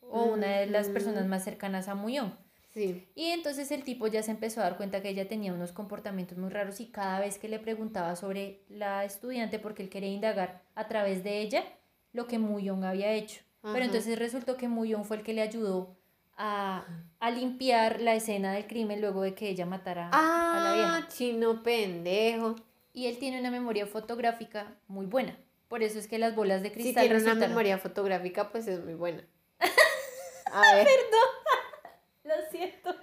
o 0.00 0.22
una 0.22 0.58
de 0.58 0.66
las 0.66 0.88
personas 0.88 1.26
más 1.26 1.42
cercanas 1.42 1.88
a 1.88 1.96
Muyón. 1.96 2.38
Sí. 2.70 3.08
Y 3.16 3.30
entonces 3.30 3.72
el 3.72 3.82
tipo 3.82 4.06
ya 4.06 4.22
se 4.22 4.30
empezó 4.30 4.60
a 4.60 4.64
dar 4.64 4.76
cuenta 4.76 5.02
que 5.02 5.08
ella 5.08 5.26
tenía 5.26 5.52
unos 5.52 5.72
comportamientos 5.72 6.38
muy 6.38 6.48
raros 6.48 6.80
y 6.80 6.86
cada 6.86 7.18
vez 7.18 7.38
que 7.38 7.48
le 7.48 7.58
preguntaba 7.58 8.14
sobre 8.14 8.62
la 8.68 9.04
estudiante, 9.04 9.58
porque 9.58 9.82
él 9.82 9.90
quería 9.90 10.10
indagar 10.10 10.62
a 10.76 10.86
través 10.86 11.24
de 11.24 11.40
ella 11.40 11.64
lo 12.12 12.28
que 12.28 12.38
Muyón 12.38 12.84
había 12.84 13.12
hecho. 13.12 13.42
Ajá. 13.62 13.72
Pero 13.72 13.84
entonces 13.84 14.16
resultó 14.16 14.56
que 14.56 14.68
Muyón 14.68 15.04
fue 15.04 15.16
el 15.16 15.22
que 15.24 15.34
le 15.34 15.42
ayudó 15.42 15.96
a, 16.36 16.86
a 17.18 17.30
limpiar 17.32 18.00
la 18.00 18.14
escena 18.14 18.52
del 18.52 18.68
crimen 18.68 19.00
luego 19.00 19.22
de 19.22 19.34
que 19.34 19.48
ella 19.48 19.66
matara 19.66 20.08
a 20.12 20.60
la 20.64 20.72
vieja. 20.74 20.96
Ah, 20.98 21.08
chino 21.08 21.64
pendejo. 21.64 22.54
Y 22.92 23.06
él 23.06 23.18
tiene 23.18 23.40
una 23.40 23.50
memoria 23.50 23.86
fotográfica 23.86 24.74
muy 24.88 25.06
buena. 25.06 25.36
Por 25.68 25.82
eso 25.82 25.98
es 25.98 26.06
que 26.06 26.18
las 26.18 26.34
bolas 26.34 26.62
de 26.62 26.68
Si 26.68 26.74
cristal 26.74 27.08
tiene 27.08 27.22
una 27.22 27.34
memoria 27.34 27.78
fotográfica, 27.78 28.50
pues 28.50 28.66
es 28.68 28.84
muy 28.84 28.94
buena. 28.94 29.24
A 30.52 30.74
ver. 30.74 30.86
Lo 32.24 32.34
siento. 32.50 32.94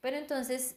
Pero 0.00 0.16
entonces 0.16 0.76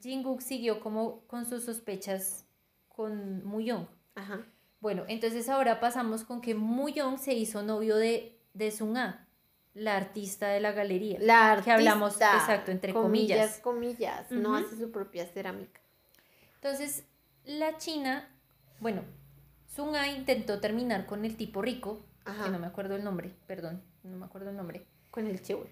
Jinguk 0.00 0.40
siguió 0.40 0.80
como 0.80 1.20
con 1.26 1.46
sus 1.46 1.64
sospechas 1.64 2.44
con 2.88 3.44
Muyong. 3.44 3.86
Ajá. 4.14 4.44
Bueno, 4.80 5.04
entonces 5.08 5.48
ahora 5.48 5.80
pasamos 5.80 6.24
con 6.24 6.40
que 6.40 6.54
Muyong 6.54 7.18
se 7.18 7.32
hizo 7.34 7.62
novio 7.62 7.96
de, 7.96 8.38
de 8.54 8.70
Sun-A, 8.70 9.26
la 9.74 9.96
artista 9.96 10.48
de 10.48 10.60
la 10.60 10.72
galería. 10.72 11.18
La 11.20 11.52
artista, 11.52 11.64
Que 11.64 11.72
hablamos, 11.72 12.14
exacto, 12.16 12.70
entre 12.70 12.92
comillas. 12.92 13.58
Comillas, 13.60 14.30
no 14.30 14.50
Ujú. 14.50 14.58
hace 14.58 14.76
su 14.76 14.90
propia 14.90 15.26
cerámica. 15.26 15.80
Entonces, 16.56 17.04
la 17.46 17.78
China, 17.78 18.28
bueno, 18.80 19.02
Sun-A 19.74 20.08
intentó 20.08 20.60
terminar 20.60 21.06
con 21.06 21.24
el 21.24 21.36
tipo 21.36 21.62
rico, 21.62 22.04
Ajá. 22.24 22.44
que 22.44 22.50
no 22.50 22.58
me 22.58 22.66
acuerdo 22.66 22.96
el 22.96 23.04
nombre, 23.04 23.32
perdón, 23.46 23.82
no 24.02 24.16
me 24.16 24.26
acuerdo 24.26 24.50
el 24.50 24.56
nombre. 24.56 24.84
Con 25.10 25.26
el 25.26 25.40
cheul. 25.40 25.66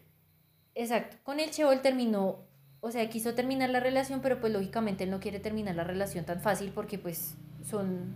Exacto. 0.75 1.17
Con 1.23 1.39
el 1.39 1.51
Cheol 1.51 1.83
terminó, 1.83 2.39
o 2.81 2.91
sea, 2.91 3.09
quiso 3.09 3.35
terminar 3.35 3.71
la 3.71 3.81
relación, 3.81 4.21
pero 4.21 4.41
pues 4.41 4.53
lógicamente 4.53 5.05
él 5.05 5.11
no 5.11 5.21
quiere 5.21 5.39
terminar 5.39 5.75
la 5.77 5.85
relación 5.85 6.25
tan 6.25 6.41
fácil 6.41 6.73
porque 6.75 6.99
pues 6.99 7.35
son, 7.69 8.15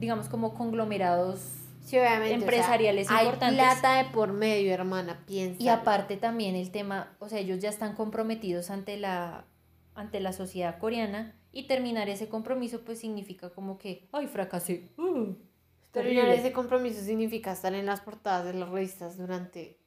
digamos, 0.00 0.28
como 0.28 0.54
conglomerados. 0.54 1.40
Sí, 1.84 1.98
obviamente. 1.98 2.24
o 2.24 2.38
sea, 2.38 2.46
Empresariales 2.46 3.10
hay 3.10 3.26
importantes. 3.26 3.58
plata 3.58 4.02
de 4.02 4.10
por 4.10 4.32
medio, 4.32 4.72
hermana, 4.72 5.22
piensa. 5.26 5.62
Y 5.62 5.68
aparte 5.68 6.16
también 6.16 6.56
el 6.56 6.70
tema, 6.70 7.14
o 7.20 7.28
sea, 7.28 7.38
ellos 7.38 7.60
ya 7.60 7.68
están 7.68 7.94
comprometidos 7.94 8.70
ante 8.70 8.96
la, 8.96 9.44
ante 9.94 10.20
la 10.20 10.32
sociedad 10.32 10.78
coreana 10.78 11.38
y 11.52 11.66
terminar 11.66 12.08
ese 12.08 12.28
compromiso 12.28 12.84
pues 12.84 12.98
significa 12.98 13.50
como 13.50 13.78
que, 13.78 14.08
ay, 14.12 14.26
fracasé. 14.26 14.90
Uh, 14.98 15.34
Terminar 15.92 16.24
terrible". 16.26 16.34
ese 16.40 16.52
compromiso 16.52 17.00
significa 17.00 17.52
estar 17.52 17.72
en 17.74 17.86
las 17.86 18.00
portadas 18.00 18.44
de 18.46 18.54
las 18.54 18.68
revistas 18.68 19.16
durante 19.16 19.78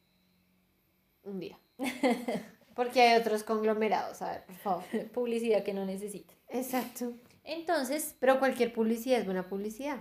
un 1.24 1.40
día. 1.40 1.60
Porque 2.76 3.02
hay 3.02 3.20
otros 3.20 3.44
conglomerados, 3.44 4.22
a 4.22 4.32
ver, 4.32 4.46
por 4.46 4.56
favor. 4.56 4.84
Publicidad 5.14 5.64
que 5.64 5.74
no 5.74 5.84
necesita. 5.86 6.34
Exacto. 6.50 7.14
Entonces, 7.44 8.16
Pero 8.20 8.40
cualquier 8.40 8.72
publicidad 8.74 9.20
es 9.20 9.26
buena 9.26 9.48
publicidad. 9.48 10.00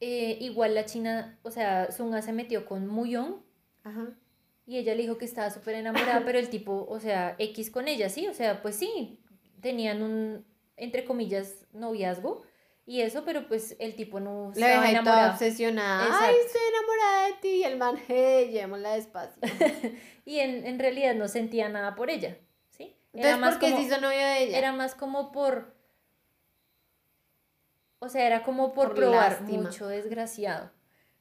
eh, 0.00 0.36
igual 0.40 0.74
la 0.74 0.84
China, 0.84 1.38
o 1.42 1.50
sea, 1.50 1.90
Sunga 1.92 2.20
se 2.22 2.32
metió 2.32 2.66
con 2.66 2.86
Muyong 2.86 3.42
Ajá. 3.84 4.16
Y 4.66 4.78
ella 4.78 4.94
le 4.94 5.02
dijo 5.02 5.18
que 5.18 5.24
estaba 5.24 5.50
súper 5.50 5.74
enamorada, 5.74 6.22
pero 6.26 6.38
el 6.38 6.48
tipo, 6.48 6.86
o 6.88 7.00
sea, 7.00 7.34
X 7.38 7.70
con 7.70 7.88
ella, 7.88 8.08
sí, 8.08 8.28
o 8.28 8.34
sea, 8.34 8.62
pues 8.62 8.76
sí, 8.76 9.20
tenían 9.60 10.02
un, 10.02 10.44
entre 10.76 11.04
comillas, 11.04 11.66
noviazgo 11.72 12.42
y 12.84 13.00
eso, 13.02 13.24
pero 13.24 13.46
pues 13.46 13.76
el 13.78 13.94
tipo 13.94 14.18
no 14.20 14.52
La 14.56 14.66
estaba 14.68 14.86
ahí 14.86 14.90
toda 14.94 15.00
enamorado. 15.02 15.32
obsesionada. 15.32 16.04
Exacto. 16.04 16.26
Ay, 16.26 16.34
estoy 16.46 16.60
enamorada 16.68 17.26
de 17.26 17.32
ti. 17.40 17.48
Y 17.48 17.64
el 17.64 17.76
man, 17.78 17.96
hey, 18.08 18.50
llevémosla 18.50 18.94
despacio. 18.94 19.40
Y 20.24 20.38
en, 20.38 20.64
en 20.66 20.78
realidad 20.78 21.14
no 21.16 21.26
sentía 21.26 21.68
nada 21.68 21.96
por 21.96 22.08
ella, 22.08 22.38
¿sí? 22.70 22.96
Entonces, 23.12 23.40
¿por 23.40 23.58
qué 23.58 23.70
como, 23.70 23.76
se 23.82 23.88
hizo 23.88 24.00
novio 24.00 24.18
de 24.18 24.42
ella? 24.44 24.58
era 24.58 24.72
más 24.72 24.94
como 24.94 25.32
por, 25.32 25.74
o 27.98 28.08
sea, 28.08 28.26
era 28.26 28.42
como 28.44 28.72
por, 28.72 28.88
Por 28.88 28.96
probar 28.96 29.32
lástima. 29.40 29.62
mucho 29.62 29.88
desgraciado. 29.88 30.70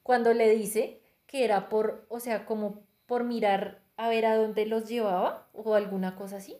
Cuando 0.04 0.34
le 0.36 0.50
dice 0.52 1.02
que 1.26 1.44
era 1.46 1.68
por, 1.70 2.06
o 2.10 2.20
sea, 2.20 2.46
como 2.46 2.84
por 3.12 3.26
mirar 3.26 3.82
a 3.98 4.08
ver 4.08 4.26
a 4.26 4.38
dónde 4.38 4.66
los 4.66 4.88
llevaba 4.88 5.46
o 5.52 5.76
alguna 5.76 6.16
cosa 6.16 6.38
así. 6.38 6.56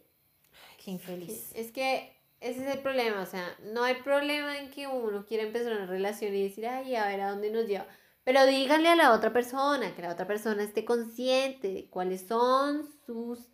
Qué 0.84 0.92
infeliz. 0.92 1.50
Es 1.56 1.72
que 1.72 2.14
ese 2.42 2.68
es 2.68 2.76
el 2.76 2.82
problema, 2.82 3.22
o 3.22 3.26
sea, 3.26 3.48
no 3.72 3.86
hay 3.86 3.96
problema 4.02 4.58
en 4.58 4.70
que 4.70 4.86
uno 4.86 5.26
quiera 5.26 5.46
empezar 5.46 5.72
una 5.72 5.86
relación 5.86 6.36
y 6.36 6.44
decir, 6.44 6.68
ay, 6.68 6.94
a 6.98 7.08
ver 7.08 7.22
a 7.22 7.32
dónde 7.32 7.52
nos 7.52 7.68
lleva. 7.68 7.88
Pero 8.26 8.46
díganle 8.46 8.90
a 8.90 8.98
la 8.98 9.14
otra 9.14 9.32
persona, 9.32 9.96
que 9.96 10.02
la 10.02 10.12
otra 10.12 10.28
persona 10.28 10.62
esté 10.62 10.84
consciente 10.84 11.72
de 11.72 11.86
cuáles 11.90 12.28
son 12.28 12.86
sus 13.06 13.48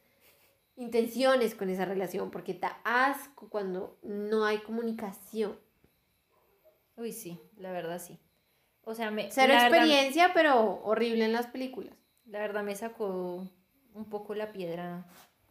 intenciones 0.76 1.54
con 1.54 1.70
esa 1.70 1.86
relación, 1.86 2.32
porque 2.32 2.56
da 2.56 2.82
asco 2.84 3.48
cuando 3.48 4.00
no 4.02 4.44
hay 4.44 4.58
comunicación. 4.58 5.56
Uy, 6.96 7.12
sí, 7.12 7.40
la 7.58 7.72
verdad 7.72 8.02
sí. 8.02 8.18
O 8.86 8.96
sea, 8.96 9.12
me, 9.12 9.30
Cero 9.30 9.54
verdad, 9.54 9.68
experiencia, 9.68 10.32
pero 10.34 10.82
horrible 10.84 11.26
en 11.26 11.34
las 11.34 11.46
películas. 11.46 11.94
La 12.28 12.40
verdad 12.40 12.64
me 12.64 12.76
sacó 12.76 13.48
un 13.94 14.06
poco 14.06 14.36
la 14.36 14.52
piedra 14.52 15.06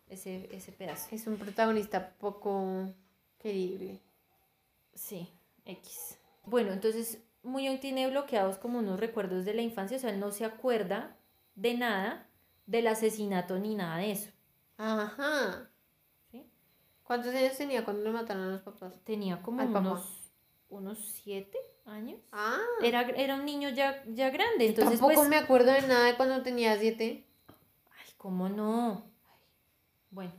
ese, 0.09 0.49
ese 0.55 0.73
pedazo. 0.73 1.09
Es 1.15 1.27
un 1.27 1.37
protagonista 1.37 2.11
poco 2.19 2.89
querible. 3.39 4.01
Sí, 4.95 5.29
X. 5.65 6.19
Bueno, 6.45 6.73
entonces 6.73 7.19
Muñoz 7.43 7.81
tiene 7.81 8.09
bloqueados 8.09 8.59
como 8.59 8.79
unos 8.79 9.01
recuerdos 9.01 9.45
de 9.45 9.55
la 9.55 9.63
infancia, 9.63 9.97
o 9.97 10.01
sea, 10.01 10.11
él 10.11 10.21
no 10.21 10.31
se 10.33 10.45
acuerda 10.45 11.17
de 11.55 11.75
nada 11.75 12.29
del 12.67 12.87
asesinato 12.87 13.59
ni 13.59 13.75
nada 13.75 13.99
de 13.99 14.13
eso. 14.13 14.31
Ajá. 14.77 15.71
¿sí? 16.31 16.45
¿Cuántos 17.03 17.35
años 17.35 17.57
tenía 17.57 17.85
cuando 17.85 18.03
le 18.05 18.11
mataron 18.11 18.45
a 18.45 18.51
los 18.51 18.63
papás? 18.63 18.95
Tenía 19.05 19.43
como 19.43 19.61
Al 19.61 19.69
papá. 19.69 19.81
unos, 19.81 20.33
unos 20.69 20.99
siete 20.99 21.59
años. 21.89 22.19
Ah. 22.33 22.59
Era, 22.83 23.03
era 23.03 23.35
un 23.37 23.45
niño 23.45 23.69
ya, 23.71 24.03
ya 24.09 24.31
grande, 24.31 24.67
entonces 24.67 24.99
Tampoco 24.99 25.21
pues... 25.21 25.29
me 25.29 25.37
acuerdo 25.37 25.73
de 25.73 25.83
nada 25.83 26.07
de 26.07 26.17
cuando 26.17 26.43
tenía 26.43 26.77
siete. 26.79 27.25
Ay, 27.49 28.13
¿cómo 28.17 28.49
no? 28.49 29.05
Ay, 29.27 29.33
Bueno, 30.11 30.33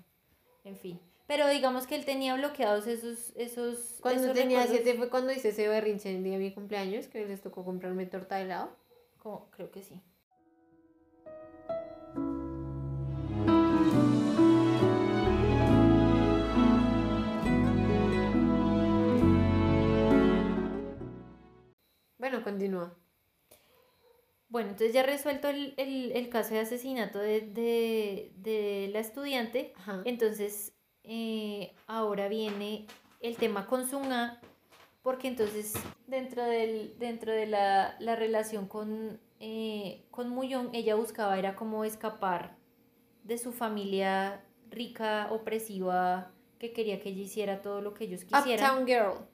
en 0.63 0.77
fin. 0.77 0.99
Pero 1.27 1.47
digamos 1.49 1.88
que 1.88 1.95
él 1.95 2.05
tenía 2.05 2.36
bloqueados 2.36 2.88
esos... 2.88 3.31
esos 3.36 3.97
Cuando 4.01 4.23
esos 4.23 4.33
tenía 4.36 4.60
recuerdos. 4.62 4.83
siete 4.86 4.97
fue 4.97 5.10
cuando 5.10 5.31
hice 5.33 5.49
ese 5.49 5.67
berrinche 5.67 6.15
el 6.15 6.23
día 6.23 6.33
de 6.33 6.39
mi 6.39 6.53
cumpleaños, 6.53 7.07
que 7.07 7.25
les 7.25 7.41
tocó 7.41 7.65
comprarme 7.65 8.05
torta 8.05 8.36
de 8.38 8.43
helado. 8.43 8.69
Como- 9.17 9.49
creo 9.51 9.69
que 9.71 9.83
sí. 9.83 10.01
Continúa. 22.44 22.94
Bueno, 24.50 24.70
entonces 24.70 24.94
ya 24.94 25.04
resuelto 25.04 25.50
el, 25.50 25.74
el, 25.78 26.12
el 26.13 26.30
caso 26.30 26.54
de 26.54 26.62
asesinato 26.62 27.20
de, 27.20 27.42
de, 27.42 28.32
de 28.38 28.90
la 28.94 29.00
estudiante, 29.00 29.74
Ajá. 29.76 30.02
entonces 30.06 30.74
eh, 31.04 31.76
ahora 31.86 32.30
viene 32.30 32.88
el 33.20 33.36
tema 33.36 33.68
con 33.68 33.90
Sunga, 33.90 34.40
porque 35.02 35.28
entonces 35.28 35.74
dentro, 36.08 36.44
del, 36.44 36.98
dentro 36.98 37.34
de 37.34 37.46
la, 37.46 37.98
la 38.00 38.16
relación 38.16 38.68
con, 38.68 39.20
eh, 39.42 40.06
con 40.12 40.30
Muyong, 40.30 40.70
ella 40.74 40.96
buscaba 40.96 41.38
era 41.38 41.56
como 41.56 41.84
escapar 41.84 42.56
de 43.24 43.38
su 43.38 43.52
familia 43.52 44.46
rica, 44.70 45.28
opresiva, 45.32 46.32
que 46.58 46.72
quería 46.72 47.02
que 47.02 47.10
ella 47.10 47.22
hiciera 47.22 47.62
todo 47.62 47.82
lo 47.82 47.94
que 47.94 48.06
ellos 48.06 48.24
quisieran. 48.24 48.82
Uptown 48.82 48.88
Girl. 48.88 49.28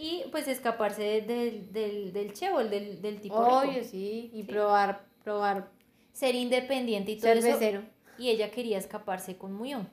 Y 0.00 0.22
pues 0.30 0.46
escaparse 0.46 1.02
de- 1.02 1.20
del, 1.22 1.72
del, 1.72 2.12
del 2.12 2.32
chebol, 2.32 2.70
del, 2.70 3.02
del 3.02 3.20
tipo 3.20 3.34
Obvio, 3.34 3.72
rico. 3.72 3.84
sí. 3.90 4.30
Y 4.32 4.42
Sí. 4.42 4.44
probar, 4.44 5.06
probar 5.24 5.72
Ser 6.12 6.36
independiente 6.36 7.10
y 7.12 7.18
todo 7.18 7.32
eso. 7.32 7.82
y 8.16 8.28
ella 8.30 8.50
quería 8.52 8.78
escaparse 8.78 9.36
con 9.36 9.52
Muyón. 9.52 9.88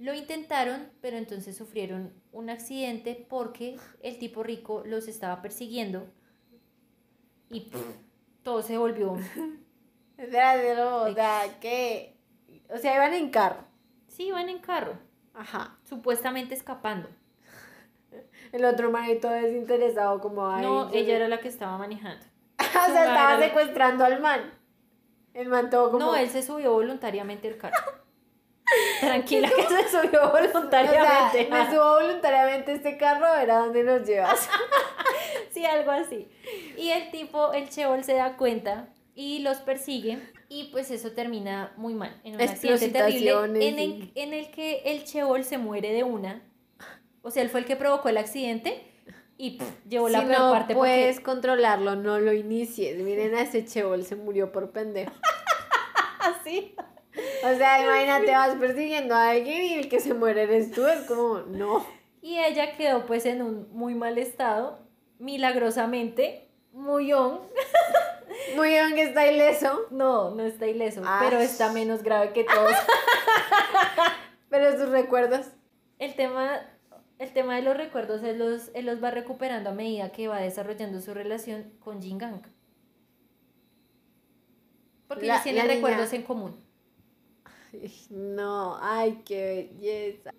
Lo 0.00 0.12
intentaron, 0.14 0.88
pero 1.00 1.18
entonces 1.18 1.56
sufrieron 1.56 2.12
un 2.32 2.50
accidente 2.50 3.26
porque 3.28 3.76
el 4.02 4.18
tipo 4.18 4.42
rico 4.42 4.82
los 4.84 5.06
estaba 5.08 5.40
persiguiendo 5.40 6.06
y 7.48 7.60
pff, 7.60 7.84
todo 8.42 8.62
se 8.62 8.76
volvió. 8.76 9.12
O 10.22 10.30
sea, 10.30 10.54
o 11.06 11.14
sea, 11.14 11.60
que... 11.60 12.14
O 12.68 12.76
sea, 12.76 12.94
iban 12.96 13.14
en 13.14 13.30
carro. 13.30 13.64
Sí, 14.08 14.24
iban 14.24 14.50
en 14.50 14.58
carro, 14.58 14.98
Ajá. 15.32 15.78
supuestamente 15.84 16.54
escapando. 16.54 17.08
El 18.52 18.64
otro 18.64 18.90
manito 18.90 19.28
desinteresado 19.30 20.20
como... 20.20 20.48
Ay, 20.48 20.62
No, 20.64 20.90
ella 20.92 21.16
era 21.16 21.28
la 21.28 21.38
que 21.40 21.48
estaba 21.48 21.78
manejando. 21.78 22.24
o 22.58 22.62
sea, 22.92 23.04
estaba 23.04 23.34
Era- 23.34 23.46
secuestrando 23.46 24.04
al 24.04 24.20
man. 24.20 24.52
El 25.34 25.48
man 25.48 25.70
todo 25.70 25.90
como... 25.90 26.06
No, 26.06 26.16
él 26.16 26.28
se 26.28 26.42
subió 26.42 26.72
voluntariamente 26.72 27.48
al 27.48 27.56
carro. 27.56 27.76
Tranquila 29.00 29.48
que 29.48 29.62
se 29.62 29.88
subió 29.88 30.22
O 30.32 30.36
sea, 30.36 30.50
voluntariamente. 30.52 31.48
me 31.50 31.70
subo 31.70 31.94
voluntariamente 32.00 32.72
este 32.72 32.96
carro 32.96 33.26
a 33.26 33.38
ver 33.38 33.50
a 33.50 33.58
dónde 33.58 33.82
nos 33.82 34.06
llevas. 34.06 34.48
Sí, 35.50 35.64
algo 35.64 35.90
así. 35.90 36.28
Y 36.76 36.90
el 36.90 37.10
tipo, 37.10 37.52
el 37.52 37.68
Cheol 37.68 38.04
se 38.04 38.14
da 38.14 38.36
cuenta 38.36 38.88
y 39.14 39.40
los 39.40 39.58
persigue 39.58 40.18
y 40.48 40.64
pues 40.70 40.90
eso 40.90 41.12
termina 41.12 41.72
muy 41.76 41.94
mal. 41.94 42.20
En 42.24 42.34
un 42.36 42.40
accidente 42.42 42.88
terrible 42.88 43.30
en 43.68 43.78
el, 43.78 44.12
en 44.14 44.32
el 44.34 44.50
que 44.50 44.82
el 44.84 45.04
Cheol 45.04 45.44
se 45.44 45.58
muere 45.58 45.92
de 45.92 46.04
una. 46.04 46.42
O 47.22 47.30
sea, 47.30 47.42
él 47.42 47.50
fue 47.50 47.60
el 47.60 47.66
que 47.66 47.76
provocó 47.76 48.08
el 48.08 48.16
accidente 48.18 48.82
y 49.36 49.58
pff, 49.58 49.86
llevó 49.88 50.08
la 50.08 50.20
si 50.20 50.26
peor 50.26 50.38
no 50.38 50.50
parte 50.52 50.74
puedes 50.74 51.20
controlarlo, 51.20 51.96
no 51.96 52.18
lo 52.18 52.32
inicies. 52.32 52.96
Miren 53.02 53.34
a 53.34 53.42
ese 53.42 53.64
chebol, 53.64 54.04
se 54.04 54.16
murió 54.16 54.52
por 54.52 54.70
pendejo. 54.70 55.12
así. 56.20 56.74
O 57.42 57.56
sea, 57.56 57.82
imagínate, 57.82 58.30
vas 58.32 58.54
persiguiendo 58.56 59.14
a 59.14 59.30
alguien 59.30 59.62
y 59.64 59.74
el 59.74 59.88
que 59.88 60.00
se 60.00 60.14
muere 60.14 60.42
eres 60.44 60.70
tú. 60.72 60.86
Es 60.86 61.00
como, 61.02 61.40
no. 61.40 61.84
Y 62.22 62.38
ella 62.38 62.76
quedó 62.76 63.06
pues 63.06 63.24
en 63.26 63.42
un 63.42 63.68
muy 63.72 63.94
mal 63.94 64.18
estado, 64.18 64.78
milagrosamente, 65.18 66.48
muy 66.72 67.12
on. 67.12 67.40
Muy 68.56 68.68
bien 68.68 68.94
que 68.94 69.02
está 69.02 69.26
ileso. 69.30 69.86
No, 69.90 70.30
no 70.30 70.44
está 70.44 70.66
ileso, 70.66 71.02
Ah. 71.04 71.20
pero 71.22 71.38
está 71.40 71.72
menos 71.72 72.02
grave 72.02 72.32
que 72.32 72.44
todos. 72.44 72.72
Pero 74.48 74.72
sus 74.78 74.88
recuerdos. 74.88 75.46
El 75.98 76.14
tema, 76.14 76.60
el 77.20 77.32
tema 77.32 77.54
de 77.54 77.62
los 77.62 77.76
recuerdos, 77.76 78.22
él 78.24 78.38
los, 78.38 78.70
él 78.74 78.86
los 78.86 79.00
va 79.02 79.10
recuperando 79.12 79.70
a 79.70 79.74
medida 79.74 80.10
que 80.10 80.26
va 80.26 80.40
desarrollando 80.40 81.00
su 81.00 81.14
relación 81.14 81.72
con 81.78 82.02
Jin 82.02 82.18
Gang. 82.18 82.42
Porque 85.06 85.26
La- 85.26 85.34
ellos 85.34 85.42
tienen 85.44 85.58
la 85.66 85.74
niña- 85.74 85.74
recuerdos 85.88 86.12
en 86.12 86.22
común. 86.22 86.56
Ay, 87.72 87.92
No, 88.10 88.78
ay, 88.80 89.22
qué 89.24 89.70
belleza. 89.78 90.32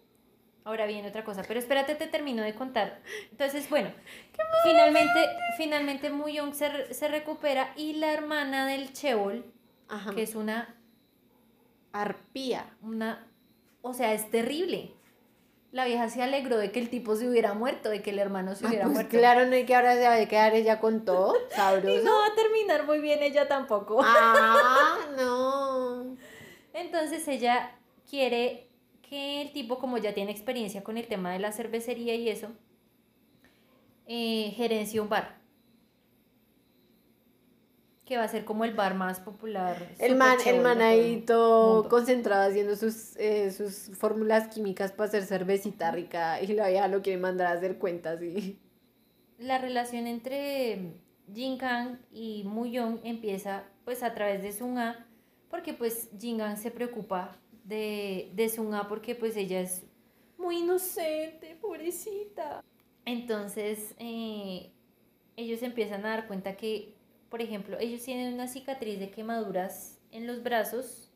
Ahora 0.63 0.85
viene 0.85 1.07
otra 1.07 1.23
cosa, 1.23 1.43
pero 1.47 1.59
espérate, 1.59 1.95
te 1.95 2.07
termino 2.07 2.43
de 2.43 2.53
contar. 2.53 3.01
Entonces, 3.31 3.69
bueno, 3.69 3.91
finalmente, 4.63 5.19
finalmente 5.57 6.09
Muyong 6.11 6.53
se, 6.53 6.93
se 6.93 7.07
recupera 7.07 7.73
y 7.75 7.93
la 7.93 8.13
hermana 8.13 8.67
del 8.67 8.93
Cheol, 8.93 9.45
Ajá. 9.87 10.13
que 10.13 10.21
es 10.23 10.35
una, 10.35 10.75
arpía. 11.93 12.75
una, 12.81 13.27
o 13.81 13.93
sea, 13.93 14.13
es 14.13 14.29
terrible. 14.29 14.93
La 15.71 15.85
vieja 15.85 16.09
se 16.09 16.21
alegró 16.21 16.57
de 16.57 16.71
que 16.71 16.79
el 16.81 16.89
tipo 16.89 17.15
se 17.15 17.29
hubiera 17.29 17.53
muerto, 17.53 17.89
de 17.89 18.01
que 18.01 18.09
el 18.09 18.19
hermano 18.19 18.55
se 18.55 18.65
Ah, 18.65 18.69
hubiera 18.69 18.83
pues 18.85 18.95
muerto. 18.95 19.17
claro, 19.17 19.45
no 19.45 19.53
hay 19.55 19.65
que 19.65 19.73
ahora 19.73 19.95
se 19.95 20.01
va 20.07 20.15
a 20.15 20.25
quedar 20.27 20.53
ella 20.53 20.79
con 20.79 21.05
todo. 21.05 21.33
Y 21.51 21.55
Sabroso. 21.55 22.03
no 22.03 22.17
va 22.19 22.25
a 22.27 22.35
terminar 22.35 22.85
muy 22.85 22.99
bien 22.99 23.23
ella 23.23 23.47
tampoco. 23.47 24.01
Ah, 24.03 24.97
no. 25.17 26.17
Entonces 26.73 27.25
ella 27.27 27.71
quiere 28.09 28.67
que 29.09 29.41
el 29.41 29.51
tipo, 29.53 29.79
como 29.79 29.97
ya 29.97 30.13
tiene 30.13 30.31
experiencia 30.31 30.83
con 30.83 30.97
el 30.97 31.07
tema 31.07 31.31
de 31.31 31.39
la 31.39 31.51
cervecería 31.53 32.15
y 32.15 32.27
eso, 32.29 32.47
eh, 34.07 34.53
gerencie 34.55 34.99
un 34.99 35.09
bar. 35.09 35.40
Que 38.11 38.17
va 38.17 38.25
a 38.25 38.27
ser 38.27 38.43
como 38.43 38.65
el 38.65 38.73
bar 38.73 38.93
más 38.93 39.21
popular. 39.21 39.77
El 39.97 40.17
man, 40.17 40.37
chévere 40.37 40.57
el 40.57 40.63
man 40.65 40.81
ahí 40.81 41.23
todo 41.25 41.87
concentrado 41.87 42.49
haciendo 42.49 42.75
sus, 42.75 43.15
eh, 43.15 43.51
sus 43.51 43.89
fórmulas 43.97 44.49
químicas 44.49 44.91
para 44.91 45.07
hacer 45.07 45.23
cervecita 45.23 45.91
rica 45.91 46.41
y 46.41 46.47
la 46.47 46.67
vieja 46.67 46.89
lo 46.89 47.01
quiere 47.01 47.17
mandar 47.17 47.47
a 47.47 47.51
hacer 47.51 47.77
cuentas 47.77 48.21
y... 48.21 48.59
La 49.39 49.59
relación 49.59 50.07
entre 50.07 50.91
Jin 51.33 51.57
Kang 51.57 51.99
y 52.11 52.43
Muyong 52.43 52.99
empieza 53.05 53.63
pues 53.85 54.03
a 54.03 54.13
través 54.13 54.43
de 54.43 54.51
Sunga, 54.51 55.07
porque 55.49 55.73
pues 55.73 56.09
Jin 56.19 56.39
Kang 56.39 56.57
se 56.57 56.69
preocupa 56.69 57.37
de, 57.63 58.29
de 58.35 58.49
Sunga 58.49 58.89
porque 58.89 59.15
pues 59.15 59.37
ella 59.37 59.61
es 59.61 59.83
muy 60.37 60.57
inocente, 60.57 61.57
pobrecita. 61.61 62.61
Entonces 63.05 63.95
eh, 63.99 64.69
ellos 65.37 65.63
empiezan 65.63 66.05
a 66.05 66.09
dar 66.09 66.27
cuenta 66.27 66.57
que, 66.57 66.99
por 67.31 67.41
ejemplo, 67.41 67.77
ellos 67.79 68.03
tienen 68.03 68.33
una 68.33 68.49
cicatriz 68.49 68.99
de 68.99 69.09
quemaduras 69.09 69.97
en 70.11 70.27
los 70.27 70.43
brazos 70.43 71.09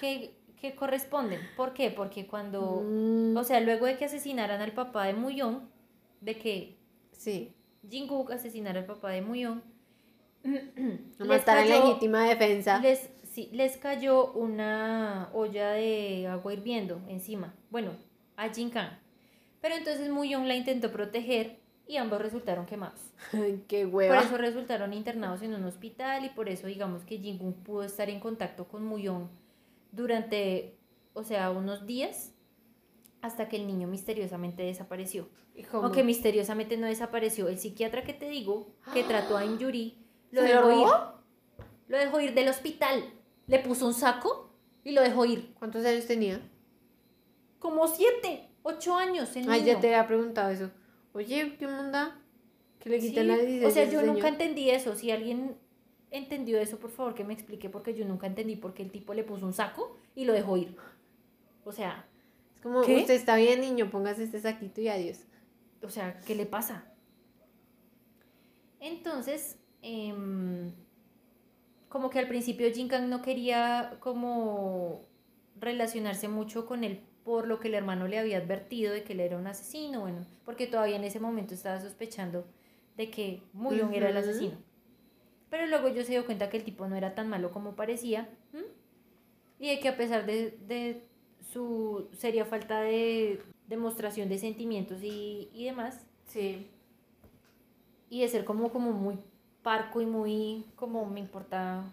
que, 0.00 0.36
que 0.60 0.76
corresponden. 0.76 1.40
¿Por 1.56 1.74
qué? 1.74 1.90
Porque 1.90 2.28
cuando... 2.28 2.84
Mm, 2.86 3.36
O 3.36 3.42
sea, 3.42 3.60
luego 3.60 3.86
de 3.86 3.98
que 3.98 4.04
asesinaran 4.04 4.60
al 4.60 4.72
papá 4.72 5.06
de 5.06 5.14
Muyong, 5.14 5.62
de 6.20 6.38
que 6.38 6.78
sí, 7.10 7.52
Jinguk 7.90 8.30
asesinara 8.30 8.78
al 8.78 8.86
papá 8.86 9.10
de 9.10 9.22
les 10.44 11.18
matar 11.18 11.58
en 11.58 11.68
legítima 11.68 12.28
defensa. 12.28 12.78
les, 12.78 13.10
sí, 13.24 13.50
les 13.52 13.76
cayó 13.76 14.32
una 14.34 15.30
olla 15.32 15.72
de 15.72 16.28
agua 16.28 16.52
hirviendo 16.52 17.02
encima. 17.08 17.56
Bueno, 17.70 17.90
a 18.36 18.48
Jin 18.50 18.70
Kang. 18.70 18.92
Pero 19.60 19.74
entonces 19.74 20.08
Muyong 20.10 20.46
la 20.46 20.54
intentó 20.54 20.92
proteger 20.92 21.58
y 21.88 21.96
ambos 21.96 22.20
resultaron 22.20 22.66
quemados. 22.66 23.00
Qué 23.66 23.84
Por 23.86 23.94
hueva. 23.94 24.20
eso 24.20 24.36
resultaron 24.36 24.92
internados 24.92 25.42
en 25.42 25.54
un 25.54 25.64
hospital 25.64 26.24
y 26.24 26.28
por 26.28 26.48
eso 26.48 26.66
digamos 26.68 27.02
que 27.02 27.18
Jinguk 27.18 27.56
pudo 27.64 27.82
estar 27.82 28.08
en 28.10 28.20
contacto 28.20 28.68
con 28.68 28.84
Muyong 28.84 29.28
durante, 29.90 30.76
o 31.14 31.24
sea, 31.24 31.50
unos 31.50 31.86
días 31.86 32.32
hasta 33.22 33.48
que 33.48 33.56
el 33.56 33.66
niño 33.66 33.88
misteriosamente 33.88 34.62
desapareció. 34.62 35.28
Aunque 35.72 36.04
misteriosamente 36.04 36.76
no 36.76 36.86
desapareció. 36.86 37.48
El 37.48 37.58
psiquiatra 37.58 38.04
que 38.04 38.12
te 38.12 38.28
digo, 38.28 38.68
que 38.94 39.02
trató 39.02 39.36
a 39.36 39.44
Injuri, 39.44 39.98
lo 40.30 40.42
¿Se 40.42 40.54
lo 40.54 40.68
dejó 40.68 40.70
ir. 40.70 40.86
robó? 40.86 41.14
Lo 41.88 41.98
dejó 41.98 42.20
ir 42.20 42.34
del 42.34 42.48
hospital. 42.48 43.02
Le 43.48 43.58
puso 43.60 43.86
un 43.86 43.94
saco 43.94 44.52
y 44.84 44.92
lo 44.92 45.00
dejó 45.02 45.24
ir. 45.24 45.54
¿Cuántos 45.58 45.84
años 45.84 46.06
tenía? 46.06 46.40
Como 47.58 47.88
siete, 47.88 48.50
ocho 48.62 48.94
años 48.94 49.34
el 49.34 49.50
Ay, 49.50 49.62
niño. 49.62 49.72
ya 49.74 49.80
te 49.80 49.86
había 49.88 50.06
preguntado 50.06 50.50
eso. 50.50 50.70
Oye, 51.12 51.56
¿qué 51.58 51.66
onda? 51.66 52.20
Que 52.78 52.90
le 52.90 53.00
Sí, 53.00 53.08
quitan 53.10 53.28
la 53.28 53.36
licencia 53.36 53.68
O 53.68 53.70
sea, 53.70 53.84
yo 53.90 54.02
nunca 54.02 54.28
entendí 54.28 54.70
eso. 54.70 54.94
Si 54.94 55.10
alguien 55.10 55.56
entendió 56.10 56.58
eso, 56.58 56.78
por 56.78 56.90
favor 56.90 57.14
que 57.14 57.24
me 57.24 57.34
explique, 57.34 57.68
porque 57.68 57.94
yo 57.94 58.04
nunca 58.04 58.26
entendí 58.26 58.56
por 58.56 58.74
qué 58.74 58.82
el 58.82 58.90
tipo 58.90 59.14
le 59.14 59.24
puso 59.24 59.46
un 59.46 59.52
saco 59.52 59.96
y 60.14 60.24
lo 60.24 60.32
dejó 60.32 60.56
ir. 60.56 60.76
O 61.64 61.72
sea, 61.72 62.06
Es 62.54 62.60
como, 62.62 62.82
¿Qué? 62.82 62.96
usted 62.96 63.14
está 63.14 63.36
bien, 63.36 63.60
niño, 63.60 63.90
póngase 63.90 64.24
este 64.24 64.40
saquito 64.40 64.80
y 64.80 64.88
adiós. 64.88 65.18
O 65.82 65.90
sea, 65.90 66.20
¿qué 66.20 66.34
le 66.34 66.46
pasa? 66.46 66.92
Entonces, 68.80 69.58
em, 69.82 70.72
como 71.88 72.10
que 72.10 72.18
al 72.18 72.28
principio 72.28 72.70
Jin 72.72 72.88
Kang 72.88 73.08
no 73.08 73.22
quería 73.22 73.96
como 74.00 75.04
relacionarse 75.60 76.28
mucho 76.28 76.66
con 76.66 76.84
él 76.84 77.00
por 77.28 77.46
lo 77.46 77.60
que 77.60 77.68
el 77.68 77.74
hermano 77.74 78.08
le 78.08 78.18
había 78.18 78.38
advertido 78.38 78.90
de 78.90 79.04
que 79.04 79.12
él 79.12 79.20
era 79.20 79.36
un 79.36 79.46
asesino, 79.46 80.00
bueno, 80.00 80.24
porque 80.46 80.66
todavía 80.66 80.96
en 80.96 81.04
ese 81.04 81.20
momento 81.20 81.52
estaba 81.52 81.78
sospechando 81.78 82.46
de 82.96 83.10
que 83.10 83.42
Muyong 83.52 83.92
era 83.92 84.08
el 84.08 84.16
asesino. 84.16 84.56
Pero 85.50 85.66
luego 85.66 85.90
yo 85.90 86.04
se 86.04 86.12
dio 86.12 86.24
cuenta 86.24 86.48
que 86.48 86.56
el 86.56 86.64
tipo 86.64 86.88
no 86.88 86.96
era 86.96 87.14
tan 87.14 87.28
malo 87.28 87.52
como 87.52 87.76
parecía, 87.76 88.30
¿m? 88.54 88.64
y 89.58 89.68
de 89.68 89.78
que 89.78 89.88
a 89.88 89.96
pesar 89.98 90.24
de, 90.24 90.56
de 90.66 91.04
su 91.52 92.08
seria 92.16 92.46
falta 92.46 92.80
de 92.80 93.42
demostración 93.66 94.30
de 94.30 94.38
sentimientos 94.38 95.02
y, 95.02 95.50
y 95.52 95.66
demás, 95.66 96.06
Sí. 96.28 96.66
Y 98.08 98.22
de 98.22 98.28
ser 98.28 98.46
como, 98.46 98.70
como 98.70 98.92
muy 98.92 99.18
parco 99.62 100.00
y 100.00 100.06
muy 100.06 100.64
como 100.76 101.04
me 101.04 101.20
importa 101.20 101.84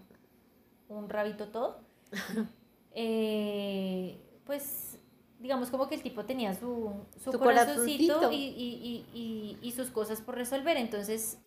un 0.88 1.10
rabito 1.10 1.48
todo. 1.50 1.82
Eh, 2.98 4.18
pues 4.46 4.95
digamos 5.40 5.70
como 5.70 5.88
que 5.88 5.96
el 5.96 6.02
tipo 6.04 6.26
tenía 6.26 6.54
su, 6.54 6.94
su, 7.24 7.32
Su 7.32 7.40
corazoncito 7.40 8.32
y, 8.32 8.36
y- 8.36 9.06
y- 9.14 9.20
y- 9.20 9.58
y 9.62 9.72
sus 9.72 9.92
cosas 9.92 10.22
por 10.22 10.36
resolver. 10.36 10.78
Entonces 10.78 11.40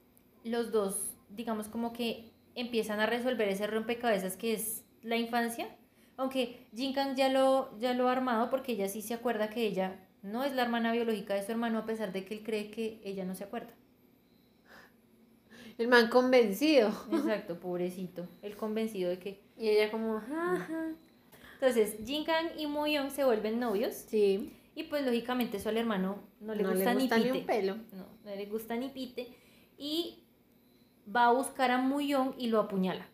los 0.44 0.70
dos, 0.72 1.14
digamos 1.31 1.68
como 1.68 1.92
que 1.92 2.33
empiezan 2.55 3.01
a 3.01 3.07
resolver 3.07 3.48
ese 3.48 3.66
rompecabezas 3.66 4.37
que 4.37 4.53
es 4.55 4.85
la 5.03 5.16
infancia. 5.16 5.74
Aunque 6.16 6.66
Jinkan 6.74 7.14
ya 7.14 7.29
lo, 7.29 7.79
ya 7.79 7.94
lo 7.94 8.09
ha 8.09 8.12
armado 8.12 8.51
porque 8.51 8.72
ella 8.72 8.88
sí 8.88 9.03
se 9.03 9.14
acuerda 9.14 9.51
que 9.51 9.66
ella 9.66 10.05
no 10.22 10.42
es 10.42 10.53
la 10.53 10.62
hermana 10.62 10.92
biológica 10.92 11.35
de 11.35 11.42
su 11.44 11.53
hermano 11.53 11.79
a 11.79 11.87
pesar 11.87 12.12
de 12.12 12.24
que 12.24 12.35
él 12.35 12.42
cree 12.42 12.70
que 12.72 13.01
ella 13.05 13.24
no 13.24 13.35
se 13.37 13.44
acuerda. 13.44 13.72
El 15.79 15.87
man 15.87 16.09
convencido. 16.09 16.88
Exacto, 17.12 17.61
pobrecito. 17.61 18.27
El 18.42 18.57
convencido 18.57 19.11
de 19.11 19.18
que... 19.20 19.44
Y 19.57 19.68
ella 19.68 19.92
como, 19.92 20.16
ajá. 20.16 20.92
Entonces, 21.61 21.97
Jinkan 22.07 22.59
y 22.59 22.66
Moyoung 22.66 23.11
se 23.11 23.25
vuelven 23.25 23.59
novios 23.59 23.94
Sí. 23.94 24.53
y 24.77 24.85
pues 24.85 25.05
lógicamente 25.05 25.57
eso 25.57 25.68
al 25.71 25.77
hermano 25.77 26.21
no 26.40 26.55
le 26.55 26.62
no 26.62 26.71
gusta, 26.71 26.94
le 26.94 27.01
gusta 27.01 27.16
ni 27.18 27.25
ni 27.25 27.31
pite. 27.31 27.40
un 27.40 27.47
pelo. 27.47 27.77
No, 27.92 28.07
no 28.25 28.35
le 28.37 28.47
gusta 28.47 28.77
ni 28.77 28.88
pite. 28.90 29.29
Y 29.77 30.23
va 31.14 31.27
a 31.27 31.33
buscar 31.33 31.71
a 31.73 31.79
Moyoung 31.79 32.35
y 32.38 32.47
lo 32.49 32.61
apuñala. 32.61 33.07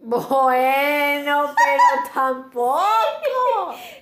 Bueno, 0.00 0.26
pero 1.56 1.84
tampoco. 2.14 2.78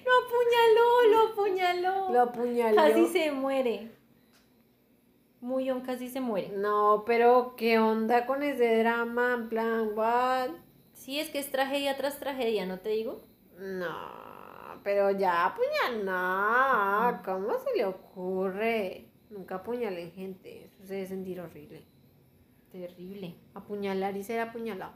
Lo 0.05 0.13
apuñaló, 0.23 1.11
lo 1.11 1.29
apuñaló. 1.33 2.13
Lo 2.13 2.21
apuñaló. 2.23 2.77
Casi 2.77 3.07
se 3.07 3.31
muere. 3.33 3.91
Moyoung 5.41 5.83
casi 5.83 6.09
se 6.09 6.21
muere. 6.21 6.49
No, 6.49 7.05
pero 7.07 7.55
¿qué 7.57 7.79
onda 7.79 8.27
con 8.27 8.43
ese 8.43 8.79
drama? 8.79 9.35
En 9.35 9.49
plan, 9.49 9.91
what? 9.97 10.51
Sí, 10.93 11.21
es 11.21 11.31
que 11.31 11.39
es 11.39 11.51
tragedia 11.51 11.97
tras 11.97 12.19
tragedia, 12.19 12.67
¿no 12.67 12.79
te 12.81 12.91
digo? 12.91 13.23
No, 13.59 14.81
pero 14.85 15.11
ya 15.13 15.47
apuñal, 15.47 16.05
no. 16.05 17.23
¿Cómo 17.25 17.59
se 17.59 17.77
le 17.77 17.85
ocurre? 17.87 19.09
Nunca 19.31 19.57
apuñalen 19.57 20.13
gente. 20.13 20.67
Eso 20.67 20.87
se 20.87 20.95
debe 20.95 21.07
sentir 21.07 21.41
horrible. 21.41 21.85
Terrible. 22.71 23.35
Apuñalar 23.55 24.17
y 24.17 24.23
ser 24.25 24.41
apuñalado. 24.41 24.93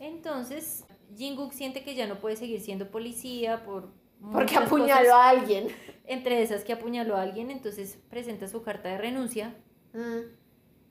Entonces, 0.00 0.86
Jinguk 1.16 1.52
siente 1.52 1.82
que 1.84 1.94
ya 1.94 2.06
no 2.06 2.18
puede 2.18 2.36
seguir 2.36 2.60
siendo 2.60 2.90
policía 2.90 3.64
por... 3.64 3.90
Porque 4.32 4.56
apuñaló 4.56 5.10
cosas, 5.10 5.14
a 5.14 5.28
alguien. 5.30 5.68
Entre 6.06 6.42
esas 6.42 6.64
que 6.64 6.72
apuñaló 6.72 7.16
a 7.16 7.22
alguien, 7.22 7.50
entonces 7.50 7.98
presenta 8.08 8.48
su 8.48 8.62
carta 8.62 8.88
de 8.88 8.98
renuncia. 8.98 9.54
Mm, 9.92 10.20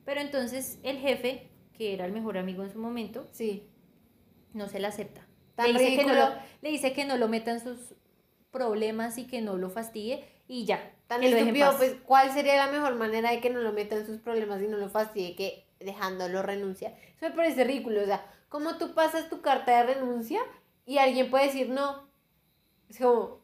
Pero 0.06 0.22
entonces 0.22 0.80
el 0.84 0.98
jefe, 0.98 1.50
que 1.74 1.94
era 1.94 2.06
el 2.06 2.12
mejor 2.14 2.38
amigo 2.38 2.64
en 2.64 2.70
su 2.72 2.80
momento, 2.80 3.28
sí. 3.32 3.68
no 4.54 4.68
se 4.70 4.80
la 4.80 4.90
acepta. 4.90 5.25
Tan 5.56 5.74
le, 5.74 5.80
dice 5.80 5.96
que 5.98 6.06
no 6.06 6.14
lo, 6.14 6.30
le 6.62 6.70
dice 6.70 6.94
que 6.94 7.06
no 7.06 7.18
lo 7.18 7.28
meta 7.28 7.52
en 7.52 7.60
sus 7.62 7.96
problemas 8.52 9.18
y 9.18 9.28
que 9.28 9.42
no 9.42 9.58
lo 9.58 9.70
fastidie 9.70 10.26
y 10.48 10.66
ya. 10.66 10.92
Tan 11.08 11.22
que 11.22 11.28
estúpido, 11.38 11.76
pues, 11.78 11.96
¿cuál 12.06 12.32
sería 12.32 12.56
la 12.56 12.72
mejor 12.72 12.96
manera 12.96 13.32
de 13.32 13.40
que 13.40 13.50
no 13.50 13.62
lo 13.62 13.74
meta 13.74 13.96
en 13.96 14.06
sus 14.06 14.20
problemas 14.20 14.62
y 14.62 14.68
no 14.68 14.78
lo 14.78 14.90
fastidie 14.90 15.36
que 15.36 15.66
dejándolo 15.80 16.42
renuncia? 16.42 16.90
Eso 17.16 17.30
me 17.30 17.32
parece 17.32 17.64
ridículo, 17.64 18.02
o 18.02 18.06
sea, 18.06 18.26
¿cómo 18.50 18.78
tú 18.78 18.94
pasas 18.94 19.30
tu 19.30 19.42
carta 19.42 19.72
de 19.84 19.94
renuncia 19.96 20.42
y 20.86 20.98
alguien 20.98 21.30
puede 21.30 21.46
decir 21.46 21.70
no? 21.70 22.08
Es 22.90 22.98
como, 23.00 23.42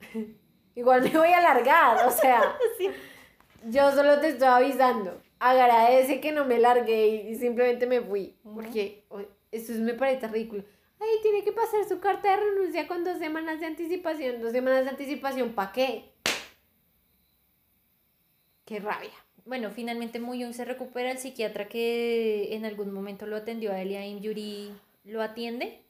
igual 0.74 1.02
me 1.02 1.10
voy 1.10 1.28
a 1.28 1.38
alargar, 1.38 2.06
o 2.06 2.10
sea, 2.10 2.56
Sí. 2.78 2.88
yo 3.68 3.90
solo 3.92 4.20
te 4.20 4.28
estoy 4.28 4.48
avisando, 4.48 5.20
agradece 5.40 6.20
que 6.20 6.32
no 6.32 6.44
me 6.44 6.58
largué 6.58 7.06
y, 7.06 7.34
simplemente 7.36 7.86
me 7.86 8.00
fui, 8.00 8.36
porque 8.42 9.04
eso 9.50 9.72
es- 9.72 9.78
me 9.80 9.94
parece 9.94 10.28
ridículo. 10.28 10.64
Ay, 11.02 11.18
tiene 11.20 11.42
que 11.42 11.50
pasar 11.50 11.84
su 11.88 11.98
carta 11.98 12.30
de 12.30 12.36
renuncia 12.36 12.86
con 12.86 13.02
dos 13.02 13.18
semanas 13.18 13.58
de 13.58 13.66
anticipación. 13.66 14.40
¿Dos 14.40 14.52
semanas 14.52 14.84
de 14.84 14.90
anticipación 14.90 15.52
para 15.52 15.72
qué? 15.72 16.12
Qué 18.64 18.78
rabia. 18.78 19.10
Bueno, 19.44 19.72
finalmente 19.72 20.20
Moyoung 20.20 20.54
se 20.54 20.64
recupera, 20.64 21.10
el 21.10 21.18
psiquiatra 21.18 21.66
que 21.68 22.54
en 22.54 22.64
algún 22.64 22.92
momento 22.92 23.26
lo 23.26 23.34
atendió 23.34 23.72
a 23.72 23.82
él 23.82 23.90
y 23.90 23.96
a 23.96 24.06
Im 24.06 24.20
Yuri 24.20 24.70
lo 25.04 25.20
atiende 25.20 25.82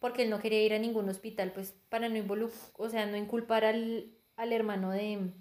porque 0.00 0.24
él 0.24 0.30
no 0.30 0.38
quería 0.38 0.62
ir 0.62 0.74
a 0.74 0.78
ningún 0.78 1.08
hospital, 1.08 1.52
pues 1.52 1.74
para 1.88 2.10
no 2.10 2.50
o 2.74 2.88
sea, 2.90 3.06
no 3.06 3.16
inculpar 3.16 3.64
al, 3.64 4.12
al 4.36 4.52
hermano 4.52 4.90
de 4.90 5.32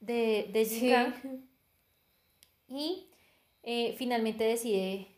de, 0.00 0.48
de 0.50 0.64
Sí. 0.64 0.92
Y 2.66 3.10
eh, 3.62 3.94
finalmente 3.98 4.44
decide 4.44 5.13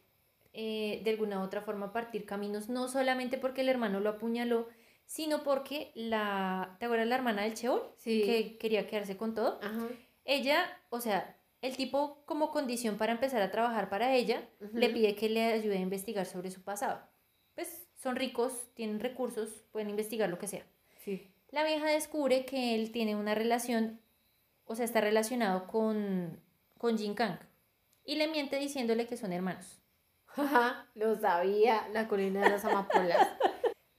eh, 0.59 1.03
de 1.05 1.11
alguna 1.11 1.41
u 1.41 1.43
otra 1.43 1.61
forma 1.61 1.93
partir 1.93 2.25
caminos, 2.25 2.71
no 2.71 2.89
solamente 2.89 3.37
porque 3.37 3.61
el 3.61 3.69
hermano 3.69 4.01
lo 4.01 4.09
apuñaló, 4.09 4.69
sino 5.05 5.43
porque 5.43 5.93
la, 5.95 6.77
¿te 6.81 6.87
acuerdas 6.87 7.07
la 7.09 7.17
hermana 7.17 7.43
del 7.43 7.53
Cheol? 7.53 7.83
Sí. 7.99 8.23
Que 8.23 8.57
quería 8.57 8.87
quedarse 8.87 9.19
con 9.19 9.35
todo. 9.35 9.61
Ajá. 9.63 9.87
Ella, 10.25 10.67
o 10.89 11.03
sea, 11.03 11.37
el 11.61 11.77
tipo 11.77 12.25
como 12.25 12.53
condición 12.53 12.97
para 12.97 13.13
empezar 13.13 13.43
a 13.43 13.51
trabajar 13.51 13.91
para 13.91 14.15
ella, 14.15 14.49
le 14.73 14.89
pide 14.89 15.15
que 15.15 15.29
le 15.29 15.45
ayude 15.45 15.77
a 15.77 15.81
investigar 15.81 16.25
sobre 16.25 16.51
su 16.51 16.63
pasado. 16.63 17.03
Pues 17.55 17.87
son 17.95 18.17
ricos, 18.17 18.71
tienen 18.73 18.99
recursos, 18.99 19.51
pueden 19.73 19.91
investigar 19.91 20.31
lo 20.31 20.39
que 20.39 20.49
sea. 20.49 20.65
Sí. 21.05 21.31
La 21.51 21.65
vieja 21.65 21.87
descubre 21.87 22.47
que 22.47 22.75
él 22.75 22.93
tiene 22.93 23.15
una 23.15 23.35
relación, 23.35 24.01
o 24.65 24.75
sea, 24.75 24.87
está 24.87 25.03
relacionado 25.03 25.67
con, 25.67 26.41
con 26.79 26.97
Jin 26.97 27.15
Kang. 27.15 27.41
Y 28.07 28.15
le 28.15 28.27
miente 28.27 28.59
diciéndole 28.59 29.07
que 29.07 29.19
son 29.19 29.35
hermanos. 29.35 29.83
Ajá, 30.37 30.87
lo 30.95 31.19
sabía, 31.19 31.89
la 31.93 32.09
colina 32.09 32.43
de 32.43 32.51
las 32.51 32.65
amapolas. 32.65 33.29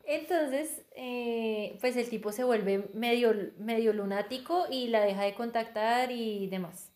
Entonces, 0.04 0.84
eh, 0.96 1.78
pues 1.82 1.98
el 1.98 2.10
tipo 2.10 2.32
se 2.32 2.44
vuelve 2.44 2.90
medio, 2.94 3.34
medio 3.58 3.92
lunático 3.92 4.66
y 4.70 4.88
la 4.88 5.02
deja 5.02 5.24
de 5.24 5.36
contactar 5.36 6.12
y 6.12 6.48
demás. 6.48 6.92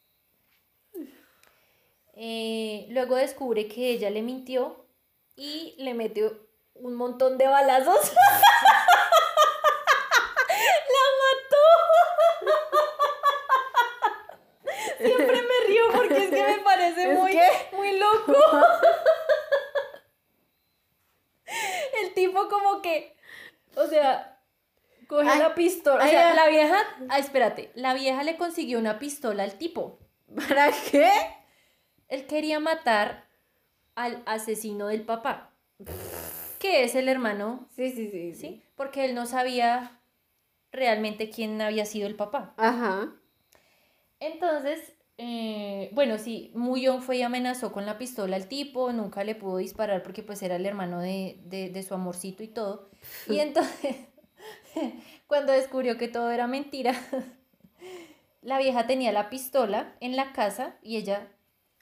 Eh, 2.14 2.86
luego 2.90 3.16
descubre 3.16 3.68
que 3.68 3.90
ella 3.90 4.10
le 4.10 4.22
mintió 4.22 4.86
y 5.36 5.76
le 5.78 5.94
mete 5.94 6.32
un 6.76 6.96
montón 6.96 7.38
de 7.38 7.48
balazos. 7.48 8.14
¡La 10.94 11.06
mató! 11.22 11.66
Siempre 15.00 15.42
me 15.42 15.68
río 15.68 15.84
porque 15.94 16.24
es 16.26 16.30
que 16.30 16.44
me 16.44 16.58
parece 16.60 17.12
¿Es 17.12 17.18
muy, 17.18 17.40
muy 17.74 17.98
loco. 17.98 18.34
El 22.02 22.14
tipo 22.14 22.48
como 22.82 22.96
que, 22.96 23.16
o 23.76 23.88
sea, 23.88 24.40
coge 25.08 25.30
Ay, 25.30 25.40
la 25.40 25.56
pistola. 25.56 26.04
O 26.04 26.08
sea, 26.08 26.34
la 26.34 26.48
vieja, 26.48 26.78
ah, 27.10 27.20
espérate, 27.20 27.72
la 27.76 27.94
vieja 27.94 28.24
le 28.24 28.38
consiguió 28.38 28.80
una 28.80 29.00
pistola 29.00 29.44
al 29.44 29.58
tipo. 29.58 30.00
¿Para 30.36 30.72
qué? 30.90 31.10
Él 32.08 32.26
quería 32.28 32.60
matar 32.60 33.28
al 33.96 34.24
asesino 34.26 34.88
del 34.88 35.04
papá, 35.04 35.52
que 36.60 36.84
es 36.84 36.96
el 36.96 37.08
hermano, 37.08 37.68
Sí, 37.76 37.92
sí, 37.92 38.10
sí. 38.10 38.36
¿sí? 38.36 38.64
Porque 38.76 39.06
él 39.06 39.16
no 39.16 39.26
sabía 39.26 40.00
realmente 40.72 41.30
quién 41.30 41.62
había 41.62 41.86
sido 41.86 42.08
el 42.08 42.16
papá. 42.16 42.54
Ajá. 42.58 43.14
Entonces, 44.20 44.94
eh, 45.24 45.92
bueno, 45.94 46.18
sí, 46.18 46.52
Muyong 46.56 47.04
fue 47.04 47.18
y 47.18 47.22
amenazó 47.22 47.72
con 47.72 47.86
la 47.86 48.00
pistola 48.00 48.36
al 48.38 48.48
tipo, 48.48 48.92
nunca 48.92 49.24
le 49.24 49.36
pudo 49.36 49.58
disparar 49.58 50.02
porque 50.02 50.24
pues 50.24 50.42
era 50.42 50.56
el 50.56 50.66
hermano 50.66 51.00
de, 51.00 51.40
de, 51.46 51.70
de 51.70 51.84
su 51.84 51.94
amorcito 51.94 52.42
y 52.42 52.48
todo. 52.48 52.90
Y 53.28 53.38
entonces, 53.40 53.98
cuando 55.28 55.52
descubrió 55.52 55.96
que 56.00 56.08
todo 56.08 56.32
era 56.32 56.48
mentira, 56.48 56.96
la 58.42 58.58
vieja 58.58 58.88
tenía 58.88 59.12
la 59.12 59.30
pistola 59.30 59.96
en 60.00 60.16
la 60.16 60.34
casa 60.34 60.76
y 60.82 60.98
ella, 60.98 61.28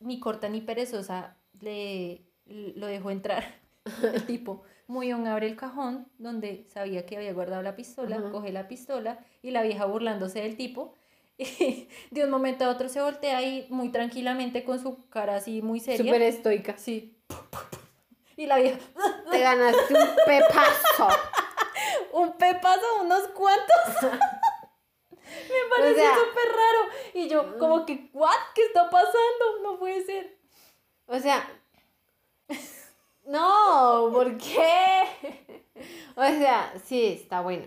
ni 0.01 0.19
corta 0.19 0.49
ni 0.49 0.59
perezosa, 0.59 1.37
le, 1.61 2.25
lo 2.45 2.87
dejó 2.87 3.09
entrar. 3.09 3.55
El 4.03 4.25
tipo, 4.25 4.63
Muyong 4.87 5.27
abre 5.27 5.47
el 5.47 5.55
cajón 5.55 6.09
donde 6.17 6.65
sabía 6.67 7.05
que 7.05 7.15
había 7.15 7.31
guardado 7.31 7.63
la 7.63 7.77
pistola, 7.77 8.17
Ajá. 8.17 8.31
coge 8.31 8.51
la 8.51 8.67
pistola 8.67 9.19
y 9.41 9.51
la 9.51 9.63
vieja 9.63 9.85
burlándose 9.85 10.41
del 10.41 10.57
tipo. 10.57 10.93
Y 11.39 11.87
de 12.11 12.25
un 12.25 12.29
momento 12.29 12.65
a 12.65 12.69
otro 12.69 12.89
se 12.89 13.01
voltea 13.01 13.41
y 13.41 13.65
muy 13.69 13.89
tranquilamente 13.91 14.65
con 14.65 14.77
su 14.79 15.07
cara 15.09 15.37
así 15.37 15.61
muy 15.61 15.79
seria. 15.79 16.03
Súper 16.03 16.21
estoica. 16.21 16.77
Sí. 16.77 17.17
Y 18.35 18.45
la 18.45 18.57
vieja, 18.57 18.77
Te 19.31 19.39
ganaste 19.39 19.93
un 19.93 20.09
pepazo. 20.25 21.07
un 22.13 22.33
pepazo, 22.37 23.01
unos 23.01 23.27
cuantos. 23.29 24.11
Me 25.21 25.69
pareció 25.77 26.03
sea- 26.03 26.15
súper 26.15 26.47
raro. 26.47 26.89
Y 27.13 27.29
yo, 27.29 27.57
como 27.57 27.85
que, 27.85 28.09
¿what? 28.13 28.35
¿Qué 28.53 28.63
está 28.63 28.89
pasando? 28.89 29.61
No 29.63 29.79
puede 29.79 30.03
ser. 30.03 30.37
O 31.05 31.17
sea. 31.19 31.47
No, 33.25 34.09
¿por 34.11 34.37
qué? 34.37 35.03
O 36.15 36.23
sea, 36.25 36.73
sí, 36.83 37.19
está 37.21 37.41
bueno. 37.41 37.65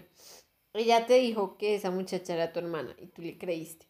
Ella 0.74 1.06
te 1.06 1.14
dijo 1.14 1.56
que 1.58 1.74
esa 1.74 1.90
muchacha 1.90 2.34
era 2.34 2.52
tu 2.52 2.60
hermana 2.60 2.94
y 2.98 3.06
tú 3.06 3.22
le 3.22 3.38
creíste. 3.38 3.86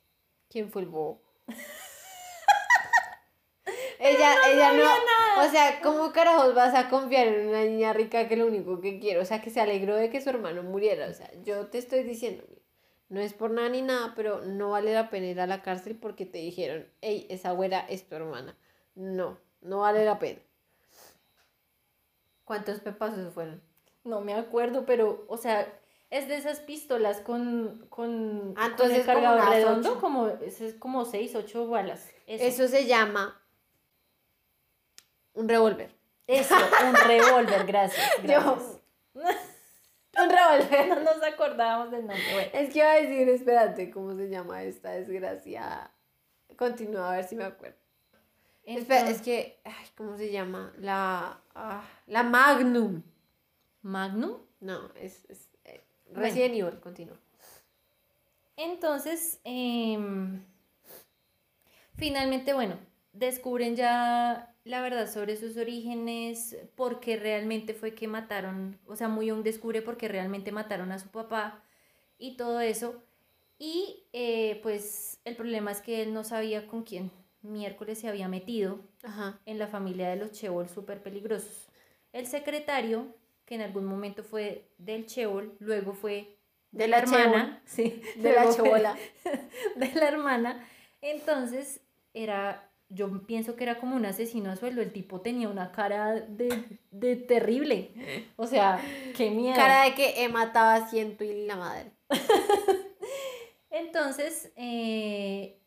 ¿Quién 0.49 0.71
fue 0.71 0.83
el 0.83 0.89
bobo? 0.89 1.23
ella, 3.99 4.35
ella 4.53 4.73
no. 4.73 5.43
O 5.43 5.51
sea, 5.51 5.81
¿cómo 5.81 6.13
carajos 6.13 6.55
vas 6.55 6.75
a 6.75 6.91
confiar 6.91 7.29
en 7.29 7.49
una 7.49 7.65
niña 7.65 7.93
rica 7.93 8.29
que 8.29 8.37
lo 8.37 8.47
único 8.47 8.81
que 8.81 8.99
quiere? 8.99 9.21
O 9.21 9.25
sea, 9.25 9.41
que 9.41 9.51
se 9.51 9.61
alegró 9.61 9.97
de 9.97 10.11
que 10.11 10.21
su 10.21 10.31
hermano 10.31 10.63
muriera. 10.63 11.09
O 11.09 11.15
sea, 11.15 11.31
yo 11.43 11.69
te 11.69 11.79
estoy 11.79 12.03
diciendo, 12.03 12.45
no 13.09 13.21
es 13.21 13.33
por 13.33 13.51
nada 13.51 13.69
ni 13.69 13.83
nada, 13.83 14.15
pero 14.17 14.45
no 14.45 14.71
vale 14.71 14.93
la 14.93 15.11
pena 15.11 15.27
ir 15.27 15.41
a 15.41 15.47
la 15.47 15.63
cárcel 15.63 15.97
porque 15.97 16.27
te 16.27 16.39
dijeron, 16.39 16.89
hey, 17.01 17.27
esa 17.31 17.53
güera 17.53 17.81
es 17.81 18.09
tu 18.09 18.17
hermana. 18.17 18.57
No, 18.95 19.39
no 19.61 19.81
vale 19.81 20.05
la 20.05 20.19
pena. 20.19 20.41
¿Cuántos 22.45 22.81
pepazos 22.81 23.33
fueron? 23.33 23.63
No 24.05 24.21
me 24.21 24.35
acuerdo, 24.35 24.85
pero, 24.85 25.25
o 25.29 25.37
sea, 25.37 25.81
es 26.13 26.29
de 26.29 26.37
esas 26.37 26.61
pistolas 26.61 27.23
con, 27.23 27.87
con, 27.89 28.55
Ah, 28.59 28.73
con 28.77 28.91
el 28.91 29.01
como 29.01 29.07
cargador 29.07 29.41
unas 29.41 29.51
redondo, 29.51 29.99
como, 29.99 30.29
es, 30.29 30.75
como 30.79 31.07
seis, 31.07 31.35
ocho 31.35 31.67
balas. 31.67 32.07
Eso, 32.27 32.45
Eso 32.45 32.69
se 32.69 32.87
llama 32.87 33.43
un 35.33 35.49
revólver. 35.49 35.91
Eso, 36.27 36.55
un 36.55 36.95
revólver, 37.09 37.65
gracias. 37.67 38.11
gracias. 38.23 38.79
Un 40.15 40.29
revólver. 40.29 40.89
No 40.89 41.15
nos 41.15 41.23
acordábamos 41.23 41.91
del 41.91 42.07
nombre. 42.07 42.23
Bueno, 42.35 42.51
Es 42.53 42.71
que 42.71 42.81
iba 42.81 42.93
a 42.93 42.97
decir, 42.97 43.27
espérate, 43.31 43.91
¿cómo 43.91 44.15
se 44.15 44.29
llama 44.29 44.63
esta 44.63 44.91
desgracia? 44.91 45.91
Continúa 46.59 47.15
a 47.15 47.17
ver 47.17 47.25
si 47.25 47.35
me 47.35 47.45
acuerdo. 47.45 47.79
Espera, 48.65 49.09
es 49.09 49.23
que, 49.23 49.59
ay, 49.65 49.87
¿cómo 49.97 50.19
se 50.19 50.31
llama? 50.31 50.75
La, 50.77 51.41
ah, 51.55 51.83
la 52.07 52.23
Magnum. 52.25 53.03
Magnum. 53.81 54.37
No, 54.61 54.93
es, 54.97 55.25
es 55.31 55.49
Resident 56.15 56.55
Evil, 56.55 56.81
continúa. 56.81 57.19
Entonces, 58.57 59.41
em, 59.45 60.45
finalmente, 61.97 62.53
bueno, 62.55 62.79
descubren 63.13 63.77
ya 63.77 64.55
la 64.65 64.81
verdad 64.81 65.11
sobre 65.11 65.37
sus 65.37 65.57
orígenes, 65.57 66.57
porque 66.77 67.17
realmente 67.17 67.75
fue 67.75 67.95
que 67.95 68.07
mataron, 68.07 68.79
o 68.87 68.97
sea, 68.97 69.09
muy 69.09 69.27
Young 69.27 69.43
descubre 69.43 69.83
porque 69.83 70.09
realmente 70.09 70.53
mataron 70.53 70.93
a 70.93 70.99
su 70.99 71.09
papá 71.09 71.63
y 72.19 72.37
todo 72.37 72.61
eso. 72.61 73.03
Y 73.59 74.05
eh, 74.13 74.61
pues 74.63 75.21
el 75.25 75.37
problema 75.37 75.73
es 75.73 75.81
que 75.81 76.03
él 76.03 76.13
no 76.13 76.25
sabía 76.25 76.67
con 76.67 76.83
quién 76.83 77.11
miércoles 77.43 77.99
se 77.99 78.09
había 78.09 78.29
metido 78.29 78.81
Ajá. 79.03 79.41
en 79.47 79.59
la 79.59 79.67
familia 79.67 80.09
de 80.09 80.17
los 80.17 80.33
Chebol 80.33 80.69
súper 80.69 81.03
peligrosos. 81.03 81.69
El 82.13 82.27
secretario, 82.27 83.15
que 83.53 83.57
en 83.57 83.61
algún 83.61 83.85
momento 83.85 84.25
fue 84.25 84.73
del 84.79 85.05
Chebol, 85.05 85.55
luego 85.59 85.93
fue 85.93 86.39
De 86.71 86.89
la 86.89 87.01
hermana, 87.01 87.61
sí, 87.67 88.01
De 88.17 88.33
la 88.33 88.51
chebola. 88.51 88.97
de 89.77 89.93
la 89.93 90.09
hermana. 90.09 90.67
Entonces, 91.03 91.83
era, 92.15 92.73
yo 92.89 93.27
pienso 93.27 93.55
que 93.55 93.65
era 93.65 93.79
como 93.79 93.95
un 93.95 94.07
asesino 94.07 94.51
a 94.51 94.57
sueldo. 94.57 94.81
El 94.81 94.91
tipo 94.91 95.21
tenía 95.21 95.51
una 95.51 95.71
cara 95.71 96.15
de, 96.15 96.81
de 96.91 97.17
terrible. 97.17 97.93
O 98.37 98.47
sea, 98.47 98.81
qué 99.19 99.31
miedo. 99.31 99.55
Cara 99.55 99.85
de 99.85 99.95
que 99.95 100.25
he 100.25 100.31
matado 100.31 100.71
a 100.83 100.89
ciento 100.89 101.23
y 101.23 101.45
la 101.45 101.57
madre. 101.57 101.93
Entonces, 103.69 104.51
eh, 104.57 105.61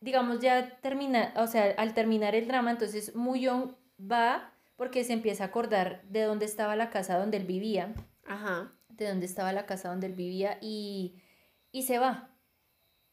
digamos, 0.00 0.40
ya 0.40 0.78
termina, 0.82 1.32
o 1.36 1.46
sea, 1.46 1.74
al 1.78 1.94
terminar 1.94 2.34
el 2.34 2.46
drama, 2.46 2.70
entonces 2.72 3.14
Muyong 3.14 3.74
va 3.98 4.52
porque 4.80 5.04
se 5.04 5.12
empieza 5.12 5.44
a 5.44 5.48
acordar 5.48 6.00
de 6.04 6.22
dónde 6.22 6.46
estaba 6.46 6.74
la 6.74 6.88
casa 6.88 7.18
donde 7.18 7.36
él 7.36 7.44
vivía, 7.44 7.92
Ajá. 8.26 8.72
de 8.88 9.08
dónde 9.08 9.26
estaba 9.26 9.52
la 9.52 9.66
casa 9.66 9.90
donde 9.90 10.06
él 10.06 10.14
vivía 10.14 10.56
y, 10.62 11.20
y 11.70 11.82
se 11.82 11.98
va. 11.98 12.30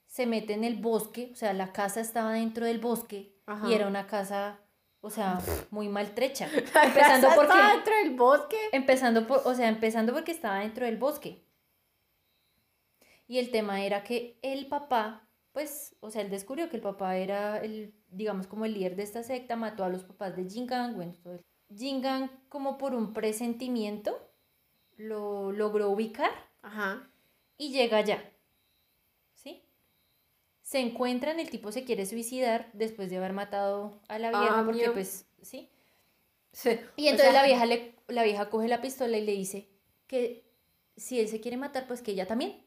Se 0.05 0.25
mete 0.27 0.53
en 0.53 0.63
el 0.63 0.77
bosque, 0.77 1.29
o 1.33 1.35
sea, 1.35 1.51
la 1.51 1.73
casa 1.73 1.99
estaba 1.99 2.31
dentro 2.31 2.65
del 2.65 2.79
bosque 2.79 3.35
Ajá. 3.45 3.67
y 3.67 3.73
era 3.73 3.85
una 3.85 4.07
casa, 4.07 4.61
o 5.01 5.09
sea, 5.09 5.39
muy 5.69 5.89
maltrecha. 5.89 6.47
La 6.73 6.85
empezando 6.85 7.27
casa 7.27 7.35
porque 7.35 7.51
estaba 7.51 7.73
dentro 7.73 7.95
del 7.97 8.15
bosque. 8.15 8.57
Empezando 8.71 9.27
por, 9.27 9.41
o 9.43 9.53
sea, 9.53 9.67
empezando 9.67 10.13
porque 10.13 10.31
estaba 10.31 10.59
dentro 10.59 10.85
del 10.85 10.95
bosque. 10.95 11.43
Y 13.27 13.39
el 13.39 13.51
tema 13.51 13.83
era 13.83 14.05
que 14.05 14.39
el 14.41 14.67
papá, 14.67 15.27
pues, 15.51 15.97
o 15.99 16.11
sea, 16.11 16.21
él 16.21 16.29
descubrió 16.29 16.69
que 16.69 16.77
el 16.77 16.81
papá 16.81 17.17
era 17.17 17.57
el, 17.57 17.93
digamos, 18.07 18.47
como 18.47 18.63
el 18.63 18.73
líder 18.73 18.95
de 18.95 19.03
esta 19.03 19.21
secta, 19.21 19.57
mató 19.57 19.83
a 19.83 19.89
los 19.89 20.05
papás 20.05 20.37
de 20.37 20.49
Jingang, 20.49 20.95
bueno, 20.95 21.11
todo 21.21 21.33
el- 21.33 21.45
Jingang, 21.75 22.29
como 22.49 22.77
por 22.77 22.93
un 22.93 23.13
presentimiento, 23.13 24.17
lo 24.97 25.51
logró 25.51 25.89
ubicar 25.89 26.31
Ajá. 26.61 27.07
y 27.57 27.71
llega 27.71 27.97
allá. 27.97 28.23
¿Sí? 29.35 29.63
Se 30.61 30.79
encuentran, 30.79 31.39
el 31.39 31.49
tipo 31.49 31.71
se 31.71 31.83
quiere 31.83 32.05
suicidar 32.05 32.69
después 32.73 33.09
de 33.09 33.17
haber 33.17 33.33
matado 33.33 33.99
a 34.07 34.19
la 34.19 34.29
vieja, 34.29 34.59
Ah, 34.59 34.63
porque 34.65 34.81
mío. 34.83 34.93
pues, 34.93 35.25
¿sí? 35.41 35.69
Sí. 36.51 36.79
Y 36.95 37.07
O 37.07 37.11
entonces 37.11 37.31
sea, 37.33 37.41
la 37.41 37.45
vieja 37.45 37.65
le, 37.65 37.95
la 38.07 38.23
vieja 38.23 38.49
coge 38.49 38.67
la 38.67 38.81
pistola 38.81 39.17
y 39.17 39.25
le 39.25 39.33
dice 39.33 39.67
que 40.07 40.43
si 40.95 41.19
él 41.19 41.27
se 41.27 41.39
quiere 41.39 41.57
matar, 41.57 41.85
pues 41.87 42.01
que 42.01 42.11
ella 42.11 42.25
también. 42.25 42.63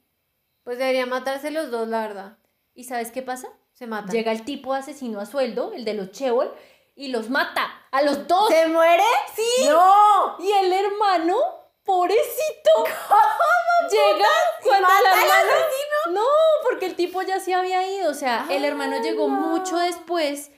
Pues 0.62 0.78
deberían 0.78 1.09
matarse 1.09 1.51
los 1.51 1.70
dos, 1.70 1.88
la 1.88 2.03
verdad. 2.07 2.38
¿Y 2.74 2.84
sabes 2.84 3.11
qué 3.11 3.22
pasa? 3.22 3.48
Se 3.72 3.86
matan. 3.86 4.11
Llega 4.14 4.30
el 4.30 4.44
tipo 4.44 4.74
asesino 4.74 5.18
a 5.18 5.26
sueldo, 5.26 5.72
el 5.72 5.84
de 5.84 5.94
los 5.94 6.12
Chebol, 6.12 6.53
y 6.95 7.09
los 7.09 7.30
mata 7.30 7.86
a 7.91 8.03
los 8.03 8.26
dos. 8.26 8.49
¿Se 8.49 8.66
muere? 8.68 9.05
Sí. 9.34 9.66
¡No! 9.66 10.36
Y 10.38 10.51
el 10.53 10.72
hermano, 10.72 11.38
pobrecito, 11.84 12.70
llega 13.91 14.28
cuando 14.62 14.88
mata 14.88 15.03
la 15.03 15.11
al 15.11 15.49
hermana... 15.49 15.53
No, 16.11 16.26
porque 16.62 16.86
el 16.86 16.97
tipo 16.97 17.22
ya 17.22 17.41
se 17.41 17.55
había 17.55 17.86
ido, 17.86 18.11
o 18.11 18.14
sea, 18.14 18.47
el 18.51 18.64
hermano 18.64 19.03
llegó 19.03 19.28
mucho 19.28 19.76
después 19.76 20.51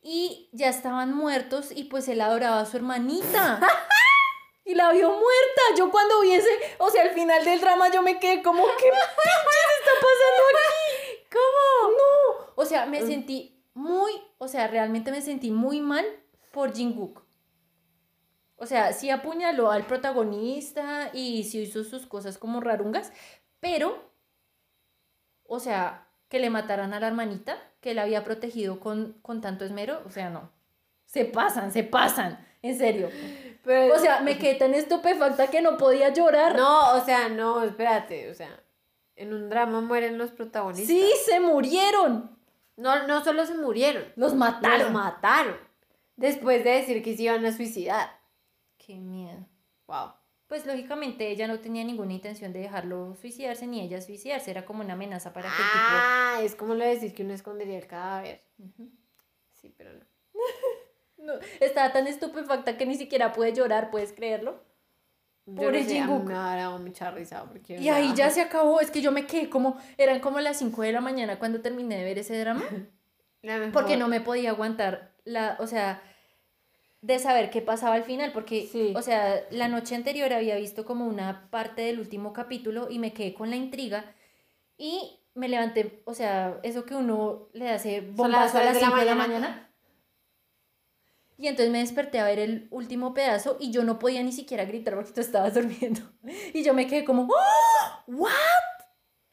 y 0.00 0.48
ya 0.52 0.68
estaban 0.68 1.14
muertos 1.14 1.68
y 1.70 1.84
pues 1.84 2.08
él 2.08 2.20
adoraba 2.20 2.60
a 2.60 2.66
su 2.66 2.76
hermanita. 2.76 3.60
Y 4.64 4.74
la 4.74 4.92
vio 4.92 5.10
muerta. 5.10 5.62
Yo 5.76 5.90
cuando 5.90 6.20
vi 6.20 6.34
ese, 6.34 6.48
o 6.78 6.88
sea, 6.88 7.02
al 7.02 7.10
final 7.10 7.44
del 7.44 7.60
drama 7.60 7.90
yo 7.90 8.02
me 8.02 8.18
quedé 8.18 8.42
como, 8.42 8.64
¿qué 8.64 8.72
pinches 8.84 9.78
está 9.80 9.92
pasando 9.94 10.42
aquí? 10.52 11.26
¿Cómo? 11.32 11.90
No. 11.90 12.52
O 12.54 12.64
sea, 12.64 12.86
me 12.86 13.04
sentí 13.04 13.66
muy, 13.74 14.12
o 14.42 14.48
sea, 14.48 14.66
realmente 14.66 15.12
me 15.12 15.22
sentí 15.22 15.52
muy 15.52 15.80
mal 15.80 16.04
por 16.50 16.76
Jungkook. 16.76 17.22
O 18.56 18.66
sea, 18.66 18.92
sí 18.92 19.08
apuñaló 19.08 19.70
al 19.70 19.86
protagonista 19.86 21.10
y 21.12 21.44
sí 21.44 21.60
hizo 21.62 21.84
sus 21.84 22.06
cosas 22.06 22.38
como 22.38 22.60
rarungas, 22.60 23.12
pero, 23.60 24.10
o 25.46 25.60
sea, 25.60 26.08
que 26.28 26.40
le 26.40 26.50
mataran 26.50 26.92
a 26.92 26.98
la 26.98 27.06
hermanita, 27.06 27.56
que 27.80 27.94
la 27.94 28.02
había 28.02 28.24
protegido 28.24 28.80
con, 28.80 29.12
con 29.22 29.40
tanto 29.40 29.64
esmero, 29.64 30.02
o 30.06 30.10
sea, 30.10 30.28
no. 30.28 30.50
Se 31.06 31.24
pasan, 31.24 31.70
se 31.70 31.84
pasan, 31.84 32.44
en 32.62 32.76
serio. 32.76 33.10
Pero- 33.62 33.94
O 33.94 33.98
sea, 34.00 34.22
me 34.22 34.38
quedé 34.38 34.56
tan 34.56 34.74
estupefacta 34.74 35.46
que 35.46 35.62
no 35.62 35.76
podía 35.76 36.08
llorar. 36.12 36.56
No, 36.56 36.94
o 36.96 37.04
sea, 37.04 37.28
no, 37.28 37.62
espérate, 37.62 38.28
o 38.28 38.34
sea, 38.34 38.60
en 39.14 39.34
un 39.34 39.48
drama 39.50 39.80
mueren 39.82 40.18
los 40.18 40.32
protagonistas. 40.32 40.88
Sí, 40.88 41.08
se 41.26 41.38
murieron. 41.38 42.41
No, 42.76 43.06
no 43.06 43.22
solo 43.22 43.44
se 43.46 43.54
murieron, 43.54 44.04
Los 44.16 44.30
los 44.30 44.34
mataron. 44.34 44.92
mataron. 44.92 45.56
Después 46.16 46.64
de 46.64 46.70
decir 46.70 47.02
que 47.02 47.16
se 47.16 47.24
iban 47.24 47.44
a 47.44 47.52
suicidar. 47.52 48.10
Qué 48.78 48.94
miedo. 48.96 49.46
Wow. 49.86 50.12
Pues 50.46 50.66
lógicamente 50.66 51.30
ella 51.30 51.46
no 51.48 51.60
tenía 51.60 51.82
ninguna 51.84 52.12
intención 52.12 52.52
de 52.52 52.60
dejarlo 52.60 53.14
suicidarse 53.16 53.66
ni 53.66 53.80
ella 53.80 54.00
suicidarse, 54.02 54.50
era 54.50 54.64
como 54.66 54.82
una 54.82 54.92
amenaza 54.94 55.32
para 55.32 55.48
que 55.48 55.56
tipo... 55.56 55.68
Ah, 55.74 56.40
es 56.42 56.54
como 56.54 56.74
lo 56.74 56.84
de 56.84 56.90
decir 56.90 57.14
que 57.14 57.22
uno 57.22 57.32
escondería 57.32 57.78
el 57.78 57.86
cadáver. 57.86 58.42
Sí, 59.52 59.74
pero 59.76 59.92
no. 59.94 60.04
No, 61.18 61.34
estaba 61.60 61.92
tan 61.92 62.08
estupefacta 62.08 62.76
que 62.76 62.84
ni 62.84 62.96
siquiera 62.96 63.32
pude 63.32 63.52
llorar, 63.54 63.92
¿puedes 63.92 64.12
creerlo? 64.12 64.60
Pobre 65.44 65.84
Jungkook. 65.84 66.24
me 66.24 66.34
ha 66.34 66.54
dado 66.56 66.78
mucha 66.78 67.10
risa 67.10 67.44
porque... 67.44 67.76
Y 67.76 67.88
ahí 67.88 68.12
ya 68.14 68.30
se 68.30 68.40
acabó, 68.40 68.80
es 68.80 68.90
que 68.90 69.00
yo 69.00 69.10
me 69.12 69.26
quedé 69.26 69.48
como, 69.50 69.76
eran 69.98 70.20
como 70.20 70.38
las 70.40 70.58
5 70.58 70.82
de 70.82 70.92
la 70.92 71.00
mañana 71.00 71.38
cuando 71.38 71.60
terminé 71.60 71.96
de 71.98 72.04
ver 72.04 72.18
ese 72.18 72.38
drama, 72.38 72.62
porque 73.72 73.96
no 73.96 74.08
me 74.08 74.20
podía 74.20 74.50
aguantar 74.50 75.12
la, 75.24 75.56
o 75.58 75.66
sea, 75.66 76.00
de 77.00 77.18
saber 77.18 77.50
qué 77.50 77.60
pasaba 77.60 77.96
al 77.96 78.04
final, 78.04 78.30
porque, 78.32 78.68
Sí. 78.70 78.92
o 78.96 79.02
sea, 79.02 79.40
la 79.50 79.66
noche 79.66 79.96
anterior 79.96 80.32
había 80.32 80.54
visto 80.56 80.84
como 80.84 81.06
una 81.06 81.48
parte 81.50 81.82
del 81.82 81.98
último 81.98 82.32
capítulo 82.32 82.88
y 82.88 83.00
me 83.00 83.12
quedé 83.12 83.34
con 83.34 83.50
la 83.50 83.56
intriga 83.56 84.04
y 84.78 85.18
me 85.34 85.48
levanté, 85.48 86.02
o 86.04 86.14
sea, 86.14 86.60
eso 86.62 86.84
que 86.84 86.94
uno 86.94 87.48
le 87.52 87.70
hace 87.70 88.00
bombazo 88.02 88.58
a 88.58 88.64
las 88.64 88.74
de 88.74 88.80
la 88.82 88.86
5 88.86 88.98
de 89.00 89.04
la 89.06 89.14
mañana. 89.16 89.38
mañana. 89.48 89.68
Y 91.38 91.48
entonces 91.48 91.72
me 91.72 91.78
desperté 91.78 92.20
a 92.20 92.24
ver 92.24 92.38
el 92.38 92.68
último 92.70 93.14
pedazo 93.14 93.56
y 93.58 93.70
yo 93.70 93.84
no 93.84 93.98
podía 93.98 94.22
ni 94.22 94.32
siquiera 94.32 94.64
gritar 94.64 94.94
porque 94.94 95.12
tú 95.12 95.20
estabas 95.20 95.54
durmiendo. 95.54 96.00
Y 96.52 96.62
yo 96.62 96.74
me 96.74 96.86
quedé 96.86 97.04
como, 97.04 97.22
¡Oh! 97.24 98.04
¿What? 98.06 98.32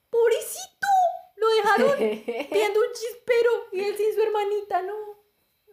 ¡Pobrecito! 0.09 0.87
Lo 1.35 1.47
dejaron 1.49 1.99
viendo 2.51 2.79
un 2.79 2.93
chispero 2.93 3.51
y 3.71 3.81
él 3.81 3.95
sin 3.95 4.13
su 4.13 4.21
hermanita, 4.21 4.81
no. 4.81 4.95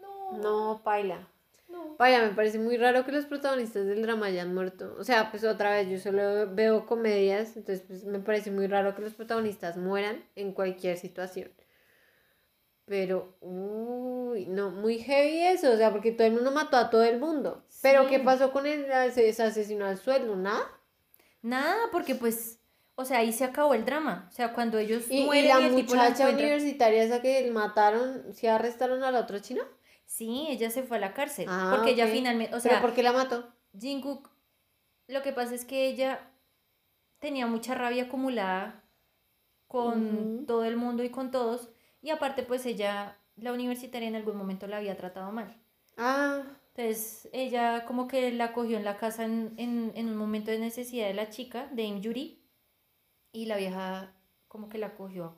No. 0.01 0.39
no, 0.39 0.83
paila. 0.83 1.29
Vaya, 1.99 2.23
me 2.23 2.31
parece 2.31 2.59
muy 2.59 2.77
raro 2.77 3.05
que 3.05 3.13
los 3.13 3.25
protagonistas 3.25 3.87
del 3.87 4.03
drama 4.03 4.27
hayan 4.27 4.55
muerto. 4.55 4.95
O 4.99 5.05
sea, 5.05 5.31
pues 5.31 5.45
otra 5.45 5.71
vez, 5.71 5.89
yo 5.89 5.99
solo 5.99 6.55
veo 6.55 6.87
comedias, 6.87 7.57
entonces 7.57 7.85
pues 7.87 8.05
me 8.05 8.21
parece 8.21 8.51
muy 8.51 8.67
raro 8.67 8.95
que 8.95 9.03
los 9.03 9.15
protagonistas 9.15 9.77
mueran 9.77 10.23
en 10.37 10.53
cualquier 10.53 10.97
situación. 10.99 11.51
Pero, 12.87 13.37
uy, 13.41 14.47
no, 14.47 14.71
muy 14.71 14.99
heavy 15.01 15.41
eso, 15.43 15.73
o 15.73 15.77
sea, 15.77 15.91
porque 15.91 16.13
todo 16.13 16.27
el 16.27 16.35
mundo 16.35 16.53
mató 16.53 16.77
a 16.77 16.89
todo 16.89 17.03
el 17.03 17.19
mundo. 17.19 17.65
Pero, 17.83 18.07
¿qué 18.07 18.21
pasó 18.21 18.53
con 18.53 18.65
el 18.67 18.85
ese 18.91 19.43
asesinó 19.43 19.87
al 19.87 19.99
sueldo? 19.99 20.37
¿Nada? 20.37 20.63
Nada, 21.43 21.77
porque 21.91 22.15
pues, 22.15 22.61
o 22.95 23.05
sea, 23.05 23.19
ahí 23.19 23.33
se 23.33 23.45
acabó 23.45 23.75
el 23.75 23.85
drama. 23.85 24.27
O 24.29 24.33
sea, 24.33 24.53
cuando 24.53 24.79
ellos 24.79 25.11
¿Y, 25.11 25.23
y 25.23 25.25
mueren 25.25 25.49
la 25.49 25.61
y 25.61 25.65
el 25.65 25.75
tipo 25.77 25.95
la 25.97 26.05
muchacha 26.05 26.23
encuentra- 26.25 26.45
universitaria 26.47 27.03
esa 27.03 27.21
que 27.21 27.51
mataron, 27.51 28.33
¿sí 28.33 28.47
arrestaron 28.47 29.03
a 29.03 29.11
la 29.11 29.21
otra 29.21 29.41
china? 29.41 29.63
Sí, 30.05 30.47
ella 30.49 30.71
se 30.71 30.85
fue 30.85 30.99
a 30.99 31.01
la 31.01 31.13
cárcel. 31.13 31.47
Ah, 31.49 31.73
porque 31.75 31.91
ella 31.91 32.05
ok. 32.07 32.13
finalmente, 32.13 32.55
o 32.55 32.61
¿Pero 32.61 32.75
sea, 32.75 32.81
por 32.81 32.95
qué 32.95 33.03
la 33.03 33.13
mató? 33.13 33.53
Jungkook, 33.73 34.31
lo 35.09 35.23
que 35.23 35.33
pasa 35.33 35.55
es 35.57 35.65
que 35.65 35.89
ella 35.89 36.31
tenía 37.19 37.49
mucha 37.49 37.75
rabia 37.75 38.05
acumulada 38.05 38.85
con 39.67 40.47
todo 40.47 40.65
el 40.65 40.77
mundo 40.77 41.03
y 41.03 41.11
con 41.11 41.33
todos. 41.33 41.69
Y 42.07 42.11
aparte, 42.11 42.45
pues 42.45 42.65
ella, 42.67 43.17
la 43.35 43.53
universitaria 43.53 44.07
en 44.07 44.15
algún 44.15 44.37
momento 44.37 44.69
la 44.69 44.77
había 44.77 44.97
tratado 44.97 45.33
mal. 45.33 45.57
Ah, 45.97 46.41
Entonces, 46.77 47.29
ella 47.33 47.85
como 47.85 48.07
que 48.07 48.31
la 48.31 48.53
cogió 48.53 48.77
en 48.77 48.85
la 48.85 48.97
casa 48.97 49.25
en, 49.25 49.55
en, 49.57 49.91
en 49.97 50.09
un 50.09 50.17
momento 50.17 50.53
de 50.53 50.61
necesidad 50.61 51.09
de 51.09 51.15
la 51.15 51.31
chica, 51.31 51.67
de 51.73 52.01
Yuri, 52.01 52.41
y 53.33 53.47
la 53.47 53.57
vieja 53.57 54.13
como 54.47 54.69
que 54.69 54.79
la 54.79 54.95
cogió 54.95 55.35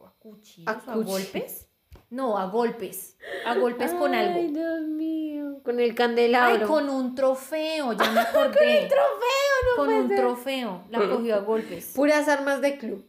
a, 0.00 0.06
a 0.06 0.12
cuchillos, 0.20 0.68
A 0.68 0.94
golpes. 0.94 1.66
No, 2.08 2.38
a 2.38 2.46
golpes. 2.46 3.18
A 3.44 3.56
golpes 3.56 3.92
con 3.92 4.14
Ay, 4.14 4.26
algo. 4.28 4.52
Dios 4.52 4.82
mío. 4.82 5.60
Con 5.64 5.80
el 5.80 5.92
candelabro. 5.96 6.60
Ay, 6.60 6.66
con 6.68 6.88
un 6.88 7.16
trofeo, 7.16 7.94
ya 7.94 8.12
me 8.12 8.20
acordé. 8.28 8.88
con 8.88 8.88
un 8.88 8.88
trofeo, 8.88 9.64
no 9.72 9.76
Con 9.76 9.88
un 9.92 10.08
ser. 10.08 10.18
trofeo, 10.20 10.84
la 10.88 10.98
cogió 11.10 11.34
a 11.34 11.38
golpes. 11.40 11.92
Puras 11.96 12.28
armas 12.28 12.60
de 12.60 12.78
club. 12.78 13.04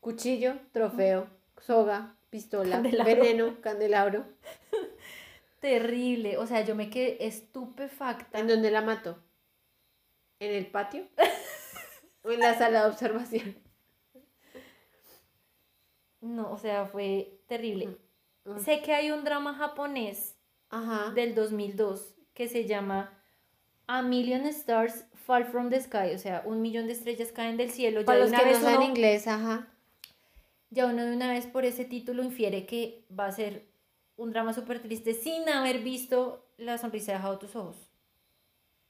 Cuchillo, 0.00 0.54
trofeo, 0.72 1.26
soga, 1.60 2.16
pistola, 2.32 2.76
Candelabro. 2.76 3.14
veneno, 3.14 3.60
candelabro. 3.60 4.24
Terrible, 5.60 6.38
o 6.38 6.46
sea, 6.46 6.64
yo 6.64 6.74
me 6.74 6.88
quedé 6.88 7.26
estupefacta. 7.26 8.38
¿En 8.38 8.48
dónde 8.48 8.70
la 8.70 8.80
mató? 8.80 9.22
¿En 10.40 10.50
el 10.50 10.66
patio? 10.66 11.06
¿O 12.22 12.32
en 12.32 12.40
la 12.40 12.56
sala 12.56 12.84
de 12.84 12.90
observación? 12.90 13.56
No, 16.22 16.50
o 16.50 16.58
sea, 16.58 16.86
fue 16.86 17.38
terrible. 17.48 17.98
Mm. 18.44 18.58
Sé 18.58 18.80
que 18.80 18.94
hay 18.94 19.10
un 19.10 19.24
drama 19.24 19.54
japonés 19.54 20.36
Ajá. 20.70 21.12
del 21.12 21.34
2002 21.34 22.16
que 22.32 22.48
se 22.48 22.64
llama 22.64 23.12
A 23.86 24.00
Million 24.00 24.46
Stars 24.46 25.04
Fall 25.26 25.44
from 25.44 25.68
the 25.68 25.80
Sky, 25.80 26.14
o 26.14 26.18
sea, 26.18 26.42
un 26.46 26.62
millón 26.62 26.86
de 26.86 26.94
estrellas 26.94 27.30
caen 27.30 27.58
del 27.58 27.70
cielo. 27.70 28.04
Para 28.06 28.20
los 28.20 28.28
una 28.28 28.38
que 28.38 28.52
no 28.52 28.54
saben 28.54 28.76
uno, 28.78 28.86
inglés, 28.86 29.28
ajá. 29.28 29.71
Ya 30.72 30.86
uno 30.86 31.04
de 31.04 31.14
una 31.14 31.30
vez 31.30 31.46
por 31.46 31.66
ese 31.66 31.84
título 31.84 32.22
infiere 32.22 32.64
que 32.64 33.04
va 33.18 33.26
a 33.26 33.32
ser 33.32 33.66
un 34.16 34.30
drama 34.30 34.54
súper 34.54 34.80
triste 34.80 35.12
sin 35.12 35.46
haber 35.48 35.80
visto 35.80 36.48
La 36.56 36.78
sonrisa 36.78 37.12
dejado 37.12 37.38
tus 37.38 37.54
ojos. 37.56 37.76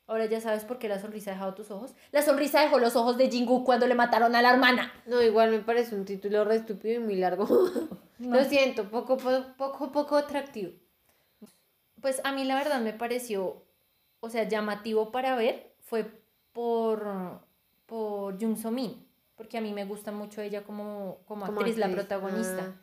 Ahora 0.06 0.26
ya 0.26 0.40
sabes 0.40 0.64
por 0.64 0.78
qué 0.78 0.88
la 0.88 1.00
sonrisa 1.00 1.30
ha 1.30 1.34
dejado 1.34 1.54
tus 1.54 1.70
ojos. 1.70 1.94
La 2.12 2.22
sonrisa 2.22 2.60
dejó 2.60 2.78
los 2.78 2.94
ojos 2.96 3.16
de 3.16 3.30
Jingu 3.30 3.64
cuando 3.64 3.86
le 3.86 3.94
mataron 3.94 4.36
a 4.36 4.42
la 4.42 4.52
hermana. 4.52 4.92
No, 5.06 5.22
igual 5.22 5.50
me 5.50 5.60
parece 5.60 5.94
un 5.94 6.04
título 6.04 6.44
re 6.44 6.56
estúpido 6.56 6.94
y 6.94 6.98
muy 6.98 7.16
largo. 7.16 7.46
No. 8.18 8.36
Lo 8.36 8.44
siento, 8.44 8.88
poco, 8.88 9.16
poco, 9.16 9.46
poco, 9.56 9.90
poco 9.90 10.16
atractivo. 10.16 10.70
Pues 12.00 12.20
a 12.22 12.30
mí 12.30 12.44
la 12.44 12.54
verdad 12.54 12.80
me 12.80 12.92
pareció, 12.92 13.64
o 14.20 14.30
sea, 14.30 14.44
llamativo 14.44 15.10
para 15.10 15.34
ver 15.34 15.74
fue 15.80 16.08
por, 16.52 17.40
por 17.86 18.40
Jung 18.40 18.56
So 18.56 18.70
Min, 18.70 19.04
porque 19.42 19.58
a 19.58 19.60
mí 19.60 19.72
me 19.72 19.84
gusta 19.84 20.12
mucho 20.12 20.40
ella 20.40 20.62
como, 20.62 21.18
como, 21.26 21.46
Como 21.46 21.58
actriz, 21.58 21.76
la 21.76 21.90
protagonista. 21.90 22.80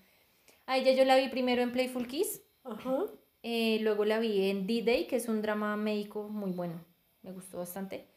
A 0.65 0.77
ella 0.77 0.91
yo 0.91 1.05
la 1.05 1.15
vi 1.15 1.29
primero 1.29 1.61
en 1.61 1.71
Playful 1.71 2.05
Kiss, 2.05 2.41
Ajá. 2.65 3.05
eh, 3.43 3.79
luego 3.79 4.03
la 4.03 4.19
vi 4.19 4.49
en 4.49 4.67
D-Day, 4.67 5.07
que 5.07 5.15
es 5.15 5.29
un 5.29 5.41
drama 5.41 5.77
médico 5.77 6.27
muy 6.27 6.51
bueno, 6.51 6.83
me 7.21 7.31
gustó 7.31 7.59
bastante. 7.59 8.09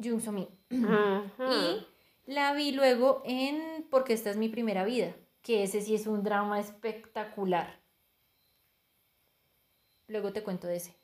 Jung 0.00 0.20
So. 0.20 0.30
Ajá. 0.70 1.24
Y 1.50 2.32
la 2.32 2.52
vi 2.52 2.70
luego 2.70 3.22
en 3.24 3.88
Porque 3.90 4.12
esta 4.12 4.30
es 4.30 4.36
mi 4.36 4.48
primera 4.48 4.84
vida, 4.84 5.16
que 5.42 5.64
ese 5.64 5.80
sí 5.80 5.96
es 5.96 6.06
un 6.06 6.22
drama 6.22 6.60
espectacular. 6.60 7.80
Luego 10.06 10.32
te 10.32 10.44
cuento 10.44 10.68
de 10.68 10.76
ese. 10.76 10.95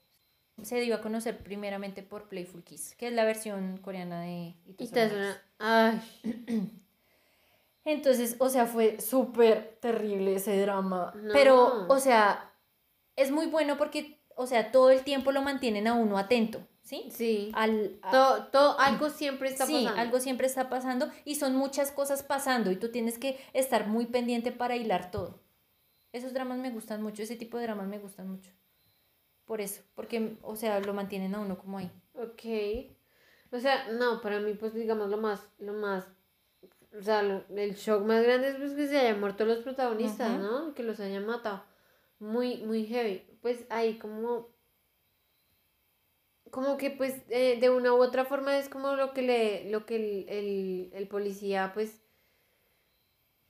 Se 0.65 0.81
dio 0.81 0.95
a 0.95 1.01
conocer 1.01 1.39
primeramente 1.43 2.03
por 2.03 2.29
Playful 2.29 2.63
Kiss, 2.65 2.95
que 2.97 3.09
es 3.09 3.13
la 3.13 3.25
versión 3.25 3.79
coreana 3.79 4.23
de 4.23 4.55
suena. 4.79 5.43
Ay. 5.59 6.01
Entonces, 7.85 8.37
o 8.39 8.49
sea, 8.49 8.67
fue 8.67 9.01
súper 9.01 9.79
terrible 9.81 10.37
ese 10.37 10.61
drama. 10.61 11.13
No. 11.17 11.33
Pero, 11.33 11.87
o 11.89 11.99
sea, 11.99 12.53
es 13.17 13.31
muy 13.33 13.47
bueno 13.47 13.77
porque, 13.77 14.21
o 14.37 14.47
sea, 14.47 14.71
todo 14.71 14.91
el 14.91 15.03
tiempo 15.03 15.33
lo 15.33 15.43
mantienen 15.43 15.89
a 15.89 15.95
uno 15.95 16.17
atento, 16.17 16.67
¿sí? 16.83 17.09
Sí. 17.11 17.51
Al, 17.55 17.99
a- 18.03 18.11
Todo, 18.13 18.47
todo, 18.47 18.79
algo 18.79 19.11
siempre 19.11 19.49
está 19.49 19.67
sí, 19.67 19.83
pasando. 19.85 20.01
algo 20.01 20.21
siempre 20.21 20.47
está 20.47 20.69
pasando 20.69 21.11
y 21.25 21.35
son 21.35 21.57
muchas 21.57 21.91
cosas 21.91 22.23
pasando 22.23 22.71
y 22.71 22.77
tú 22.77 22.91
tienes 22.93 23.19
que 23.19 23.37
estar 23.53 23.89
muy 23.89 24.07
pendiente 24.07 24.53
para 24.53 24.77
hilar 24.77 25.11
todo. 25.11 25.43
Esos 26.13 26.33
dramas 26.33 26.59
me 26.59 26.71
gustan 26.71 27.03
mucho, 27.03 27.23
ese 27.23 27.37
tipo 27.37 27.57
de 27.57 27.65
dramas 27.65 27.89
me 27.89 27.99
gustan 27.99 28.29
mucho. 28.29 28.53
Por 29.53 29.61
eso, 29.61 29.83
porque, 29.95 30.39
o 30.41 30.57
sea, 30.57 30.81
lo 30.81 30.95
mantienen 30.95 31.35
a 31.35 31.41
uno 31.41 31.59
como 31.59 31.77
ahí. 31.77 31.91
Ok. 32.15 32.41
O 33.55 33.61
sea, 33.61 33.93
no, 33.93 34.23
para 34.23 34.41
mí, 34.41 34.55
pues 34.55 34.73
digamos 34.73 35.11
lo 35.11 35.19
más, 35.19 35.47
lo 35.59 35.75
más, 35.75 36.07
o 36.99 37.03
sea, 37.03 37.23
lo- 37.23 37.45
el 37.55 37.75
shock 37.75 38.03
más 38.03 38.23
grande 38.23 38.49
es 38.49 38.57
pues 38.57 38.73
que 38.73 38.89
se 38.89 38.99
hayan 38.99 39.21
muerto 39.21 39.45
los 39.45 39.59
protagonistas. 39.59 40.41
¿no? 40.41 40.73
Que 40.73 40.83
los 40.83 41.01
hayan 41.01 41.27
matado. 41.27 41.63
Muy, 42.19 42.63
muy 42.65 42.87
heavy. 42.87 43.27
Pues 43.43 43.67
ahí 43.69 43.99
como, 43.99 44.49
como 46.51 46.79
que 46.79 46.89
pues 46.91 47.17
eh, 47.29 47.59
de 47.61 47.69
una 47.69 47.93
u 47.93 48.03
otra 48.03 48.25
forma 48.25 48.57
es 48.57 48.71
como 48.71 48.97
lo 48.97 49.13
que 49.13 49.21
le, 49.21 49.71
lo 49.71 49.85
que 49.85 49.97
el, 49.97 50.29
el, 50.31 50.91
el 50.95 51.09
policía 51.09 51.73
pues 51.75 52.01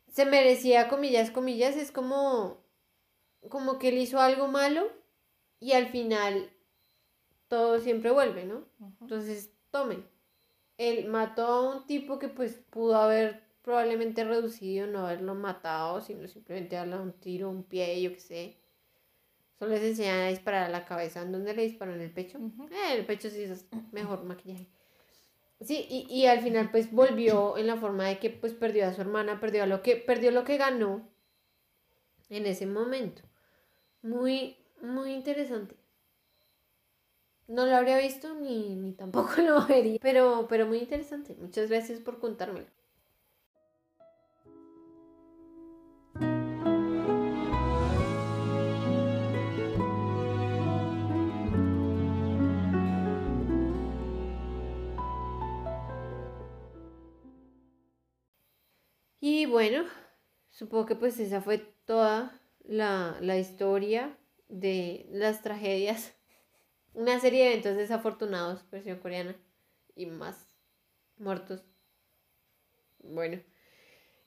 se 0.09 0.25
merecía, 0.25 0.89
comillas, 0.89 1.31
comillas, 1.31 1.77
es 1.77 1.93
como, 1.93 2.61
como 3.49 3.79
que 3.79 3.91
él 3.91 3.99
hizo 3.99 4.19
algo 4.19 4.49
malo 4.49 5.01
y 5.63 5.75
al 5.75 5.87
final 5.87 6.51
todo 7.47 7.79
siempre 7.79 8.11
vuelve, 8.11 8.45
¿no? 8.45 8.65
Entonces, 9.01 9.53
tomen. 9.71 10.05
Él 10.77 11.07
mató 11.07 11.47
a 11.47 11.77
un 11.77 11.87
tipo 11.87 12.19
que 12.19 12.27
pues 12.27 12.55
pudo 12.71 12.97
haber 12.97 13.45
probablemente 13.63 14.25
reducido, 14.25 14.89
no 14.89 15.07
haberlo 15.07 15.37
matado, 15.37 16.01
sino 16.01 16.27
simplemente 16.27 16.75
darle 16.75 16.99
un 16.99 17.13
tiro, 17.13 17.49
un 17.49 17.63
pie, 17.63 18.03
yo 18.03 18.13
qué 18.13 18.19
sé. 18.19 18.57
Solo 19.57 19.71
les 19.71 19.83
enseñan 19.85 20.19
a 20.19 20.29
disparar 20.29 20.65
a 20.65 20.69
la 20.69 20.85
cabeza. 20.85 21.23
¿En 21.23 21.31
dónde 21.31 21.55
le 21.55 21.63
disparó? 21.63 21.95
¿En 21.95 22.01
el 22.01 22.11
pecho? 22.11 22.39
Eh, 22.39 22.97
el 22.97 23.07
pecho 23.07 23.31
sí 23.31 23.45
es 23.45 23.65
mejor 23.93 24.25
maquillaje. 24.25 24.67
Sí, 25.61 25.87
y, 25.89 26.13
y 26.13 26.27
al 26.27 26.41
final 26.41 26.73
pues 26.73 26.91
volvió 26.91 27.57
en 27.57 27.69
la 27.69 27.77
forma 27.77 28.09
de 28.09 28.19
que 28.19 28.31
pues 28.31 28.53
perdió 28.53 28.89
a 28.89 28.93
su 28.93 29.01
hermana, 29.01 29.39
perdió 29.39 29.63
a 29.63 29.67
lo 29.67 29.81
que, 29.81 29.95
perdió 29.95 30.33
lo 30.33 30.43
que 30.43 30.57
ganó 30.57 31.09
en 32.31 32.47
ese 32.47 32.67
momento. 32.67 33.23
Muy, 34.03 34.57
muy 34.83 35.13
interesante. 35.13 35.77
No 37.49 37.67
lo 37.67 37.77
habría 37.77 37.99
visto 37.99 38.35
ni, 38.35 38.75
ni 38.77 38.93
tampoco 38.93 39.31
lo 39.43 39.67
vería, 39.67 39.99
pero, 40.01 40.47
pero 40.49 40.67
muy 40.67 40.79
interesante. 40.79 41.37
Muchas 41.39 41.71
gracias 41.71 42.01
por 42.01 42.19
contármelo. 42.19 42.67
Y 59.21 59.47
bueno, 59.47 59.85
supongo 60.51 60.87
que 60.87 60.97
pues 60.97 61.21
esa 61.21 61.41
fue 61.41 61.59
toda 61.85 62.41
la, 62.65 63.17
la 63.21 63.39
historia 63.39 64.17
de 64.53 65.07
las 65.11 65.43
tragedias. 65.43 66.15
Una 66.95 67.19
serie 67.19 67.45
de 67.45 67.51
eventos 67.53 67.77
desafortunados, 67.77 68.69
versión 68.71 68.99
coreana, 68.99 69.35
y 69.97 70.07
más 70.07 70.47
muertos. 71.17 71.65
Bueno, 73.03 73.41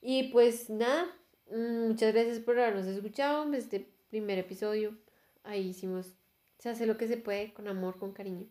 y 0.02 0.24
pues 0.24 0.68
nada, 0.68 1.06
mm, 1.50 1.88
muchas 1.88 2.12
gracias 2.12 2.40
por 2.40 2.58
habernos 2.58 2.86
escuchado 2.86 3.52
este 3.54 3.88
primer 4.10 4.38
episodio. 4.38 4.98
Ahí 5.44 5.68
hicimos, 5.68 6.12
se 6.58 6.70
hace 6.70 6.86
lo 6.86 6.96
que 6.96 7.08
se 7.08 7.16
puede, 7.16 7.54
con 7.54 7.68
amor, 7.68 7.98
con 7.98 8.12
cariño. 8.12 8.46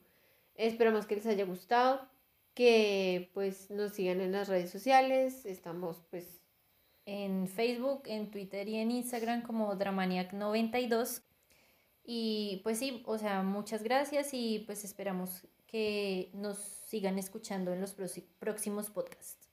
Esperamos 0.55 1.05
que 1.05 1.15
les 1.15 1.25
haya 1.27 1.43
gustado, 1.43 2.07
que 2.53 3.29
pues 3.33 3.69
nos 3.69 3.91
sigan 3.93 4.21
en 4.21 4.31
las 4.31 4.47
redes 4.47 4.69
sociales. 4.69 5.45
Estamos 5.45 6.01
pues 6.09 6.41
En 7.05 7.47
Facebook, 7.47 8.03
en 8.05 8.31
Twitter 8.31 8.67
y 8.67 8.77
en 8.77 8.89
Instagram 8.91 9.43
como 9.43 9.75
Dramaniac92. 9.75 11.21
Y 12.05 12.61
pues 12.63 12.77
sí, 12.77 13.01
o 13.05 13.17
sea, 13.17 13.41
muchas 13.41 13.81
gracias 13.81 14.29
y 14.33 14.59
pues 14.67 14.83
esperamos 14.85 15.47
que 15.65 16.29
nos 16.33 16.57
sigan 16.59 17.17
escuchando 17.17 17.73
en 17.73 17.81
los 17.81 17.95
próximos 18.39 18.91
podcasts. 18.91 19.49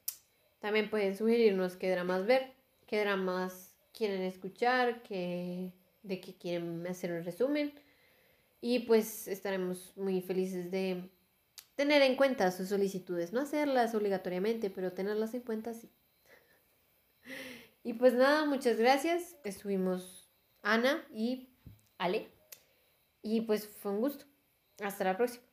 También 0.61 0.90
pueden 0.90 1.16
sugerirnos 1.16 1.76
qué 1.76 1.90
dramas 1.90 2.26
ver, 2.26 2.53
qué 2.86 3.00
dramas 3.00 3.74
quieren 3.92 4.22
escuchar, 4.22 5.03
qué, 5.03 5.72
de 6.03 6.20
qué 6.20 6.34
quieren 6.36 6.86
hacer 6.86 7.12
un 7.12 7.24
resumen. 7.24 7.72
Y 8.61 8.80
pues 8.80 9.26
estaremos 9.28 9.96
muy 9.96 10.20
felices 10.20 10.70
de 10.70 11.11
tener 11.74 12.03
en 12.03 12.16
cuenta 12.16 12.50
sus 12.53 12.68
solicitudes. 12.68 13.32
No 13.32 13.40
hacerlas 13.40 13.94
obligatoriamente, 13.94 14.70
pero 14.70 14.92
tenerlas 14.92 15.34
en 15.34 15.40
cuenta 15.40 15.74
sí. 15.74 15.90
Y 17.84 17.94
pues 17.94 18.14
nada, 18.14 18.44
muchas 18.44 18.76
gracias. 18.76 19.34
Estuvimos 19.42 20.30
Ana 20.62 21.05
y 21.12 21.48
Ale. 21.98 22.41
Y 23.22 23.42
pues 23.42 23.66
fue 23.68 23.92
un 23.92 24.00
gusto. 24.00 24.26
Hasta 24.80 25.04
la 25.04 25.16
próxima. 25.16 25.51